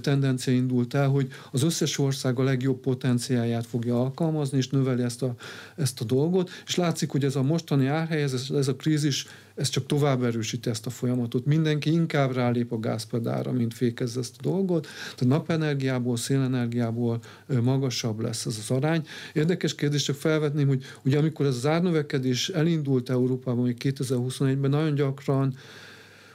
tendencia 0.00 0.52
indult 0.52 0.94
el, 0.94 1.08
hogy 1.08 1.28
az 1.50 1.62
összes 1.62 1.98
ország 1.98 2.38
a 2.38 2.42
legjobb 2.42 2.80
potenciáját 2.80 3.66
fogja 3.66 4.00
alkalmazni, 4.00 4.56
és 4.56 4.68
növeli 4.68 5.02
ezt 5.02 5.22
a, 5.22 5.34
ezt 5.76 6.00
a 6.00 6.04
dolgot, 6.04 6.50
és 6.66 6.74
látszik, 6.74 7.10
hogy 7.10 7.24
ez 7.24 7.36
a 7.36 7.42
mostani 7.42 7.86
árhelyez, 7.86 8.34
ez, 8.34 8.50
ez 8.50 8.68
a 8.68 8.74
krízis 8.74 9.26
ez 9.54 9.68
csak 9.68 9.86
tovább 9.86 10.22
erősíti 10.22 10.70
ezt 10.70 10.86
a 10.86 10.90
folyamatot. 10.90 11.46
Mindenki 11.46 11.92
inkább 11.92 12.32
rálép 12.32 12.72
a 12.72 12.78
gázpedára, 12.78 13.52
mint 13.52 13.74
fékezze 13.74 14.20
ezt 14.20 14.34
a 14.38 14.42
dolgot. 14.42 14.86
Tehát 15.02 15.38
napenergiából, 15.38 16.16
szélenergiából 16.16 17.20
magasabb 17.62 18.20
lesz 18.20 18.46
ez 18.46 18.56
az 18.58 18.70
arány. 18.70 19.06
Érdekes 19.32 19.74
kérdés, 19.74 20.02
csak 20.02 20.16
felvetném, 20.16 20.66
hogy 20.68 20.84
ugye 21.04 21.18
amikor 21.18 21.46
ez 21.46 21.56
az 21.56 21.66
árnövekedés 21.66 22.48
elindult 22.48 23.10
Európában, 23.10 23.64
még 23.64 23.76
2021-ben 23.80 24.70
nagyon 24.70 24.94
gyakran 24.94 25.54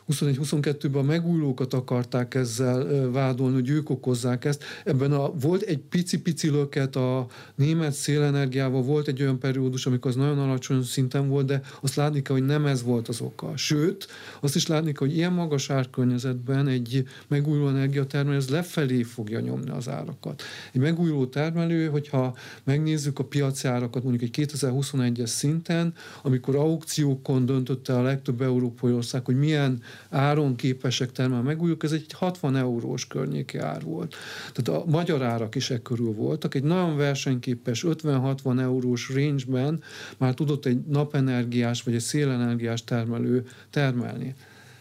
21-22-ben 0.09 1.01
a 1.01 1.05
megújulókat 1.05 1.73
akarták 1.73 2.35
ezzel 2.35 3.09
vádolni, 3.11 3.53
hogy 3.53 3.69
ők 3.69 3.89
okozzák 3.89 4.45
ezt. 4.45 4.63
Ebben 4.85 5.11
a, 5.11 5.31
volt 5.31 5.61
egy 5.61 5.77
pici-pici 5.77 6.49
löket 6.49 6.95
a 6.95 7.27
német 7.55 7.93
szélenergiával, 7.93 8.81
volt 8.81 9.07
egy 9.07 9.21
olyan 9.21 9.39
periódus, 9.39 9.85
amikor 9.85 10.11
az 10.11 10.17
nagyon 10.17 10.39
alacsony 10.39 10.83
szinten 10.83 11.27
volt, 11.29 11.45
de 11.45 11.61
azt 11.81 11.95
látni 11.95 12.21
kell, 12.21 12.35
hogy 12.35 12.45
nem 12.45 12.65
ez 12.65 12.83
volt 12.83 13.07
az 13.07 13.21
oka. 13.21 13.57
Sőt, 13.57 14.07
azt 14.39 14.55
is 14.55 14.67
látni 14.67 14.91
kell, 14.91 15.07
hogy 15.07 15.15
ilyen 15.15 15.33
magas 15.33 15.69
árkörnyezetben 15.69 16.67
egy 16.67 17.03
megújuló 17.27 17.67
energiatermelő 17.67 18.37
ez 18.37 18.49
lefelé 18.49 19.03
fogja 19.03 19.39
nyomni 19.39 19.69
az 19.69 19.89
árakat. 19.89 20.41
Egy 20.71 20.81
megújuló 20.81 21.25
termelő, 21.25 21.87
hogyha 21.87 22.35
megnézzük 22.63 23.19
a 23.19 23.23
piaci 23.23 23.67
árakat 23.67 24.03
mondjuk 24.03 24.37
egy 24.37 24.47
2021-es 24.47 25.25
szinten, 25.25 25.93
amikor 26.21 26.55
aukciókon 26.55 27.45
döntötte 27.45 27.97
a 27.97 28.01
legtöbb 28.01 28.41
európai 28.41 28.91
ország, 28.91 29.25
hogy 29.25 29.37
milyen 29.37 29.81
áron 30.09 30.55
képesek 30.55 31.11
termelni 31.11 31.45
megújulók, 31.45 31.83
ez 31.83 31.91
egy 31.91 32.05
60 32.13 32.55
eurós 32.55 33.07
környéki 33.07 33.57
ár 33.57 33.81
volt. 33.81 34.15
Tehát 34.53 34.81
a 34.81 34.85
magyar 34.89 35.21
árak 35.21 35.55
is 35.55 35.69
e 35.69 35.81
körül 35.81 36.13
voltak. 36.13 36.55
Egy 36.55 36.63
nagyon 36.63 36.97
versenyképes 36.97 37.85
50-60 37.87 38.59
eurós 38.59 39.09
range-ben 39.09 39.83
már 40.17 40.33
tudott 40.33 40.65
egy 40.65 40.79
napenergiás 40.87 41.83
vagy 41.83 41.93
egy 41.93 41.99
szélenergiás 41.99 42.83
termelő 42.83 43.45
termelni. 43.69 44.35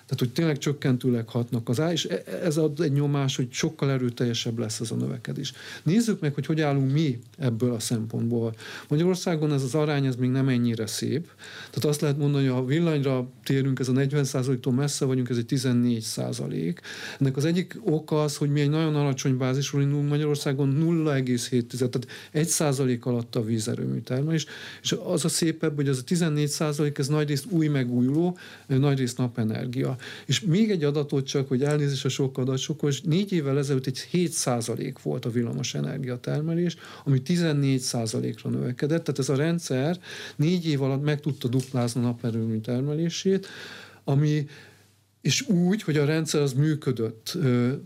Tehát, 0.09 0.19
hogy 0.19 0.33
tényleg 0.33 0.59
csökkentőleg 0.59 1.29
hatnak 1.29 1.69
az 1.69 1.81
ár, 1.81 1.93
és 1.93 2.05
e, 2.05 2.23
ez 2.43 2.57
ad 2.57 2.81
egy 2.81 2.93
nyomás, 2.93 3.37
hogy 3.37 3.49
sokkal 3.51 3.91
erőteljesebb 3.91 4.59
lesz 4.59 4.81
ez 4.81 4.91
a 4.91 4.95
növekedés. 4.95 5.53
Nézzük 5.83 6.21
meg, 6.21 6.35
hogy 6.35 6.47
hogy 6.47 6.61
állunk 6.61 6.93
mi 6.93 7.19
ebből 7.39 7.73
a 7.73 7.79
szempontból. 7.79 8.55
Magyarországon 8.89 9.53
ez 9.53 9.63
az 9.63 9.75
arány 9.75 10.07
ez 10.07 10.17
még 10.17 10.31
nem 10.31 10.49
ennyire 10.49 10.87
szép. 10.87 11.27
Tehát 11.71 11.85
azt 11.85 12.01
lehet 12.01 12.19
mondani, 12.19 12.47
hogy 12.47 12.55
ha 12.55 12.65
villanyra 12.65 13.29
térünk, 13.45 13.79
ez 13.79 13.89
a 13.89 13.93
40%-tól 13.93 14.73
messze 14.73 15.05
vagyunk, 15.05 15.29
ez 15.29 15.37
egy 15.37 15.47
14 15.47 16.01
százalék. 16.01 16.81
Ennek 17.21 17.37
az 17.37 17.45
egyik 17.45 17.81
oka 17.85 18.23
az, 18.23 18.37
hogy 18.37 18.51
mi 18.51 18.61
egy 18.61 18.71
nagyon 18.71 18.95
alacsony 18.95 19.37
bázisról 19.37 19.83
indulunk 19.83 20.09
Magyarországon 20.09 20.77
0,7, 20.81 21.67
tehát 21.67 22.07
1 22.33 22.47
százalék 22.47 23.05
alatt 23.05 23.37
a 23.37 23.45
vízerőmű 23.45 24.01
termelés, 24.01 24.47
és 24.83 24.97
az 25.05 25.25
a 25.25 25.29
szépebb, 25.29 25.75
hogy 25.75 25.89
az 25.89 25.99
a 25.99 26.03
14 26.03 26.49
százalék, 26.49 26.99
ez 26.99 27.09
nagyrészt 27.09 27.47
új 27.49 27.67
megújuló, 27.67 28.39
nagyrészt 28.67 29.19
napenergia. 29.19 29.97
És 30.27 30.41
még 30.41 30.71
egy 30.71 30.85
adatot 30.85 31.27
csak, 31.27 31.49
hogy 31.49 31.63
elnézés 31.63 32.05
a 32.05 32.09
sok 32.09 32.39
adat, 32.39 32.59
sok, 32.59 32.81
hogy 32.81 33.01
négy 33.05 33.33
évvel 33.33 33.59
ezelőtt 33.59 33.87
egy 33.87 33.99
7 33.99 34.33
százalék 34.33 35.03
volt 35.03 35.25
a 35.25 35.31
villamos 35.31 35.75
energiatermelés, 35.75 36.77
ami 37.05 37.23
14 37.23 37.81
százalékra 37.81 38.51
növekedett, 38.51 39.05
tehát 39.05 39.19
ez 39.19 39.29
a 39.29 39.37
rendszer 39.37 40.01
négy 40.37 40.67
év 40.67 40.83
alatt 40.83 41.03
meg 41.03 41.21
tudta 41.21 41.49
duplázni 41.49 42.01
a 42.01 42.05
naperőmű 42.05 42.59
termelését, 42.59 43.47
ami 44.05 44.47
és 45.21 45.49
úgy, 45.49 45.83
hogy 45.83 45.97
a 45.97 46.05
rendszer 46.05 46.41
az 46.41 46.53
működött. 46.53 47.31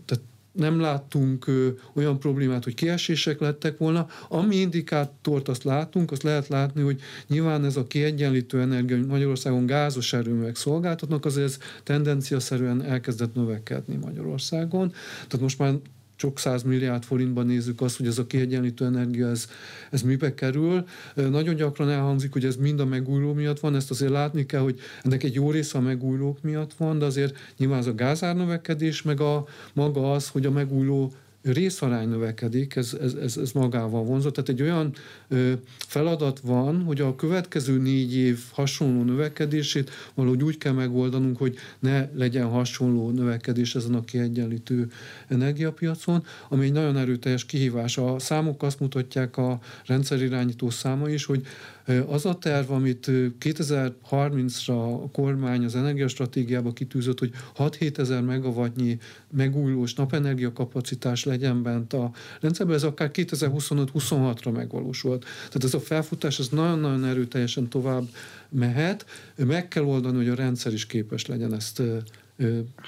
Tehát 0.05 0.23
nem 0.53 0.79
láttunk 0.79 1.47
ö, 1.47 1.67
olyan 1.93 2.19
problémát, 2.19 2.63
hogy 2.63 2.73
kiesések 2.73 3.39
lettek 3.39 3.77
volna. 3.77 4.07
Ami 4.29 4.55
indikátort 4.55 5.47
azt 5.47 5.63
látunk, 5.63 6.11
azt 6.11 6.23
lehet 6.23 6.47
látni, 6.47 6.81
hogy 6.81 7.01
nyilván 7.27 7.65
ez 7.65 7.77
a 7.77 7.87
kiegyenlítő 7.87 8.61
energia, 8.61 9.05
Magyarországon 9.07 9.65
gázos 9.65 10.13
erőművek 10.13 10.55
szolgáltatnak, 10.55 11.25
azért 11.25 11.45
ez 11.45 11.57
tendenciaszerűen 11.83 12.83
elkezdett 12.83 13.35
növekedni 13.35 13.95
Magyarországon. 13.95 14.89
Tehát 15.13 15.41
most 15.41 15.59
már 15.59 15.73
sok 16.23 16.63
milliárd 16.63 17.03
forintban 17.03 17.45
nézzük 17.45 17.81
azt, 17.81 17.97
hogy 17.97 18.07
ez 18.07 18.17
a 18.17 18.27
kiegyenlítő 18.27 18.85
energia, 18.85 19.29
ez, 19.29 19.47
ez 19.91 20.01
mibe 20.01 20.33
kerül. 20.33 20.85
Nagyon 21.15 21.55
gyakran 21.55 21.89
elhangzik, 21.89 22.31
hogy 22.31 22.45
ez 22.45 22.55
mind 22.55 22.79
a 22.79 22.85
megújuló 22.85 23.33
miatt 23.33 23.59
van, 23.59 23.75
ezt 23.75 23.91
azért 23.91 24.11
látni 24.11 24.45
kell, 24.45 24.61
hogy 24.61 24.79
ennek 25.03 25.23
egy 25.23 25.33
jó 25.33 25.51
része 25.51 25.77
a 25.77 25.81
megújulók 25.81 26.41
miatt 26.41 26.73
van, 26.73 26.99
de 26.99 27.05
azért 27.05 27.37
nyilván 27.57 27.77
az 27.77 27.87
a 27.87 27.95
gázárnövekedés, 27.95 29.01
meg 29.01 29.19
a 29.19 29.45
maga 29.73 30.13
az, 30.13 30.27
hogy 30.27 30.45
a 30.45 30.51
megújuló 30.51 31.11
részarány 31.43 32.09
növekedik, 32.09 32.75
ez, 32.75 32.97
ez, 33.01 33.13
ez, 33.13 33.37
ez 33.37 33.51
magával 33.51 34.03
vonzó. 34.03 34.29
Tehát 34.29 34.49
egy 34.49 34.61
olyan 34.61 34.93
ö, 35.27 35.53
feladat 35.77 36.39
van, 36.39 36.83
hogy 36.83 37.01
a 37.01 37.15
következő 37.15 37.77
négy 37.77 38.15
év 38.15 38.39
hasonló 38.51 39.03
növekedését 39.03 39.91
valahogy 40.13 40.43
úgy 40.43 40.57
kell 40.57 40.73
megoldanunk, 40.73 41.37
hogy 41.37 41.55
ne 41.79 42.07
legyen 42.13 42.47
hasonló 42.47 43.09
növekedés 43.09 43.75
ezen 43.75 43.93
a 43.93 44.03
kiegyenlítő 44.03 44.91
energiapiacon, 45.27 46.23
ami 46.49 46.65
egy 46.65 46.71
nagyon 46.71 46.97
erőteljes 46.97 47.45
kihívás. 47.45 47.97
A 47.97 48.19
számok 48.19 48.63
azt 48.63 48.79
mutatják, 48.79 49.37
a 49.37 49.59
rendszerirányító 49.85 50.69
száma 50.69 51.09
is, 51.09 51.25
hogy 51.25 51.45
az 52.07 52.25
a 52.25 52.37
terv, 52.37 52.71
amit 52.71 53.05
2030-ra 53.39 55.03
a 55.03 55.09
kormány 55.11 55.63
az 55.63 55.75
energiastratégiába 55.75 56.73
kitűzött, 56.73 57.19
hogy 57.19 57.31
6-7 57.57 57.97
ezer 57.97 58.21
megawattnyi 58.21 58.97
megújulós 59.31 59.93
napenergia 59.93 60.53
kapacitás 60.53 61.23
legyen 61.23 61.63
bent 61.63 61.93
a 61.93 62.11
rendszerben, 62.39 62.75
ez 62.75 62.83
akár 62.83 63.09
2025-26-ra 63.13 64.53
megvalósult. 64.53 65.25
Tehát 65.47 65.63
ez 65.63 65.73
a 65.73 65.79
felfutás, 65.79 66.39
ez 66.39 66.47
nagyon-nagyon 66.47 67.05
erőteljesen 67.05 67.69
tovább 67.69 68.07
mehet. 68.49 69.05
Meg 69.35 69.67
kell 69.67 69.83
oldani, 69.83 70.17
hogy 70.17 70.29
a 70.29 70.35
rendszer 70.35 70.73
is 70.73 70.85
képes 70.85 71.25
legyen 71.25 71.53
ezt 71.53 71.81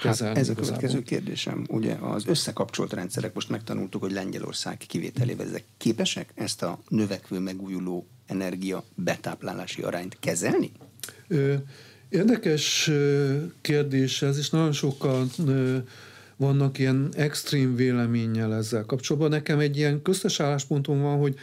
kezelni. 0.02 0.34
Hát 0.34 0.36
ez 0.36 0.48
a 0.48 0.54
következő 0.54 1.02
kérdésem. 1.02 1.66
Ugye 1.68 1.94
az 1.94 2.26
összekapcsolt 2.26 2.92
rendszerek, 2.92 3.34
most 3.34 3.48
megtanultuk, 3.48 4.02
hogy 4.02 4.12
Lengyelország 4.12 4.76
kivételével 4.76 5.46
ezek 5.46 5.64
képesek 5.76 6.32
ezt 6.34 6.62
a 6.62 6.80
növekvő 6.88 7.38
megújuló 7.38 8.06
energia 8.26 8.84
betáplálási 8.94 9.82
arányt 9.82 10.16
kezelni? 10.20 10.72
Érdekes 12.08 12.90
kérdés 13.60 14.22
ez, 14.22 14.38
és 14.38 14.50
nagyon 14.50 14.72
sokan 14.72 15.30
vannak 16.36 16.78
ilyen 16.78 17.08
extrém 17.16 17.76
véleménnyel 17.76 18.54
ezzel 18.54 18.84
kapcsolatban. 18.84 19.30
Nekem 19.30 19.58
egy 19.58 19.76
ilyen 19.76 20.02
köztes 20.02 20.40
álláspontom 20.40 21.00
van, 21.00 21.18
hogy 21.18 21.34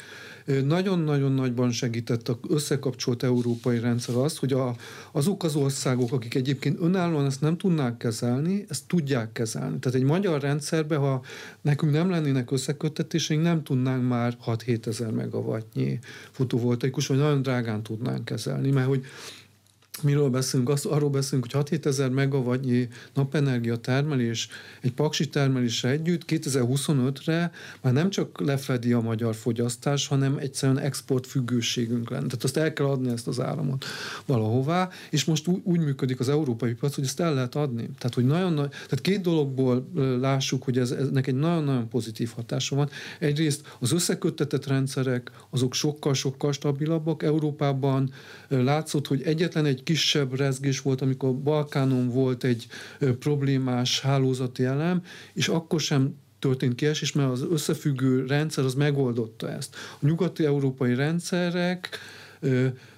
nagyon-nagyon 0.45 1.31
nagyban 1.31 1.71
segített 1.71 2.29
az 2.29 2.35
összekapcsolt 2.49 3.23
európai 3.23 3.79
rendszer 3.79 4.15
az, 4.15 4.37
hogy 4.37 4.53
a, 4.53 4.75
azok 5.11 5.43
az 5.43 5.55
országok, 5.55 6.11
akik 6.11 6.35
egyébként 6.35 6.79
önállóan 6.81 7.25
ezt 7.25 7.41
nem 7.41 7.57
tudnák 7.57 7.97
kezelni, 7.97 8.65
ezt 8.69 8.87
tudják 8.87 9.31
kezelni. 9.31 9.79
Tehát 9.79 9.99
egy 9.99 10.05
magyar 10.05 10.41
rendszerben, 10.41 10.99
ha 10.99 11.21
nekünk 11.61 11.91
nem 11.91 12.09
lennének 12.09 12.51
összeköttetéseink, 12.51 13.43
nem 13.43 13.63
tudnánk 13.63 14.07
már 14.07 14.37
6-7 14.45 14.85
ezer 14.85 15.11
megawattnyi 15.11 15.99
fotovoltaikus, 16.31 17.07
vagy 17.07 17.17
nagyon 17.17 17.41
drágán 17.41 17.83
tudnánk 17.83 18.25
kezelni, 18.25 18.71
mert 18.71 18.87
hogy 18.87 19.05
miről 20.03 20.29
beszélünk? 20.29 20.69
Azt, 20.69 20.85
arról 20.85 21.09
beszélünk, 21.09 21.51
hogy 21.51 21.63
6-7 21.69 21.85
ezer 21.85 22.09
megawattnyi 22.09 22.87
napenergia 23.13 23.75
termelés 23.75 24.47
egy 24.81 24.93
paksi 24.93 25.29
termelésre 25.29 25.89
együtt 25.89 26.21
2025-re 26.27 27.51
már 27.81 27.93
nem 27.93 28.09
csak 28.09 28.39
lefedi 28.39 28.93
a 28.93 29.01
magyar 29.01 29.35
fogyasztás, 29.35 30.07
hanem 30.07 30.37
egyszerűen 30.37 30.79
export 30.79 31.27
függőségünk 31.27 32.09
lenne. 32.09 32.25
Tehát 32.25 32.43
azt 32.43 32.57
el 32.57 32.73
kell 32.73 32.85
adni 32.85 33.11
ezt 33.11 33.27
az 33.27 33.39
áramot 33.39 33.85
valahová, 34.25 34.89
és 35.09 35.25
most 35.25 35.47
úgy, 35.47 35.61
úgy 35.63 35.79
működik 35.79 36.19
az 36.19 36.29
európai 36.29 36.73
piac, 36.73 36.95
hogy 36.95 37.03
ezt 37.03 37.19
el 37.19 37.33
lehet 37.33 37.55
adni. 37.55 37.89
Tehát, 37.97 38.13
hogy 38.13 38.25
nagyon 38.25 38.53
nagy, 38.53 38.69
tehát 38.69 39.01
két 39.01 39.21
dologból 39.21 39.89
lássuk, 40.19 40.63
hogy 40.63 40.77
ez, 40.77 40.91
ennek 40.91 41.27
egy 41.27 41.35
nagyon-nagyon 41.35 41.89
pozitív 41.89 42.31
hatása 42.35 42.75
van. 42.75 42.89
Egyrészt 43.19 43.75
az 43.79 43.91
összeköttetett 43.91 44.67
rendszerek, 44.67 45.31
azok 45.49 45.73
sokkal-sokkal 45.73 46.51
stabilabbak. 46.51 47.23
Európában 47.23 48.11
látszott, 48.47 49.07
hogy 49.07 49.21
egyetlen 49.21 49.65
egy 49.65 49.83
kisebb 49.93 50.35
rezgés 50.35 50.81
volt, 50.81 51.01
amikor 51.01 51.35
Balkánon 51.35 52.09
volt 52.09 52.43
egy 52.43 52.67
problémás 53.19 54.01
hálózati 54.01 54.63
elem, 54.63 55.01
és 55.33 55.47
akkor 55.47 55.79
sem 55.79 56.15
történt 56.39 56.75
kiesés, 56.75 57.11
mert 57.11 57.31
az 57.31 57.45
összefüggő 57.51 58.25
rendszer 58.25 58.63
az 58.65 58.73
megoldotta 58.73 59.51
ezt. 59.51 59.75
A 59.99 60.05
nyugati 60.05 60.45
európai 60.45 60.95
rendszerek 60.95 61.89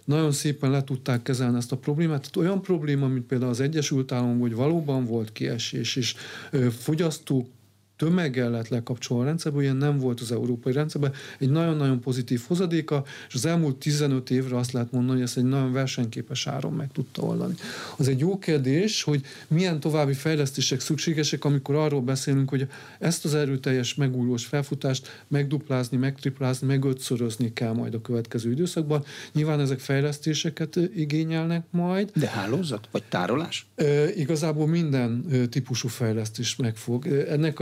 nagyon 0.06 0.32
szépen 0.32 0.72
le 0.72 0.84
tudták 0.84 1.22
kezelni 1.22 1.58
ezt 1.58 1.72
a 1.72 1.78
problémát. 1.78 2.20
Tehát 2.20 2.50
olyan 2.50 2.62
probléma, 2.62 3.08
mint 3.08 3.26
például 3.26 3.52
az 3.52 3.60
Egyesült 3.60 4.12
Államok, 4.12 4.42
hogy 4.42 4.56
valóban 4.56 5.06
volt 5.06 5.32
kiesés, 5.32 5.96
és 5.96 6.16
fogyasztók 6.80 7.48
tömeggel 7.98 8.50
lett 8.50 8.68
lekapcsolva 8.68 9.24
a 9.24 9.26
rendszerből, 9.26 9.62
ilyen 9.62 9.76
nem 9.76 9.98
volt 9.98 10.20
az 10.20 10.32
európai 10.32 10.74
rendszerben. 10.74 11.14
Egy 11.40 11.50
nagyon-nagyon 11.50 12.00
pozitív 12.00 12.42
hozadéka, 12.48 13.04
és 13.28 13.34
az 13.34 13.46
elmúlt 13.46 13.76
15 13.76 14.30
évre 14.30 14.58
azt 14.58 14.72
lehet 14.72 14.92
mondani, 14.92 15.14
hogy 15.14 15.28
ezt 15.28 15.38
egy 15.38 15.44
nagyon 15.44 15.72
versenyképes 15.72 16.48
áron 16.48 16.74
meg 16.74 16.92
tudta 16.92 17.22
oldani. 17.22 17.54
Az 17.98 18.08
egy 18.08 18.20
jó 18.20 18.40
kérdés, 18.40 19.04
hogy 19.04 19.22
milyen 19.48 19.80
további 19.80 20.14
fejlesztések 20.14 20.80
szükségesek, 20.80 21.46
amikor 21.46 21.76
arról 21.76 22.02
beszélünk, 22.02 22.50
hogy 22.50 22.68
ezt 23.00 23.26
az 23.26 23.36
erőteljes 23.36 23.96
megújulós 23.96 24.46
felfutást 24.46 25.24
megduplázni, 25.28 25.98
megtriplázni, 25.98 26.68
megötszörözni 26.68 27.54
kell 27.54 27.74
majd 27.74 27.94
a 27.94 28.02
következő 28.02 28.52
időszakban. 28.52 29.04
Nyilván 29.34 29.60
ezek 29.60 29.80
fejlesztéseket 29.80 30.76
igényelnek 30.96 31.66
majd. 31.70 32.12
De 32.16 32.28
hálózat 32.28 32.88
vagy 32.92 33.04
tárolás? 33.04 33.68
E, 33.76 34.14
igazából 34.14 34.68
minden 34.68 35.26
típusú 35.50 35.88
fejlesztés 35.88 36.56
megfog. 36.56 37.08
Ennek 37.08 37.60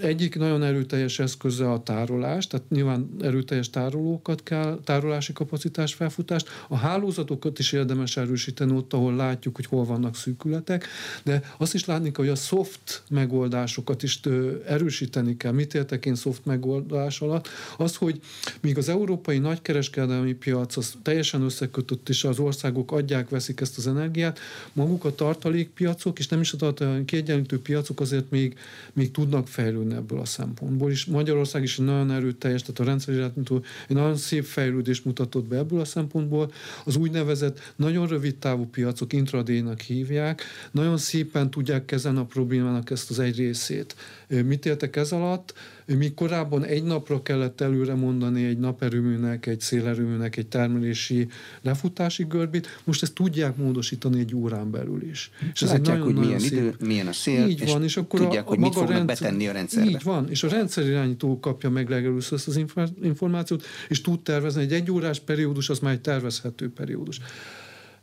egyik 0.00 0.36
nagyon 0.36 0.62
erőteljes 0.62 1.18
eszköze 1.18 1.70
a 1.70 1.82
tárolás, 1.82 2.46
tehát 2.46 2.68
nyilván 2.70 3.10
erőteljes 3.20 3.70
tárolókat 3.70 4.42
kell, 4.42 4.80
tárolási 4.84 5.32
kapacitás 5.32 5.94
felfutást. 5.94 6.48
A 6.68 6.76
hálózatokat 6.76 7.58
is 7.58 7.72
érdemes 7.72 8.16
erősíteni 8.16 8.72
ott, 8.72 8.92
ahol 8.92 9.14
látjuk, 9.14 9.56
hogy 9.56 9.66
hol 9.66 9.84
vannak 9.84 10.16
szűkületek, 10.16 10.86
de 11.24 11.42
azt 11.56 11.74
is 11.74 11.84
látni 11.84 12.10
kell, 12.12 12.24
hogy 12.24 12.32
a 12.32 12.36
soft 12.36 13.02
megoldásokat 13.10 14.02
is 14.02 14.20
erősíteni 14.66 15.36
kell. 15.36 15.52
Mit 15.52 15.74
értek 15.74 16.06
én 16.06 16.14
soft 16.14 16.44
megoldás 16.44 17.20
alatt? 17.20 17.48
Az, 17.76 17.96
hogy 17.96 18.20
míg 18.60 18.78
az 18.78 18.88
európai 18.88 19.38
nagykereskedelmi 19.38 20.32
piac 20.32 20.76
az 20.76 20.94
teljesen 21.02 21.42
összekötött, 21.42 22.08
és 22.08 22.24
az 22.24 22.38
országok 22.38 22.92
adják, 22.92 23.28
veszik 23.28 23.60
ezt 23.60 23.78
az 23.78 23.86
energiát, 23.86 24.38
maguk 24.72 25.04
a 25.04 25.14
tartalékpiacok, 25.14 26.18
és 26.18 26.28
nem 26.28 26.40
is 26.40 26.52
a 26.52 26.56
tartalék, 26.56 27.04
kiegyenlítő 27.04 27.60
piacok 27.60 28.00
azért 28.00 28.30
még, 28.30 28.58
még 28.92 29.10
tudnak 29.10 29.48
fel 29.48 29.61
fejlődni 29.62 29.94
ebből 29.94 30.18
a 30.20 30.24
szempontból. 30.24 30.90
És 30.90 31.04
Magyarország 31.04 31.62
is 31.62 31.76
nagyon 31.76 32.10
erőteljes, 32.10 32.60
tehát 32.60 32.80
a 32.80 32.84
rendszerirányító 32.84 33.62
egy 33.88 33.96
nagyon 33.96 34.16
szép 34.16 34.44
fejlődést 34.44 35.04
mutatott 35.04 35.44
be 35.44 35.56
ebből 35.56 35.80
a 35.80 35.84
szempontból. 35.84 36.52
Az 36.84 36.96
úgynevezett 36.96 37.72
nagyon 37.76 38.06
rövid 38.06 38.36
távú 38.36 38.66
piacok 38.66 39.12
intradénak 39.12 39.80
hívják, 39.80 40.42
nagyon 40.70 40.98
szépen 40.98 41.50
tudják 41.50 41.84
kezelni 41.84 42.18
a 42.18 42.24
problémának 42.24 42.90
ezt 42.90 43.10
az 43.10 43.18
egy 43.18 43.36
részét. 43.36 43.96
Mit 44.40 44.66
értek 44.66 44.96
ez 44.96 45.12
alatt? 45.12 45.54
Míg 45.86 46.14
korábban 46.14 46.64
egy 46.64 46.84
napra 46.84 47.22
kellett 47.22 47.60
előre 47.60 47.94
mondani 47.94 48.44
egy 48.44 48.58
naperőműnek, 48.58 49.46
egy 49.46 49.60
szélerőműnek, 49.60 50.36
egy 50.36 50.46
termelési 50.46 51.28
lefutási 51.62 52.24
görbét, 52.24 52.80
most 52.84 53.02
ezt 53.02 53.14
tudják 53.14 53.56
módosítani 53.56 54.20
egy 54.20 54.34
órán 54.34 54.70
belül 54.70 55.02
is. 55.02 55.30
És 55.52 55.62
ez 55.62 55.70
egy 55.70 55.80
nagyon, 55.80 56.02
hogy 56.02 56.14
milyen 56.14 56.38
szép... 56.38 56.52
idő, 56.52 56.74
milyen 56.80 57.06
a 57.06 57.12
szél, 57.12 57.46
így 57.46 57.66
van, 57.66 57.82
és 57.82 57.96
akkor 57.96 58.20
tudják, 58.20 58.44
a, 58.44 58.46
a 58.46 58.48
hogy 58.48 58.58
mit 58.58 58.72
fognak 58.72 58.90
rendszer... 58.90 59.16
betenni 59.16 59.48
a 59.48 59.52
rendszerbe. 59.52 59.90
Így 59.90 60.02
van, 60.02 60.30
és 60.30 60.42
a 60.42 60.48
rendszerirányító 60.48 61.40
kapja 61.40 61.70
meg 61.70 61.88
legelőször 61.88 62.38
ezt 62.38 62.48
az 62.48 62.64
információt, 63.02 63.64
és 63.88 64.00
tud 64.00 64.20
tervezni. 64.20 64.62
Egy 64.62 64.72
egyórás 64.72 65.20
periódus 65.20 65.68
az 65.68 65.78
már 65.78 65.92
egy 65.92 66.00
tervezhető 66.00 66.72
periódus. 66.72 67.20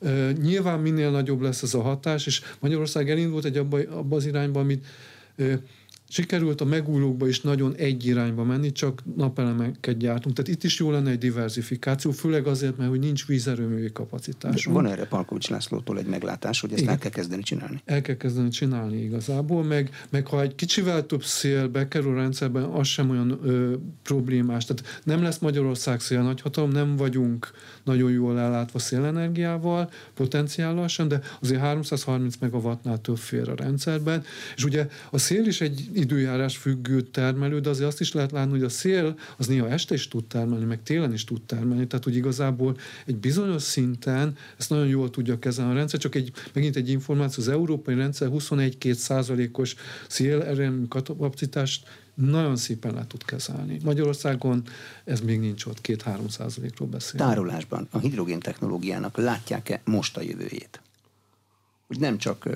Uh, 0.01 0.31
nyilván 0.31 0.79
minél 0.79 1.11
nagyobb 1.11 1.41
lesz 1.41 1.61
ez 1.61 1.73
a 1.73 1.81
hatás, 1.81 2.25
és 2.25 2.41
Magyarország 2.59 3.09
elindult 3.09 3.45
egy 3.45 3.57
abba, 3.57 3.79
abba 3.89 4.15
az 4.15 4.25
irányba, 4.25 4.59
amit 4.59 4.85
uh, 5.37 5.53
Sikerült 6.11 6.61
a 6.61 6.65
megújulókba 6.65 7.27
is 7.27 7.41
nagyon 7.41 7.75
egy 7.75 8.05
irányba 8.05 8.43
menni, 8.43 8.71
csak 8.71 9.03
napelemeket 9.15 9.97
gyártunk. 9.97 10.35
Tehát 10.35 10.51
itt 10.51 10.63
is 10.63 10.79
jó 10.79 10.91
lenne 10.91 11.09
egy 11.09 11.17
diversifikáció, 11.17 12.11
főleg 12.11 12.47
azért, 12.47 12.77
mert 12.77 12.89
hogy 12.89 12.99
nincs 12.99 13.27
vízerőművi 13.27 13.91
kapacitás. 13.91 14.65
Van 14.65 14.85
erre 14.85 15.05
Palkovics 15.05 15.49
Lászlótól 15.49 15.97
egy 15.97 16.05
meglátás, 16.05 16.61
hogy 16.61 16.71
ezt 16.71 16.81
Igen. 16.81 16.93
el 16.93 16.99
kell 16.99 17.11
kezdeni 17.11 17.41
csinálni? 17.41 17.81
El 17.85 18.01
kell 18.01 18.15
kezdeni 18.17 18.49
csinálni 18.49 19.03
igazából, 19.03 19.63
meg, 19.63 20.05
meg 20.09 20.27
ha 20.27 20.41
egy 20.41 20.55
kicsivel 20.55 21.05
több 21.05 21.23
szél 21.23 21.67
bekerül 21.67 22.11
a 22.11 22.15
rendszerben, 22.15 22.63
az 22.63 22.87
sem 22.87 23.09
olyan 23.09 23.39
ö, 23.43 23.73
problémás. 24.03 24.65
Tehát 24.65 25.01
nem 25.03 25.23
lesz 25.23 25.37
Magyarország 25.37 25.99
szél 25.99 26.21
nagyhatalom, 26.21 26.69
nem 26.69 26.95
vagyunk 26.95 27.51
nagyon 27.83 28.11
jól 28.11 28.39
ellátva 28.39 28.79
szélenergiával, 28.79 29.91
potenciállal 30.13 30.87
sem, 30.87 31.07
de 31.07 31.21
azért 31.41 31.59
330 31.61 32.35
megawattnál 32.39 33.01
több 33.01 33.17
fér 33.17 33.49
a 33.49 33.55
rendszerben. 33.55 34.23
És 34.55 34.63
ugye 34.63 34.87
a 35.11 35.17
szél 35.17 35.45
is 35.45 35.61
egy 35.61 35.89
időjárás 35.99 36.57
függő 36.57 37.01
termelő, 37.01 37.59
de 37.59 37.69
azért 37.69 37.87
azt 37.87 37.99
is 37.99 38.13
lehet 38.13 38.31
látni, 38.31 38.51
hogy 38.51 38.63
a 38.63 38.69
szél 38.69 39.15
az 39.37 39.47
néha 39.47 39.69
este 39.69 39.93
is 39.93 40.07
tud 40.07 40.25
termelni, 40.25 40.65
meg 40.65 40.83
télen 40.83 41.13
is 41.13 41.23
tud 41.23 41.41
termelni, 41.41 41.87
tehát 41.87 42.03
hogy 42.03 42.15
igazából 42.15 42.77
egy 43.05 43.15
bizonyos 43.15 43.61
szinten 43.61 44.35
ezt 44.57 44.69
nagyon 44.69 44.87
jól 44.87 45.09
tudja 45.09 45.39
kezelni 45.39 45.71
a 45.71 45.75
rendszer, 45.75 45.99
csak 45.99 46.15
egy, 46.15 46.31
megint 46.53 46.75
egy 46.75 46.89
információ, 46.89 47.43
az 47.43 47.49
európai 47.49 47.95
rendszer 47.95 48.29
21-2 48.31 48.93
százalékos 48.93 49.75
szélerőmű 50.07 50.85
kapacitást 50.87 51.87
nagyon 52.13 52.55
szépen 52.55 52.93
le 52.93 53.05
tud 53.07 53.25
kezelni. 53.25 53.79
Magyarországon 53.83 54.63
ez 55.03 55.19
még 55.19 55.39
nincs 55.39 55.65
ott, 55.65 55.79
2-3 55.83 56.29
százalékról 56.29 56.87
beszélünk. 56.87 57.29
Tárolásban 57.29 57.87
a 57.91 57.97
hidrogén 57.97 58.39
technológiának 58.39 59.17
látják-e 59.17 59.81
most 59.85 60.17
a 60.17 60.21
jövőjét? 60.21 60.81
Hogy 61.89 61.99
nem 61.99 62.17
csak 62.17 62.49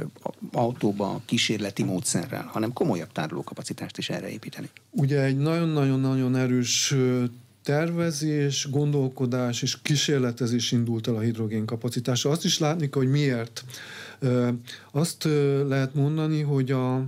autóba 0.51 1.21
kísérleti 1.25 1.83
módszerrel, 1.83 2.49
hanem 2.51 2.73
komolyabb 2.73 3.11
tárolókapacitást 3.11 3.97
is 3.97 4.09
erre 4.09 4.29
építeni. 4.29 4.69
Ugye 4.89 5.23
egy 5.23 5.37
nagyon-nagyon-nagyon 5.37 6.35
erős 6.35 6.95
tervezés, 7.63 8.67
gondolkodás 8.69 9.61
és 9.61 9.81
kísérletezés 9.81 10.71
indult 10.71 11.07
el 11.07 11.15
a 11.15 11.19
hidrogén 11.19 11.65
kapacitása. 11.65 12.29
Azt 12.29 12.45
is 12.45 12.59
látni 12.59 12.89
hogy 12.91 13.09
miért. 13.09 13.63
Azt 14.91 15.23
lehet 15.67 15.93
mondani, 15.93 16.41
hogy 16.41 16.71
a 16.71 17.05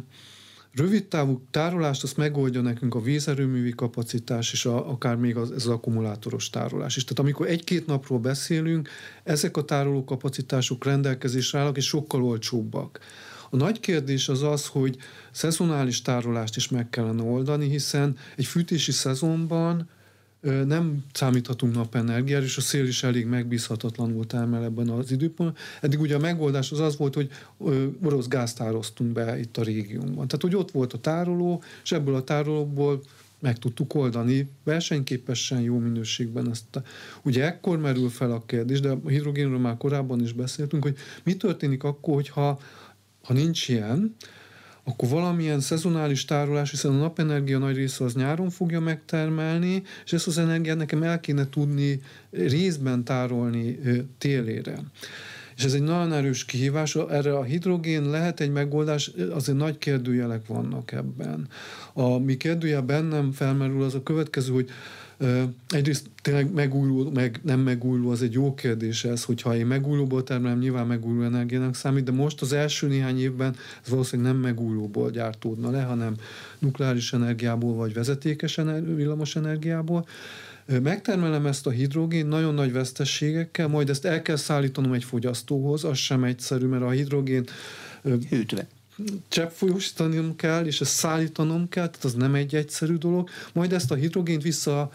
rövid 0.76 1.06
távú 1.06 1.48
tárolást 1.52 2.04
azt 2.04 2.18
megoldja 2.18 2.62
nekünk 2.62 2.96
a 2.96 3.02
vízerőművi 3.02 3.72
kapacitás, 3.72 4.52
és 4.52 4.66
a, 4.66 4.90
akár 4.90 5.16
még 5.16 5.36
az, 5.36 5.52
az 5.52 5.68
akkumulátoros 5.68 6.50
tárolás 6.50 6.96
is. 6.96 7.04
Tehát 7.04 7.20
amikor 7.20 7.48
egy-két 7.48 7.86
napról 7.86 8.20
beszélünk, 8.20 8.90
ezek 9.24 9.58
a 9.58 9.64
tároló 9.64 10.04
kapacitások 10.04 10.86
rendelkezésre 10.86 11.60
állnak, 11.60 11.78
és 11.78 11.86
sokkal 11.86 12.24
olcsóbbak. 12.24 13.00
A 13.50 13.56
nagy 13.56 13.80
kérdés 13.80 14.30
az 14.30 14.44
az, 14.44 14.68
hogy 14.68 14.98
szezonális 15.32 16.02
tárolást 16.02 16.56
is 16.56 16.70
meg 16.70 16.90
kellene 16.90 17.24
oldani, 17.24 17.70
hiszen 17.70 18.18
egy 18.36 18.46
fűtési 18.46 18.92
szezonban 18.92 19.90
nem 20.42 21.04
számíthatunk 21.14 21.76
napenergiára, 21.76 22.44
és 22.44 22.58
a 22.58 22.62
szél 22.62 22.88
is 22.88 23.04
elég 23.04 23.26
megbízhatatlanul 23.26 24.26
termel 24.26 24.64
ebben 24.64 24.90
az 24.90 25.12
időpontban. 25.12 25.62
Eddig 25.82 26.00
ugye 26.00 26.16
a 26.16 26.20
megoldás 26.20 26.72
az 26.72 26.80
az 26.80 26.98
volt, 26.98 27.14
hogy 27.14 27.30
orosz 28.04 28.28
gázt 28.28 28.58
tároztunk 28.58 29.12
be 29.12 29.40
itt 29.40 29.58
a 29.58 29.64
régiónkban. 29.64 30.28
Tehát, 30.28 30.42
hogy 30.42 30.56
ott 30.56 30.72
volt 30.72 30.94
a 30.94 31.00
tároló, 31.00 31.64
és 31.84 31.92
ebből 31.92 32.16
a 32.16 32.24
tárolóból 32.24 33.02
meg 33.40 33.60
tudtuk 33.60 33.94
oldani 33.94 34.50
versenyképesen, 34.64 35.62
jó 35.62 35.78
minőségben 35.78 36.50
ezt. 36.50 36.82
Ugye 37.24 37.44
ekkor 37.44 37.78
merül 37.78 38.10
fel 38.10 38.32
a 38.32 38.44
kérdés, 38.46 38.80
de 38.80 38.90
a 38.90 39.00
hidrogénről 39.08 39.60
már 39.60 39.78
korábban 39.78 40.22
is 40.22 40.34
beszéltünk, 40.34 40.84
hogy 40.84 40.96
mi 41.24 41.36
történik 41.36 41.84
akkor, 41.84 42.14
hogyha 42.14 42.60
ha 43.24 43.34
nincs 43.34 43.70
ilyen, 43.70 44.16
akkor 44.88 45.10
valamilyen 45.10 45.60
szezonális 45.60 46.26
tárolás, 46.26 46.70
hiszen 46.70 46.92
a 46.92 46.98
napenergia 46.98 47.58
nagy 47.58 47.76
része 47.76 48.04
az 48.04 48.14
nyáron 48.14 48.50
fogja 48.50 48.80
megtermelni, 48.80 49.84
és 50.06 50.14
ezt 50.14 50.28
az 50.28 50.38
energiát 50.38 50.78
nekem 50.78 51.04
el 51.04 51.20
kéne 51.20 51.50
tudni 51.50 52.02
részben 52.32 53.04
tárolni 53.04 53.80
télére. 54.18 54.78
És 55.58 55.64
ez 55.64 55.74
egy 55.74 55.82
nagyon 55.82 56.14
erős 56.14 56.46
kihívás. 56.46 56.96
Erre 56.96 57.38
a 57.38 57.44
hidrogén 57.44 58.10
lehet 58.10 58.40
egy 58.40 58.52
megoldás, 58.52 59.12
azért 59.32 59.58
nagy 59.58 59.78
kérdőjelek 59.78 60.48
vannak 60.48 60.92
ebben. 60.92 61.48
A 61.94 62.18
mi 62.18 62.38
kérdője 62.38 62.82
bennem 62.82 63.32
felmerül 63.32 63.84
az 63.84 63.96
a 63.96 64.04
következő, 64.04 64.54
hogy 64.54 64.70
Egyrészt 65.70 66.10
tényleg 66.22 66.54
megújuló, 66.54 67.12
meg 67.12 67.40
nem 67.44 67.60
megújuló, 67.60 68.10
az 68.10 68.22
egy 68.22 68.34
jó 68.34 68.54
kérdés 68.54 69.04
ez, 69.04 69.24
hogyha 69.24 69.56
én 69.56 69.66
megújulóból 69.66 70.24
termelem, 70.24 70.60
nyilván 70.60 70.88
megújuló 70.88 71.24
energiának 71.24 71.76
számít, 71.76 72.04
de 72.04 72.12
most 72.12 72.42
az 72.42 72.54
első 72.54 72.88
néhány 72.88 73.20
évben 73.20 73.56
ez 73.84 73.90
valószínűleg 73.90 74.32
nem 74.32 74.42
megújulóból 74.42 75.12
gyártódna 75.12 75.72
le, 75.72 75.82
hanem 75.82 76.16
nukleáris 76.60 77.14
energiából 77.14 77.74
vagy 77.74 77.94
vezetékes 77.94 78.60
villamos 78.96 79.36
energiából. 79.36 80.08
Megtermelem 80.84 81.46
ezt 81.46 81.68
a 81.68 81.70
hidrogén 81.70 82.26
nagyon 82.26 82.54
nagy 82.54 82.72
vesztességekkel, 82.72 83.68
majd 83.68 83.90
ezt 83.90 84.06
el 84.06 84.22
kell 84.22 84.36
szállítanom 84.36 84.94
egy 84.94 85.04
fogyasztóhoz, 85.04 85.84
az 85.84 85.98
sem 85.98 86.24
egyszerű, 86.24 86.66
mert 86.66 86.84
a 86.84 86.90
hidrogén 86.90 87.44
hűtve 88.30 88.68
cseppfolyósítanom 89.28 90.36
kell, 90.36 90.66
és 90.66 90.82
ezt 90.82 90.92
szállítanom 90.92 91.70
kell, 91.70 91.88
tehát 91.88 92.06
az 92.06 92.14
nem 92.14 92.36
egy 92.36 92.56
egyszerű 92.56 92.96
dolog. 92.96 93.30
Majd 93.54 93.74
ezt 93.74 93.92
a 93.92 93.96
hidrogént 93.96 94.42
vissza 94.42 94.92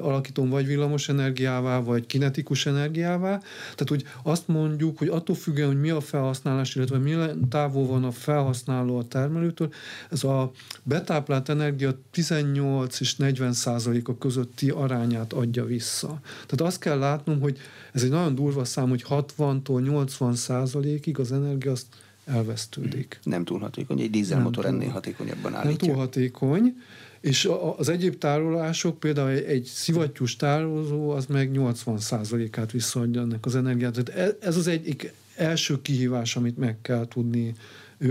alakítom 0.00 0.48
vagy 0.48 0.66
villamos 0.66 1.08
energiává, 1.08 1.78
vagy 1.78 2.06
kinetikus 2.06 2.66
energiává. 2.66 3.38
Tehát, 3.60 3.88
hogy 3.88 4.04
azt 4.22 4.48
mondjuk, 4.48 4.98
hogy 4.98 5.08
attól 5.08 5.36
függően, 5.36 5.68
hogy 5.68 5.80
mi 5.80 5.90
a 5.90 6.00
felhasználás, 6.00 6.74
illetve 6.74 6.98
milyen 6.98 7.48
távol 7.48 7.86
van 7.86 8.04
a 8.04 8.10
felhasználó 8.10 8.98
a 8.98 9.08
termelőtől, 9.08 9.72
ez 10.10 10.24
a 10.24 10.50
betáplált 10.82 11.48
energia 11.48 11.98
18 12.10 13.00
és 13.00 13.16
40 13.16 13.52
százaléka 13.52 14.18
közötti 14.18 14.70
arányát 14.70 15.32
adja 15.32 15.64
vissza. 15.64 16.20
Tehát 16.46 16.60
azt 16.60 16.80
kell 16.80 16.98
látnom, 16.98 17.40
hogy 17.40 17.58
ez 17.92 18.02
egy 18.02 18.10
nagyon 18.10 18.34
durva 18.34 18.64
szám, 18.64 18.88
hogy 18.88 19.04
60-tól 19.08 19.82
80 19.82 20.34
százalékig 20.34 21.18
az 21.18 21.32
energia 21.32 21.70
azt 21.70 21.86
elvesztődik. 22.30 23.18
Nem 23.22 23.44
túl 23.44 23.58
hatékony, 23.58 24.00
egy 24.00 24.10
dízelmotor 24.10 24.66
ennél 24.66 24.88
hatékonyabban 24.88 25.54
állítja. 25.54 25.86
Nem 25.86 25.94
túl 25.96 26.04
hatékony, 26.04 26.74
és 27.20 27.50
az 27.76 27.88
egyéb 27.88 28.18
tárolások, 28.18 28.98
például 28.98 29.30
egy, 29.30 29.64
szivattyús 29.64 30.36
tároló, 30.36 31.10
az 31.10 31.26
meg 31.26 31.50
80%-át 31.54 32.70
visszaadja 32.70 33.20
ennek 33.20 33.46
az 33.46 33.56
energiát. 33.56 34.04
Tehát 34.04 34.30
e, 34.30 34.46
ez 34.46 34.56
az 34.56 34.66
egyik 34.66 35.12
első 35.36 35.82
kihívás, 35.82 36.36
amit 36.36 36.58
meg 36.58 36.80
kell 36.82 37.08
tudni 37.08 37.54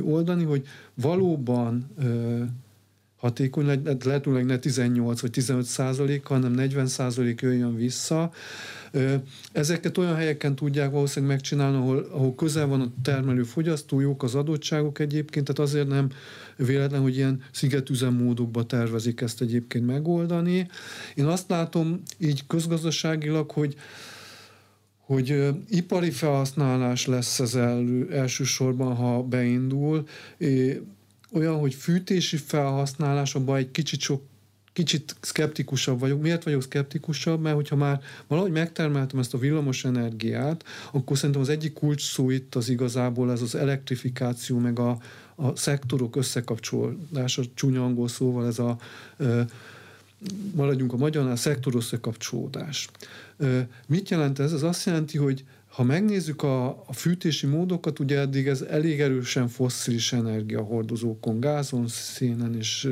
oldani, 0.02 0.44
hogy 0.44 0.68
valóban 0.94 1.88
hatékony, 3.20 3.82
lehetőleg 4.04 4.46
ne 4.46 4.58
18 4.58 5.22
vagy 5.22 5.32
15 5.32 5.66
százalék, 5.66 6.26
hanem 6.26 6.52
40 6.52 6.88
százalék 6.88 7.42
jöjjön 7.42 7.76
vissza. 7.76 8.32
Ezeket 9.52 9.98
olyan 9.98 10.16
helyeken 10.16 10.56
tudják 10.56 10.92
valószínűleg 10.92 11.36
megcsinálni, 11.36 11.78
ahol, 11.78 12.08
ahol 12.12 12.36
közel 12.36 12.68
van 12.68 12.82
a 12.82 12.92
termelő 13.02 13.44
fogyasztó, 13.44 14.00
jók 14.00 14.24
az 14.24 14.36
adottságok 14.36 15.00
egyébként, 15.00 15.46
tehát 15.46 15.72
azért 15.72 15.88
nem 15.88 16.10
véletlen, 16.56 17.02
hogy 17.02 17.16
ilyen 17.16 17.42
szigetüzemmódokba 17.52 18.66
tervezik 18.66 19.22
ezt 19.22 19.42
egyébként 19.42 19.86
megoldani. 19.86 20.68
Én 21.16 21.26
azt 21.26 21.50
látom 21.50 22.02
így 22.18 22.44
közgazdaságilag, 22.48 23.52
hogy 23.52 23.76
hogy 25.00 25.48
ipari 25.70 26.12
felhasználás 26.12 27.06
lesz 27.06 27.40
ez 27.40 27.56
el, 27.56 27.86
elsősorban, 28.12 28.96
ha 28.96 29.24
beindul. 29.24 30.08
Olyan, 31.32 31.60
hogy 31.60 31.74
fűtési 31.74 32.38
felhasználás, 32.38 33.36
abban 33.36 33.58
egy 33.58 33.72
kicsit 33.72 34.00
sok 34.00 34.22
kicsit 34.74 35.16
szkeptikusabb 35.22 36.00
vagyok. 36.00 36.22
Miért 36.22 36.44
vagyok 36.44 36.62
szkeptikusabb? 36.62 37.42
Mert 37.42 37.56
hogyha 37.56 37.76
már 37.76 38.02
valahogy 38.28 38.52
megtermeltem 38.52 39.20
ezt 39.20 39.34
a 39.34 39.38
villamos 39.38 39.86
energiát, 39.86 40.64
akkor 40.92 41.18
szerintem 41.18 41.42
az 41.42 41.50
egyik 41.50 41.74
kulcs 41.74 42.12
szó 42.12 42.30
itt 42.30 42.56
az 42.56 42.70
igazából 42.70 43.32
ez 43.32 43.42
az 43.42 43.56
elektrifikáció, 43.56 44.58
meg 44.58 44.80
a, 44.80 44.98
a 45.36 45.56
szektorok 45.56 46.16
összekapcsolódása, 46.16 47.44
csúnya 47.54 47.84
angol 47.84 48.08
szóval 48.08 48.48
ez 48.48 48.60
a 48.60 48.78
maradjunk 50.56 50.94
a 50.94 50.98
magyarnál, 50.98 51.36
szektor 51.36 51.76
összekapcsolódás. 51.76 52.90
Mit 53.88 54.10
jelent 54.10 54.40
ez? 54.40 54.54
Ez 54.54 54.64
azt 54.64 54.86
jelenti, 54.86 55.18
hogy 55.18 55.44
ha 55.70 55.84
megnézzük 55.84 56.44
a, 56.44 56.68
a 56.68 56.94
fűtési 56.94 57.46
módokat, 57.48 58.00
ugye 58.00 58.20
eddig 58.20 58.48
ez 58.48 58.62
elég 58.62 59.02
erősen 59.02 59.48
fosszilis 59.48 60.14
energiahordozókon, 60.14 61.40
gázon, 61.40 61.88
szénen 61.88 62.56
és 62.56 62.90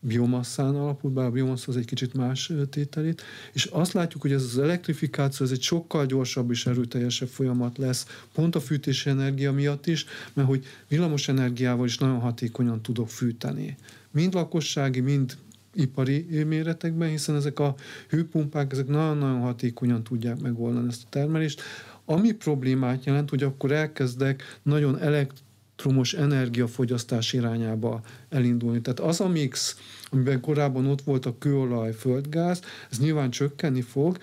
biomasszán 0.00 0.74
alapul, 0.74 1.10
bár 1.10 1.26
a 1.26 1.30
biomassz 1.30 1.68
az 1.68 1.76
egy 1.76 1.84
kicsit 1.84 2.14
más 2.14 2.52
tételét, 2.70 3.22
és 3.52 3.64
azt 3.64 3.92
látjuk, 3.92 4.22
hogy 4.22 4.32
ez 4.32 4.42
az 4.42 4.58
elektrifikáció 4.58 5.46
ez 5.46 5.52
egy 5.52 5.62
sokkal 5.62 6.06
gyorsabb 6.06 6.50
és 6.50 6.66
erőteljesebb 6.66 7.28
folyamat 7.28 7.78
lesz, 7.78 8.06
pont 8.32 8.54
a 8.54 8.60
fűtési 8.60 9.10
energia 9.10 9.52
miatt 9.52 9.86
is, 9.86 10.06
mert 10.32 10.48
hogy 10.48 10.64
villamos 10.88 11.28
energiával 11.28 11.86
is 11.86 11.98
nagyon 11.98 12.20
hatékonyan 12.20 12.82
tudok 12.82 13.08
fűteni. 13.08 13.76
Mind 14.10 14.34
lakossági, 14.34 15.00
mind 15.00 15.36
ipari 15.74 16.44
méretekben, 16.44 17.08
hiszen 17.08 17.34
ezek 17.34 17.58
a 17.58 17.74
hőpumpák, 18.08 18.72
ezek 18.72 18.86
nagyon-nagyon 18.86 19.40
hatékonyan 19.40 20.02
tudják 20.02 20.40
megoldani 20.40 20.88
ezt 20.88 21.02
a 21.04 21.08
termelést. 21.10 21.62
Ami 22.10 22.32
problémát 22.32 23.04
jelent, 23.04 23.30
hogy 23.30 23.42
akkor 23.42 23.72
elkezdek 23.72 24.58
nagyon 24.62 24.98
elektrikus 24.98 25.48
elektromos 25.80 26.14
energiafogyasztás 26.14 27.32
irányába 27.32 28.00
elindulni. 28.28 28.80
Tehát 28.80 29.00
az 29.00 29.20
a 29.20 29.28
mix, 29.28 29.76
amiben 30.10 30.40
korábban 30.40 30.86
ott 30.86 31.02
volt 31.02 31.26
a 31.26 31.38
kőolaj, 31.38 31.92
földgáz, 31.92 32.60
ez 32.90 32.98
nyilván 32.98 33.30
csökkenni 33.30 33.80
fog, 33.80 34.18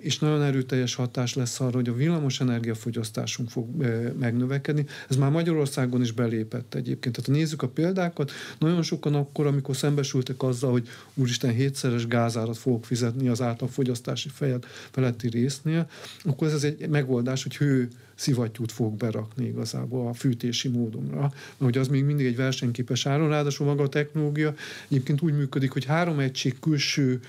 és 0.00 0.18
nagyon 0.18 0.42
erőteljes 0.42 0.94
hatás 0.94 1.34
lesz 1.34 1.60
arra, 1.60 1.76
hogy 1.76 1.88
a 1.88 1.94
villamos 1.94 2.40
energiafogyasztásunk 2.40 3.50
fog 3.50 3.68
megnövekedni. 4.18 4.86
Ez 5.08 5.16
már 5.16 5.30
Magyarországon 5.30 6.00
is 6.00 6.12
belépett 6.12 6.74
egyébként. 6.74 7.14
Tehát 7.14 7.30
ha 7.30 7.36
nézzük 7.36 7.62
a 7.62 7.68
példákat, 7.68 8.30
nagyon 8.58 8.82
sokan 8.82 9.14
akkor, 9.14 9.46
amikor 9.46 9.76
szembesültek 9.76 10.42
azzal, 10.42 10.70
hogy 10.70 10.88
úristen 11.14 11.50
hétszeres 11.50 12.06
gázárat 12.06 12.58
fogok 12.58 12.84
fizetni 12.84 13.28
az 13.28 13.42
átlagfogyasztási 13.42 14.28
feletti 14.90 15.28
résznél, 15.28 15.88
akkor 16.24 16.48
ez 16.48 16.64
egy 16.64 16.88
megoldás, 16.88 17.42
hogy 17.42 17.56
hő 17.56 17.88
szivattyút 18.18 18.72
fog 18.72 18.96
berakni 18.96 19.46
igazából 19.46 20.08
a 20.08 20.12
fűtési 20.12 20.68
módonra, 20.68 21.20
mert 21.20 21.32
hogy 21.58 21.78
az 21.78 21.88
még 21.88 22.04
mindig 22.04 22.26
egy 22.26 22.36
versenyképes 22.36 23.06
áron, 23.06 23.28
ráadásul 23.28 23.66
maga 23.66 23.82
a 23.82 23.88
technológia 23.88 24.54
egyébként 24.88 25.22
úgy 25.22 25.36
működik, 25.36 25.70
hogy 25.70 25.84
három 25.84 26.18
egység 26.18 26.58
külső 26.58 27.20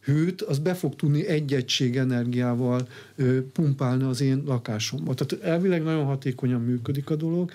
hőt, 0.00 0.42
az 0.42 0.58
be 0.58 0.74
fog 0.74 0.96
tudni 0.96 1.26
egy 1.26 1.54
egység 1.54 1.96
energiával 1.96 2.88
ö, 3.16 3.42
pumpálni 3.52 4.04
az 4.04 4.20
én 4.20 4.42
lakásomba. 4.46 5.14
Tehát 5.14 5.44
elvileg 5.44 5.82
nagyon 5.82 6.04
hatékonyan 6.04 6.60
működik 6.60 7.10
a 7.10 7.16
dolog. 7.16 7.52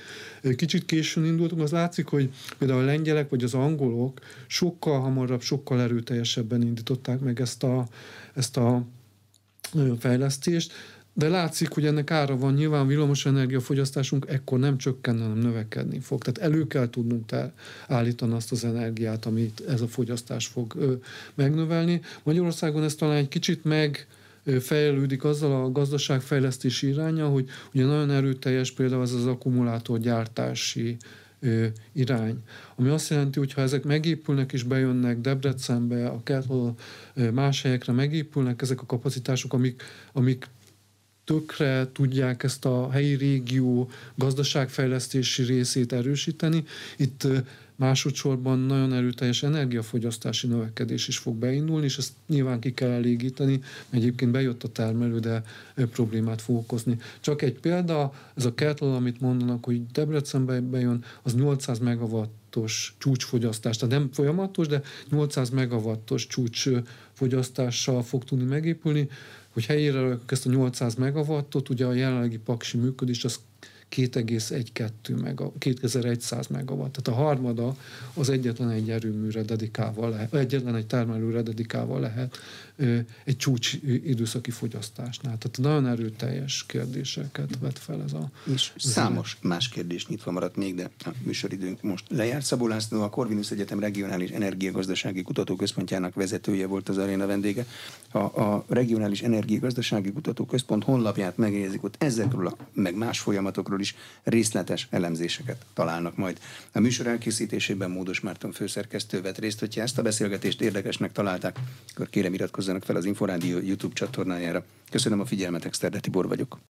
Kicsit 0.55 0.85
későn 0.85 1.25
indultunk, 1.25 1.61
az 1.61 1.71
látszik, 1.71 2.07
hogy 2.07 2.29
például 2.57 2.81
a 2.81 2.85
lengyelek 2.85 3.29
vagy 3.29 3.43
az 3.43 3.53
angolok 3.53 4.19
sokkal 4.47 4.99
hamarabb, 4.99 5.41
sokkal 5.41 5.81
erőteljesebben 5.81 6.61
indították 6.61 7.19
meg 7.19 7.41
ezt 7.41 7.63
a, 7.63 7.87
ezt 8.33 8.57
a 8.57 8.85
fejlesztést, 9.99 10.73
de 11.13 11.27
látszik, 11.27 11.69
hogy 11.69 11.85
ennek 11.85 12.11
ára 12.11 12.37
van, 12.37 12.53
nyilván 12.53 12.87
villamos 12.87 13.25
energiafogyasztásunk 13.25 14.25
ekkor 14.29 14.59
nem 14.59 14.77
csökken, 14.77 15.21
hanem 15.21 15.37
növekedni 15.37 15.99
fog. 15.99 16.21
Tehát 16.21 16.51
elő 16.51 16.67
kell 16.67 16.89
tudnunk 16.89 17.25
te 17.25 17.53
állítani 17.87 18.33
azt 18.33 18.51
az 18.51 18.63
energiát, 18.63 19.25
amit 19.25 19.63
ez 19.67 19.81
a 19.81 19.87
fogyasztás 19.87 20.47
fog 20.47 20.75
ö, 20.75 20.93
megnövelni. 21.33 22.01
Magyarországon 22.23 22.83
ez 22.83 22.95
talán 22.95 23.15
egy 23.15 23.27
kicsit 23.27 23.63
meg 23.63 24.07
fejlődik 24.59 25.23
azzal 25.23 25.63
a 25.63 25.71
gazdaságfejlesztési 25.71 26.87
iránya, 26.87 27.27
hogy 27.27 27.49
ugye 27.73 27.85
nagyon 27.85 28.11
erőteljes 28.11 28.71
például 28.71 29.01
ez 29.01 29.11
az 29.11 29.25
akkumulátorgyártási 29.25 30.97
ö, 31.39 31.65
irány. 31.91 32.37
Ami 32.75 32.89
azt 32.89 33.09
jelenti, 33.09 33.39
hogy 33.39 33.53
ha 33.53 33.61
ezek 33.61 33.83
megépülnek 33.83 34.53
és 34.53 34.63
bejönnek 34.63 35.19
Debrecenbe, 35.19 36.07
akár 36.07 36.43
más 37.33 37.61
helyekre 37.61 37.93
megépülnek 37.93 38.61
ezek 38.61 38.81
a 38.81 38.85
kapacitások, 38.85 39.53
amik, 39.53 39.83
amik 40.13 40.47
tökre 41.23 41.91
tudják 41.91 42.43
ezt 42.43 42.65
a 42.65 42.91
helyi 42.91 43.15
régió 43.15 43.89
gazdaságfejlesztési 44.15 45.43
részét 45.43 45.93
erősíteni. 45.93 46.63
Itt 46.97 47.27
másodszorban 47.75 48.59
nagyon 48.59 48.93
erőteljes 48.93 49.43
energiafogyasztási 49.43 50.47
növekedés 50.47 51.07
is 51.07 51.17
fog 51.17 51.35
beindulni, 51.35 51.85
és 51.85 51.97
ezt 51.97 52.13
nyilván 52.27 52.59
ki 52.59 52.73
kell 52.73 52.89
elégíteni, 52.89 53.59
mert 53.89 54.03
egyébként 54.03 54.31
bejött 54.31 54.63
a 54.63 54.67
termelő, 54.67 55.19
de 55.19 55.43
problémát 55.75 56.41
fog 56.41 56.55
okozni. 56.55 56.97
Csak 57.19 57.41
egy 57.41 57.59
példa, 57.59 58.13
ez 58.35 58.45
a 58.45 58.53
kettle, 58.53 58.95
amit 58.95 59.21
mondanak, 59.21 59.65
hogy 59.65 59.85
Debrecenbe 59.85 60.61
bejön, 60.61 61.03
az 61.21 61.35
800 61.35 61.79
megawattos 61.79 62.95
csúcsfogyasztás, 62.97 63.77
tehát 63.77 63.95
nem 63.97 64.09
folyamatos, 64.11 64.67
de 64.67 64.81
800 65.09 65.49
megawattos 65.49 66.27
csúcsfogyasztással 66.27 68.03
fog 68.03 68.23
tudni 68.23 68.45
megépülni 68.45 69.09
hogy 69.53 69.65
helyére 69.65 70.17
ezt 70.25 70.45
a 70.45 70.49
800 70.49 70.95
megawattot, 70.95 71.69
ugye 71.69 71.85
a 71.85 71.93
jelenlegi 71.93 72.37
paksi 72.37 72.77
működés 72.77 73.23
az 73.23 73.39
2,12 73.95 75.21
mega, 75.21 75.51
2100 75.57 76.47
megawatt. 76.47 76.93
Tehát 76.93 77.19
a 77.19 77.23
harmada 77.23 77.75
az 78.13 78.29
egyetlen 78.29 78.69
egy 78.69 78.89
erőműre 78.89 79.41
dedikálva 79.41 80.09
lehet, 80.09 80.33
egyetlen 80.33 80.75
egy 80.75 80.87
termelőre 80.87 81.41
dedikálva 81.41 81.99
lehet 81.99 82.37
egy 83.23 83.37
csúcs 83.37 83.73
időszaki 83.83 84.51
fogyasztásnál. 84.51 85.37
Tehát 85.37 85.57
nagyon 85.57 85.87
erőteljes 85.87 86.65
kérdéseket 86.67 87.57
vet 87.59 87.79
fel 87.79 88.03
ez 88.03 88.13
a... 88.13 88.29
És 88.53 88.71
számos 88.77 89.37
más 89.41 89.69
kérdés 89.69 90.07
nyitva 90.07 90.31
maradt 90.31 90.55
még, 90.55 90.75
de 90.75 90.89
a 91.05 91.09
műsoridőnk 91.23 91.81
most 91.81 92.05
lejárt. 92.09 92.45
Szabó 92.45 92.67
László, 92.67 93.01
a 93.01 93.09
Corvinus 93.09 93.51
Egyetem 93.51 93.79
Regionális 93.79 94.29
Energiagazdasági 94.29 95.21
Kutatóközpontjának 95.21 96.13
vezetője 96.13 96.67
volt 96.67 96.89
az 96.89 96.97
aréna 96.97 97.25
vendége. 97.25 97.65
A, 98.11 98.17
a 98.17 98.65
Regionális 98.67 99.21
Energiagazdasági 99.21 100.11
Kutatóközpont 100.11 100.83
honlapját 100.83 101.37
megjegyezik, 101.37 101.83
ott 101.83 102.03
ezekről 102.03 102.47
a, 102.47 102.57
meg 102.73 102.95
más 102.95 103.19
folyamatokról 103.19 103.79
is 103.79 103.95
részletes 104.23 104.87
elemzéseket 104.89 105.65
találnak 105.73 106.15
majd. 106.15 106.39
A 106.71 106.79
műsor 106.79 107.07
elkészítésében 107.07 107.91
Módos 107.91 108.19
Márton 108.19 108.51
főszerkesztő 108.51 109.21
vett 109.21 109.37
részt, 109.37 109.59
hogyha 109.59 109.81
ezt 109.81 109.97
a 109.97 110.01
beszélgetést 110.01 110.61
érdekesnek 110.61 111.11
találták, 111.11 111.59
akkor 111.93 112.09
kérem 112.09 112.33
iratkozzanak 112.63 112.83
fel 112.83 112.95
az 112.95 113.05
Inforádió 113.05 113.57
YouTube 113.57 113.93
csatornájára. 113.93 114.63
Köszönöm 114.91 115.19
a 115.19 115.25
figyelmet, 115.25 115.65
Exterde 115.65 115.99
Tibor 115.99 116.27
vagyok. 116.27 116.59